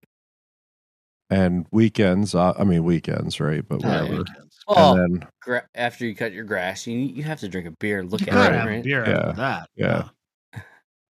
And 1.31 1.67
weekends. 1.71 2.35
Uh, 2.35 2.55
I 2.59 2.65
mean 2.65 2.85
weekends, 2.85 3.39
right? 3.41 3.67
But 3.67 3.83
Yeah, 3.83 4.03
whatever. 4.03 4.17
weekends. 4.19 4.59
Oh, 4.67 4.93
And 4.97 5.15
then 5.21 5.29
gra- 5.43 5.69
after 5.75 6.07
you 6.07 6.15
cut 6.15 6.33
your 6.33 6.45
grass, 6.45 6.87
you 6.87 6.99
you 6.99 7.23
have 7.25 7.41
to 7.41 7.49
drink 7.49 7.67
a 7.67 7.71
beer 7.73 7.99
and 8.01 8.11
look 8.11 8.21
You 8.23 8.29
at 8.29 8.33
gotta 8.35 8.55
it, 8.55 8.59
have 8.59 8.67
a 8.67 8.71
right? 8.71 8.85
beer 8.85 9.05
Yeah. 9.07 9.19
after 9.19 9.33
that. 9.41 9.69
Yeah. 9.77 10.09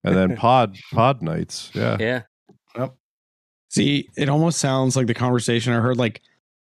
and 0.05 0.17
then 0.17 0.37
pod 0.37 0.77
pod 0.93 1.23
nights. 1.23 1.71
Yeah. 1.75 1.97
Yeah. 2.01 2.23
See, 3.71 4.09
it 4.17 4.29
almost 4.31 4.59
sounds 4.61 4.97
like 4.97 5.07
the 5.09 5.15
conversation 5.15 5.73
I 5.75 5.81
heard 5.81 5.99
like 5.99 6.23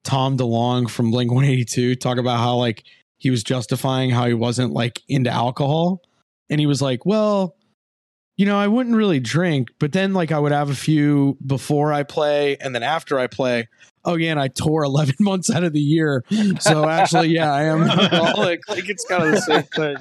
Tom 0.03 0.37
DeLonge 0.37 0.89
from 0.91 1.09
Blink 1.11 1.31
182 1.31 1.95
talk 1.95 2.17
about 2.19 2.37
how 2.37 2.55
like 2.55 2.83
he 3.17 3.29
was 3.31 3.43
justifying 3.43 4.11
how 4.11 4.25
he 4.27 4.33
wasn't 4.35 4.73
like 4.73 5.01
into 5.09 5.31
alcohol. 5.31 6.01
And 6.49 6.59
he 6.59 6.67
was 6.67 6.81
like, 6.83 7.05
well, 7.05 7.55
you 8.37 8.45
know, 8.45 8.57
I 8.57 8.67
wouldn't 8.67 8.95
really 8.95 9.19
drink, 9.19 9.69
but 9.79 9.91
then 9.91 10.13
like 10.13 10.31
I 10.31 10.39
would 10.39 10.51
have 10.51 10.69
a 10.69 10.75
few 10.75 11.37
before 11.45 11.93
I 11.93 12.03
play 12.03 12.57
and 12.57 12.73
then 12.73 12.81
after 12.83 13.19
I 13.19 13.27
play. 13.27 13.67
Oh, 14.05 14.15
yeah. 14.15 14.31
And 14.31 14.39
I 14.39 14.47
tore 14.49 14.83
11 14.85 15.15
months 15.19 15.49
out 15.49 15.63
of 15.63 15.71
the 15.73 15.79
year. 15.79 16.23
So 16.59 16.89
actually, 16.89 17.29
yeah, 17.29 17.53
I 17.53 17.63
am 17.63 17.83
alcoholic. 17.83 18.61
Like 18.67 18.89
it's 18.89 19.05
kind 19.05 19.23
of 19.23 19.31
the 19.31 19.41
same 19.41 19.63
thing, 19.63 19.97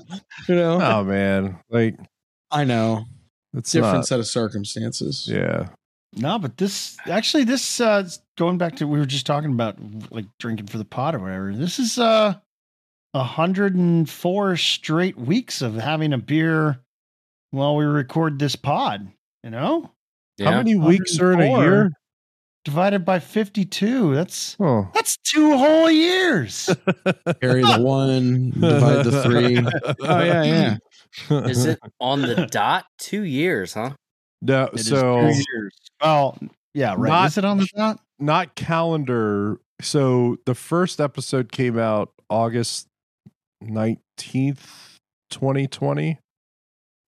you 0.49 0.55
know? 0.55 0.81
Oh 0.83 1.05
man, 1.05 1.59
like 1.71 1.97
I 2.51 2.65
know. 2.65 3.05
it's 3.55 3.71
Different 3.71 3.97
not. 3.97 4.07
set 4.07 4.19
of 4.19 4.27
circumstances. 4.27 5.29
Yeah. 5.31 5.69
No, 6.15 6.39
but 6.39 6.57
this 6.59 6.97
actually 7.07 7.45
this 7.45 7.81
uh 7.81 8.07
going 8.37 8.59
back 8.59 8.77
to 8.77 8.87
we 8.87 8.99
were 8.99 9.07
just 9.07 9.25
talking 9.25 9.53
about 9.53 9.77
like 10.11 10.27
drinking 10.39 10.67
for 10.67 10.79
the 10.79 10.85
pot 10.85 11.15
or 11.15 11.21
whatever. 11.21 11.55
This 11.55 11.79
is 11.79 11.99
uh 11.99 12.35
104 13.13 14.57
straight 14.57 15.17
weeks 15.19 15.63
of 15.63 15.75
having 15.75 16.13
a 16.13 16.19
beer 16.19 16.81
while 17.53 17.77
we 17.77 17.85
record 17.85 18.39
this 18.41 18.57
pod, 18.57 19.09
you 19.45 19.51
know? 19.51 19.91
Yeah. 20.39 20.51
How 20.51 20.57
many 20.59 20.75
weeks 20.75 21.19
are 21.21 21.33
in 21.33 21.41
a 21.41 21.59
year? 21.59 21.93
Divided 22.65 23.05
by 23.05 23.19
52. 23.21 24.15
That's 24.15 24.57
Oh. 24.61 24.89
that's 24.95 25.17
two 25.19 25.57
whole 25.57 25.91
years. 25.91 26.67
Carry 27.41 27.63
the 27.63 27.79
one, 27.81 28.51
divide 28.51 29.05
the 29.05 29.23
three. 29.23 29.59
Oh, 30.09 30.23
yeah, 30.23 30.43
yeah. 30.43 30.77
Is 31.49 31.65
it 31.67 31.79
on 32.01 32.23
the 32.23 32.47
dot? 32.51 32.87
Two 32.99 33.23
years, 33.23 33.75
huh? 33.75 33.91
No, 34.41 34.65
It 34.73 34.81
is 34.81 34.89
so 34.89 35.21
two 35.21 35.27
years. 35.53 35.73
Well, 36.03 36.39
yeah, 36.75 36.95
right. 36.97 37.09
Not- 37.11 37.27
is 37.27 37.39
it 37.39 37.45
on 37.45 37.59
the 37.59 37.69
dot? 37.77 38.01
not 38.19 38.55
calendar. 38.55 39.61
So 39.81 40.37
the 40.47 40.55
first 40.55 41.01
episode 41.01 41.51
came 41.53 41.79
out 41.79 42.13
August 42.31 42.87
19th, 43.63 44.99
2020. 45.31 46.19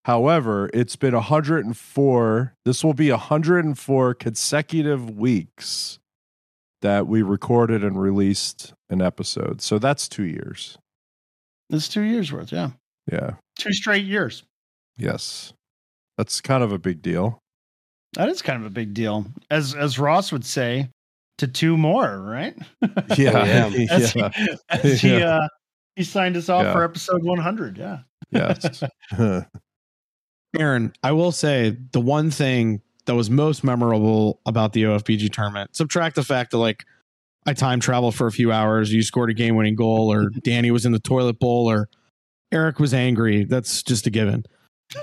However, 0.04 0.70
it's 0.74 0.96
been 0.96 1.14
104. 1.14 2.54
This 2.64 2.84
will 2.84 2.94
be 2.94 3.10
104 3.10 4.14
consecutive 4.14 5.10
weeks 5.16 5.98
that 6.82 7.06
we 7.06 7.22
recorded 7.22 7.82
and 7.82 7.98
released 8.00 8.74
an 8.90 9.00
episode. 9.00 9.62
So 9.62 9.78
that's 9.78 10.06
2 10.08 10.24
years. 10.24 10.76
It's 11.70 11.88
two 11.88 12.02
years 12.02 12.30
worth, 12.30 12.52
yeah. 12.52 12.70
Yeah. 13.10 13.32
Two 13.58 13.72
straight 13.72 14.04
years. 14.04 14.42
Yes. 14.98 15.54
That's 16.18 16.40
kind 16.42 16.62
of 16.62 16.72
a 16.72 16.78
big 16.78 17.00
deal. 17.00 17.38
That 18.12 18.28
is 18.28 18.42
kind 18.42 18.60
of 18.60 18.66
a 18.66 18.70
big 18.70 18.92
deal. 18.94 19.26
As 19.50 19.74
as 19.74 19.98
Ross 19.98 20.30
would 20.30 20.44
say, 20.44 20.90
to 21.38 21.48
two 21.48 21.76
more, 21.76 22.20
right? 22.20 22.54
Yeah. 23.16 23.44
yeah. 23.72 23.86
As 23.90 24.14
yeah. 24.14 24.28
he, 24.30 24.48
as 24.70 25.00
he, 25.00 25.18
Yeah. 25.18 25.38
uh, 25.38 25.48
he 25.96 26.04
signed 26.04 26.36
us 26.36 26.48
off 26.48 26.64
Yeah. 26.64 26.72
for 26.74 26.84
episode 26.84 27.24
100. 27.24 27.78
Yeah. 27.78 27.98
Yes. 28.30 28.82
Aaron, 30.58 30.92
I 31.02 31.12
will 31.12 31.32
say 31.32 31.76
the 31.92 32.00
one 32.00 32.30
thing 32.30 32.82
that 33.06 33.14
was 33.14 33.30
most 33.30 33.64
memorable 33.64 34.40
about 34.46 34.72
the 34.72 34.84
OFBG 34.84 35.32
tournament, 35.32 35.76
subtract 35.76 36.16
the 36.16 36.22
fact 36.22 36.52
that 36.52 36.58
like 36.58 36.84
I 37.46 37.52
time 37.52 37.80
traveled 37.80 38.14
for 38.14 38.26
a 38.26 38.32
few 38.32 38.52
hours, 38.52 38.92
you 38.92 39.02
scored 39.02 39.30
a 39.30 39.34
game 39.34 39.56
winning 39.56 39.74
goal, 39.74 40.12
or 40.12 40.30
Danny 40.42 40.70
was 40.70 40.86
in 40.86 40.92
the 40.92 40.98
toilet 40.98 41.38
bowl, 41.38 41.70
or 41.70 41.88
Eric 42.52 42.78
was 42.78 42.94
angry. 42.94 43.44
That's 43.44 43.82
just 43.82 44.06
a 44.06 44.10
given. 44.10 44.44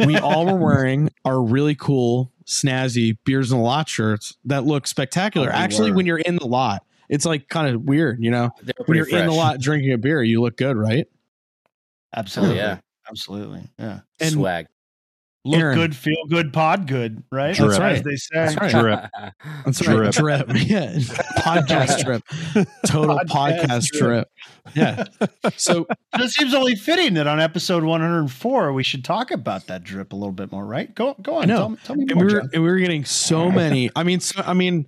We 0.05 0.17
all 0.17 0.45
were 0.45 0.57
wearing 0.57 1.09
our 1.25 1.41
really 1.41 1.75
cool, 1.75 2.31
snazzy 2.45 3.17
beers 3.25 3.51
in 3.51 3.57
the 3.57 3.63
lot 3.63 3.89
shirts 3.89 4.37
that 4.45 4.63
look 4.65 4.87
spectacular. 4.87 5.49
Oh, 5.49 5.55
Actually, 5.55 5.91
were. 5.91 5.97
when 5.97 6.05
you're 6.05 6.19
in 6.19 6.35
the 6.37 6.47
lot, 6.47 6.83
it's 7.09 7.25
like 7.25 7.49
kind 7.49 7.73
of 7.73 7.81
weird, 7.83 8.23
you 8.23 8.31
know. 8.31 8.49
When 8.85 8.97
you're 8.97 9.09
in 9.09 9.27
the 9.27 9.33
lot 9.33 9.59
drinking 9.59 9.91
a 9.91 9.97
beer, 9.97 10.23
you 10.23 10.41
look 10.41 10.57
good, 10.57 10.77
right? 10.77 11.07
Absolutely. 12.15 12.57
yeah. 12.57 12.79
Absolutely. 13.09 13.69
Yeah. 13.77 14.01
And 14.19 14.31
Swag. 14.31 14.67
Look 15.43 15.59
Aaron. 15.59 15.75
good, 15.75 15.95
feel 15.95 16.23
good, 16.29 16.53
pod 16.53 16.85
good, 16.87 17.23
right? 17.31 17.55
Drip. 17.55 17.71
As 17.71 17.79
right. 17.79 18.03
they 18.03 18.15
say. 18.15 18.29
That's 18.33 18.55
right. 18.57 18.71
Drip. 18.71 19.33
That's 19.65 19.87
right. 19.87 20.11
Drip. 20.13 20.47
Drip. 20.47 20.69
Yeah. 20.69 20.93
Podcast 21.39 22.03
trip. 22.03 22.23
Total 22.85 23.17
Podcast 23.25 23.25
podcast, 23.27 23.87
trip. 23.87 23.99
trip. 23.99 24.75
Yeah. 24.75 25.05
So 25.57 25.87
It 26.13 26.29
seems 26.29 26.53
only 26.53 26.75
fitting 26.75 27.15
that 27.15 27.25
on 27.25 27.39
episode 27.39 27.83
104 27.83 28.71
we 28.73 28.83
should 28.83 29.03
talk 29.03 29.31
about 29.31 29.65
that 29.67 29.83
drip 29.83 30.13
a 30.13 30.15
little 30.15 30.31
bit 30.31 30.51
more, 30.51 30.63
right? 30.65 30.93
Go 30.93 31.15
go 31.21 31.35
on. 31.37 31.49
I. 31.49 31.55
Tell, 31.55 31.69
me- 31.69 31.77
tell 31.83 31.95
me 31.95 32.03
and 32.03 32.15
more, 32.15 32.25
we 32.25 32.33
were 32.33 32.39
and 32.39 32.51
we 32.63 32.69
were 32.69 32.77
getting 32.77 33.03
so 33.05 33.49
many. 33.49 33.89
I 33.95 34.03
mean, 34.03 34.19
so, 34.19 34.43
I 34.45 34.53
mean, 34.53 34.87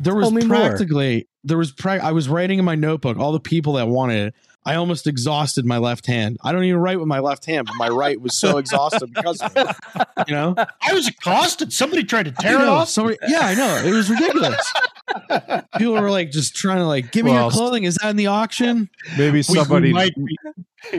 there 0.00 0.14
was 0.14 0.26
Tell 0.26 0.30
me 0.30 0.44
more. 0.44 0.58
practically 0.58 1.26
there 1.42 1.58
was 1.58 1.72
pra- 1.72 2.04
I 2.04 2.12
was 2.12 2.28
writing 2.28 2.60
in 2.60 2.64
my 2.64 2.76
notebook 2.76 3.16
all 3.18 3.32
the 3.32 3.40
people 3.40 3.72
that 3.74 3.88
wanted 3.88 4.28
it. 4.28 4.34
I 4.66 4.74
almost 4.74 5.06
exhausted 5.06 5.64
my 5.64 5.78
left 5.78 6.06
hand. 6.06 6.36
I 6.44 6.52
don't 6.52 6.64
even 6.64 6.80
write 6.80 6.98
with 6.98 7.08
my 7.08 7.20
left 7.20 7.46
hand, 7.46 7.66
but 7.66 7.76
my 7.76 7.88
right 7.88 8.20
was 8.20 8.36
so 8.36 8.58
exhausted 8.58 9.10
because 9.14 9.40
of 9.40 9.52
it. 9.56 9.76
You 10.28 10.34
know, 10.34 10.54
I 10.58 10.92
was 10.92 11.06
accosted. 11.08 11.72
Somebody 11.72 12.04
tried 12.04 12.24
to 12.26 12.34
I 12.38 12.42
tear 12.42 12.60
it 12.60 12.68
off. 12.68 12.88
somebody- 12.88 13.16
yeah, 13.28 13.40
I 13.42 13.54
know. 13.54 13.82
It 13.84 13.92
was 13.92 14.10
ridiculous. 14.10 14.72
People 15.78 15.94
were 15.94 16.10
like 16.10 16.30
just 16.30 16.54
trying 16.54 16.78
to 16.78 16.86
like, 16.86 17.12
give 17.12 17.24
me 17.24 17.30
Well, 17.32 17.44
your 17.44 17.50
clothing. 17.50 17.84
Is 17.84 17.94
that 18.02 18.10
in 18.10 18.16
the 18.16 18.26
auction? 18.26 18.90
Maybe 19.16 19.30
We- 19.30 19.38
we 19.38 19.42
somebody 19.42 19.92
might 19.92 20.14
be, 20.14 20.36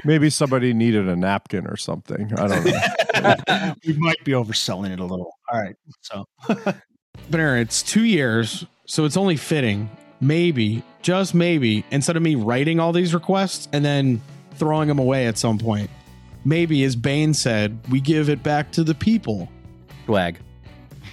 maybe 0.03 0.29
somebody 0.31 0.73
needed 0.73 1.07
a 1.07 1.15
napkin 1.15 1.67
or 1.67 1.77
something. 1.77 2.31
I 2.37 2.47
don't 2.47 2.65
know. 2.65 3.73
we 3.85 3.93
might 3.97 4.23
be 4.23 4.31
overselling 4.31 4.91
it 4.91 4.99
a 4.99 5.05
little. 5.05 5.31
All 5.51 5.61
right. 5.61 5.75
So 6.01 6.25
But 6.47 7.39
Aaron, 7.39 7.61
it's 7.61 7.83
two 7.83 8.03
years, 8.05 8.65
so 8.87 9.05
it's 9.05 9.17
only 9.17 9.35
fitting, 9.35 9.91
maybe, 10.21 10.81
just 11.01 11.33
maybe, 11.33 11.83
instead 11.91 12.15
of 12.15 12.21
me 12.23 12.35
writing 12.35 12.79
all 12.79 12.91
these 12.91 13.13
requests 13.13 13.67
and 13.73 13.83
then 13.83 14.21
throwing 14.55 14.87
them 14.87 14.99
away 14.99 15.27
at 15.27 15.37
some 15.37 15.57
point, 15.57 15.89
maybe, 16.45 16.83
as 16.83 16.95
Bane 16.95 17.33
said, 17.33 17.79
we 17.89 18.01
give 18.01 18.29
it 18.29 18.43
back 18.43 18.71
to 18.73 18.83
the 18.83 18.95
people. 18.95 19.49
Swag. 20.05 20.37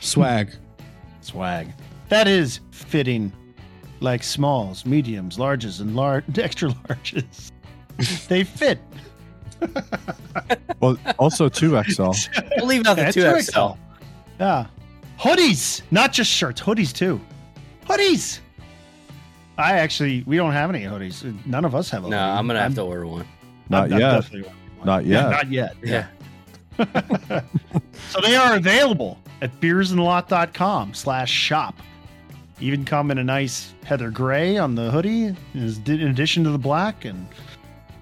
Swag. 0.01 0.51
swag. 1.21 1.73
that 2.09 2.29
is 2.29 2.61
fitting 2.71 3.33
like 4.01 4.23
smalls, 4.23 4.85
mediums, 4.85 5.37
larges, 5.39 5.81
and 5.81 5.97
large 5.97 6.25
extra 6.39 6.69
larges. 6.69 7.51
they 8.29 8.45
fit. 8.45 8.79
Well, 10.81 10.99
also 11.19 11.49
two 11.49 11.83
XL. 11.83 12.11
We'll 12.57 12.67
leave 12.67 12.87
out 12.87 12.97
the 12.97 13.11
two 13.11 13.21
2XL. 13.21 13.75
XL. 13.75 13.81
Yeah. 14.39 14.67
Hoodies, 15.19 15.81
not 15.91 16.13
just 16.13 16.31
shirts, 16.31 16.61
hoodies 16.61 16.93
too. 16.93 17.21
Hoodies. 17.87 18.41
I 19.59 19.73
actually, 19.79 20.23
we 20.27 20.37
don't 20.37 20.53
have 20.53 20.69
any 20.71 20.83
hoodies. 20.85 21.25
None 21.47 21.65
of 21.65 21.75
us 21.75 21.89
have 21.91 22.05
a 22.05 22.09
No, 22.09 22.17
hoodie. 22.19 22.39
I'm 22.39 22.47
gonna 22.47 22.61
have 22.63 22.75
to 22.75 22.83
order 22.83 23.07
one. 23.07 23.27
Not 23.71 23.85
I'm- 23.85 23.93
I'm 23.95 24.01
yet. 24.01 24.11
definitely 24.13 24.49
one. 24.49 24.87
Not 24.87 25.07
Yeah, 25.07 25.23
yet. 25.23 25.31
not 25.31 25.51
yet. 25.51 25.77
Yeah. 25.83 26.07
so 28.11 28.21
they 28.23 28.37
are 28.37 28.57
available 28.57 29.19
at 29.43 29.59
beersinthelot.com 29.61 30.95
slash 30.95 31.31
shop. 31.31 31.75
Even 32.61 32.85
come 32.85 33.11
in 33.11 33.19
a 33.19 33.25
nice 33.25 33.75
heather 33.85 34.11
gray 34.11 34.57
on 34.57 34.75
the 34.75 34.91
hoodie, 34.91 35.35
in 35.55 36.09
addition 36.09 36.43
to 36.45 36.51
the 36.51 36.59
black, 36.59 37.05
and 37.05 37.27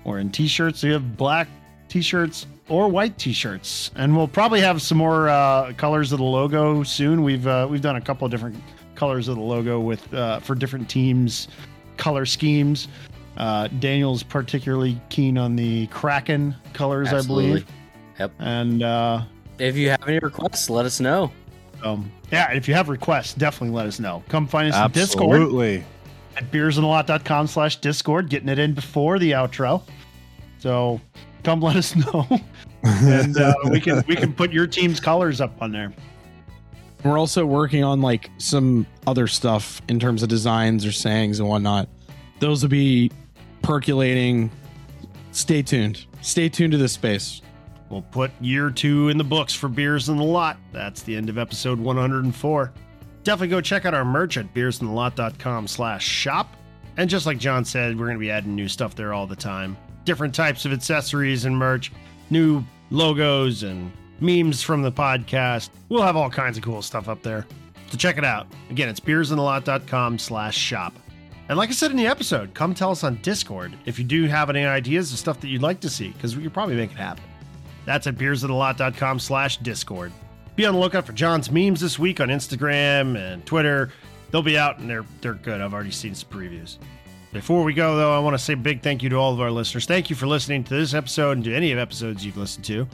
or 0.05 0.19
in 0.19 0.31
t-shirts. 0.31 0.83
We 0.83 0.91
have 0.91 1.17
black 1.17 1.49
t-shirts 1.89 2.47
or 2.69 2.89
white 2.89 3.19
t-shirts, 3.19 3.91
and 3.97 4.17
we'll 4.17 4.29
probably 4.29 4.61
have 4.61 4.81
some 4.81 4.99
more 4.99 5.29
uh, 5.29 5.73
colors 5.77 6.13
of 6.13 6.19
the 6.19 6.25
logo 6.25 6.83
soon. 6.85 7.23
We've 7.25 7.47
uh, 7.47 7.67
we've 7.69 7.81
done 7.81 7.97
a 7.97 8.01
couple 8.01 8.25
of 8.27 8.31
different 8.31 8.57
colors 8.95 9.29
of 9.29 9.37
the 9.37 9.43
logo 9.43 9.81
with 9.81 10.13
uh, 10.15 10.41
for 10.41 10.55
different 10.55 10.89
teams, 10.89 11.49
color 11.97 12.27
schemes. 12.27 12.89
Uh, 13.37 13.67
Daniel's 13.81 14.23
particularly 14.23 15.01
keen 15.09 15.37
on 15.37 15.57
the 15.57 15.87
Kraken 15.89 16.55
colors, 16.73 17.13
I 17.13 17.23
believe. 17.27 17.67
Yep. 18.21 18.33
And 18.39 18.83
uh, 18.83 19.23
If 19.59 19.77
you 19.77 19.91
have 19.91 20.07
any 20.07 20.21
requests, 20.21 20.71
let 20.71 20.87
us 20.87 21.01
know. 21.01 21.33
um, 21.83 22.11
yeah, 22.31 22.53
if 22.53 22.69
you 22.69 22.75
have 22.75 22.89
requests, 22.89 23.35
definitely 23.35 23.75
let 23.75 23.87
us 23.87 23.99
know. 23.99 24.23
Come 24.29 24.47
find 24.47 24.73
us 24.73 24.87
in 24.87 24.93
Discord 24.93 25.41
Absolutely. 25.41 25.85
at 26.37 26.51
beersinthelot.com 26.53 27.47
slash 27.49 27.77
Discord, 27.77 28.29
getting 28.29 28.49
it 28.49 28.59
in 28.61 28.73
before 28.73 29.19
the 29.19 29.33
outro. 29.33 29.83
So 30.59 31.01
come 31.43 31.61
let 31.61 31.75
us 31.77 31.95
know. 32.13 32.27
and 32.85 33.37
uh, 33.37 33.53
we 33.71 33.81
can 33.81 34.05
we 34.07 34.15
can 34.15 34.33
put 34.33 34.53
your 34.53 34.67
team's 34.69 35.01
colors 35.01 35.41
up 35.41 35.61
on 35.61 35.73
there. 35.73 35.93
We're 37.05 37.19
also 37.19 37.45
working 37.45 37.85
on 37.85 38.01
like 38.01 38.31
some 38.39 38.87
other 39.07 39.27
stuff 39.27 39.83
in 39.89 40.01
terms 40.01 40.23
of 40.23 40.31
designs 40.31 40.87
or 40.87 40.93
sayings 40.93 41.39
and 41.39 41.49
whatnot. 41.49 41.89
Those 42.41 42.63
will 42.63 42.71
be 42.71 43.11
percolating. 43.63 44.51
Stay 45.33 45.63
tuned. 45.63 46.07
Stay 46.23 46.49
tuned 46.49 46.73
to 46.73 46.79
this 46.79 46.93
space. 46.93 47.43
We'll 47.91 48.03
put 48.03 48.31
year 48.41 48.71
two 48.71 49.11
in 49.11 49.19
the 49.19 49.25
books 49.25 49.55
for 49.55 49.69
Beers 49.69 50.09
in 50.09 50.17
the 50.17 50.25
Lot. 50.25 50.57
That's 50.73 51.03
the 51.03 51.15
end 51.15 51.29
of 51.29 51.37
episode 51.37 51.79
104. 51.79 52.73
Definitely 53.23 53.49
go 53.49 53.61
check 53.61 53.85
out 53.85 53.95
our 53.95 54.05
merch 54.05 54.39
at 54.39 54.53
beersinthelot.com 54.55 55.67
slash 55.69 56.07
shop. 56.07 56.57
And 56.97 57.11
just 57.11 57.27
like 57.27 57.39
John 57.39 57.65
said, 57.65 57.99
we're 57.99 58.07
going 58.07 58.17
to 58.17 58.21
be 58.21 58.31
adding 58.31 58.55
new 58.55 58.69
stuff 58.69 58.95
there 58.95 59.13
all 59.13 59.27
the 59.27 59.37
time. 59.37 59.77
Different 60.05 60.35
types 60.35 60.65
of 60.65 60.73
accessories 60.73 61.45
and 61.45 61.57
merch, 61.57 61.93
new 62.31 62.65
logos 62.91 63.63
and 63.63 63.93
memes 64.21 64.63
from 64.63 64.83
the 64.83 64.93
podcast. 64.93 65.71
We'll 65.89 66.03
have 66.03 66.17
all 66.17 66.31
kinds 66.31 66.57
of 66.57 66.65
cool 66.65 66.83
stuff 66.83 67.09
up 67.09 67.23
there. 67.23 67.47
So 67.91 67.99
check 67.99 68.19
it 68.19 68.25
out. 68.25 68.47
Again, 68.71 68.89
it's 68.89 69.01
beersinthelot.com 69.01 70.19
slash 70.19 70.57
shop. 70.57 70.95
And 71.49 71.59
like 71.59 71.69
I 71.69 71.73
said 71.73 71.91
in 71.91 71.97
the 71.97 72.07
episode, 72.07 72.55
come 72.55 72.75
tell 72.75 72.91
us 72.91 73.05
on 73.05 73.17
Discord 73.17 73.75
if 73.85 73.99
you 73.99 74.05
do 74.05 74.27
have 74.27 74.49
any 74.49 74.65
ideas 74.65 75.13
of 75.13 75.19
stuff 75.19 75.41
that 75.41 75.49
you'd 75.49 75.63
like 75.63 75.81
to 75.81 75.91
see, 75.91 76.09
because 76.09 76.37
we 76.37 76.43
could 76.43 76.55
probably 76.55 76.77
make 76.77 76.91
it 76.91 76.97
happen. 76.97 77.25
That's 77.85 78.07
at 78.07 78.17
beersinthelot.com 78.17 79.19
slash 79.21 79.59
discord. 79.59 80.13
Be 80.57 80.65
on 80.65 80.75
the 80.75 80.81
lookout 80.81 81.05
for 81.05 81.13
John's 81.13 81.51
memes 81.51 81.81
this 81.81 81.99
week 81.99 82.21
on 82.21 82.29
Instagram 82.29 83.19
and 83.19 83.45
Twitter. 83.45 83.91
They'll 84.31 84.43
be 84.43 84.57
out 84.57 84.79
and 84.79 84.89
they're 84.89 85.05
they're 85.21 85.35
good. 85.35 85.61
I've 85.61 85.75
already 85.75 85.91
seen 85.91 86.15
some 86.15 86.31
previews. 86.31 86.79
Before 87.33 87.63
we 87.65 87.75
go 87.75 87.97
though, 87.97 88.17
I 88.17 88.21
want 88.21 88.35
to 88.35 88.43
say 88.43 88.55
a 88.55 88.57
big 88.57 88.81
thank 88.81 89.03
you 89.03 89.09
to 89.11 89.17
all 89.17 89.33
of 89.33 89.41
our 89.41 89.51
listeners. 89.51 89.87
Thank 89.87 90.09
you 90.09 90.17
for 90.17 90.27
listening 90.27 90.65
to 90.65 90.75
this 90.75 90.95
episode 90.95 91.33
and 91.33 91.45
to 91.45 91.55
any 91.55 91.73
of 91.73 91.79
episodes 91.79 92.25
you've 92.25 92.37
listened 92.37 92.65
to. 92.67 92.87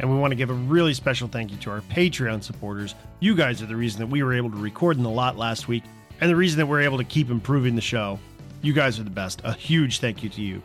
And 0.00 0.10
we 0.10 0.16
want 0.16 0.32
to 0.32 0.36
give 0.36 0.50
a 0.50 0.54
really 0.54 0.94
special 0.94 1.28
thank 1.28 1.50
you 1.52 1.58
to 1.58 1.70
our 1.70 1.82
Patreon 1.82 2.42
supporters. 2.42 2.94
You 3.20 3.36
guys 3.36 3.62
are 3.62 3.66
the 3.66 3.76
reason 3.76 4.00
that 4.00 4.06
we 4.06 4.22
were 4.22 4.34
able 4.34 4.50
to 4.50 4.56
record 4.56 4.96
in 4.96 5.02
the 5.02 5.10
lot 5.10 5.36
last 5.36 5.68
week 5.68 5.84
and 6.20 6.30
the 6.30 6.36
reason 6.36 6.58
that 6.58 6.66
we're 6.66 6.80
able 6.80 6.98
to 6.98 7.04
keep 7.04 7.30
improving 7.30 7.74
the 7.74 7.82
show. 7.82 8.18
You 8.62 8.72
guys 8.72 8.98
are 8.98 9.04
the 9.04 9.10
best. 9.10 9.42
A 9.44 9.52
huge 9.52 10.00
thank 10.00 10.22
you 10.22 10.30
to 10.30 10.40
you. 10.42 10.62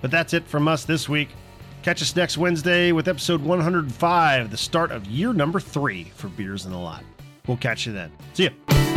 But 0.00 0.12
that's 0.12 0.34
it 0.34 0.46
from 0.46 0.68
us 0.68 0.84
this 0.84 1.08
week. 1.08 1.30
Catch 1.82 2.00
us 2.00 2.14
next 2.14 2.38
Wednesday 2.38 2.92
with 2.92 3.08
episode 3.08 3.42
105, 3.42 4.50
the 4.50 4.56
start 4.56 4.92
of 4.92 5.06
year 5.06 5.32
number 5.32 5.58
three 5.58 6.04
for 6.14 6.28
Beers 6.28 6.64
in 6.64 6.72
the 6.72 6.78
Lot. 6.78 7.04
We'll 7.46 7.56
catch 7.56 7.86
you 7.86 7.92
then. 7.92 8.12
See 8.34 8.44
ya. 8.44 8.87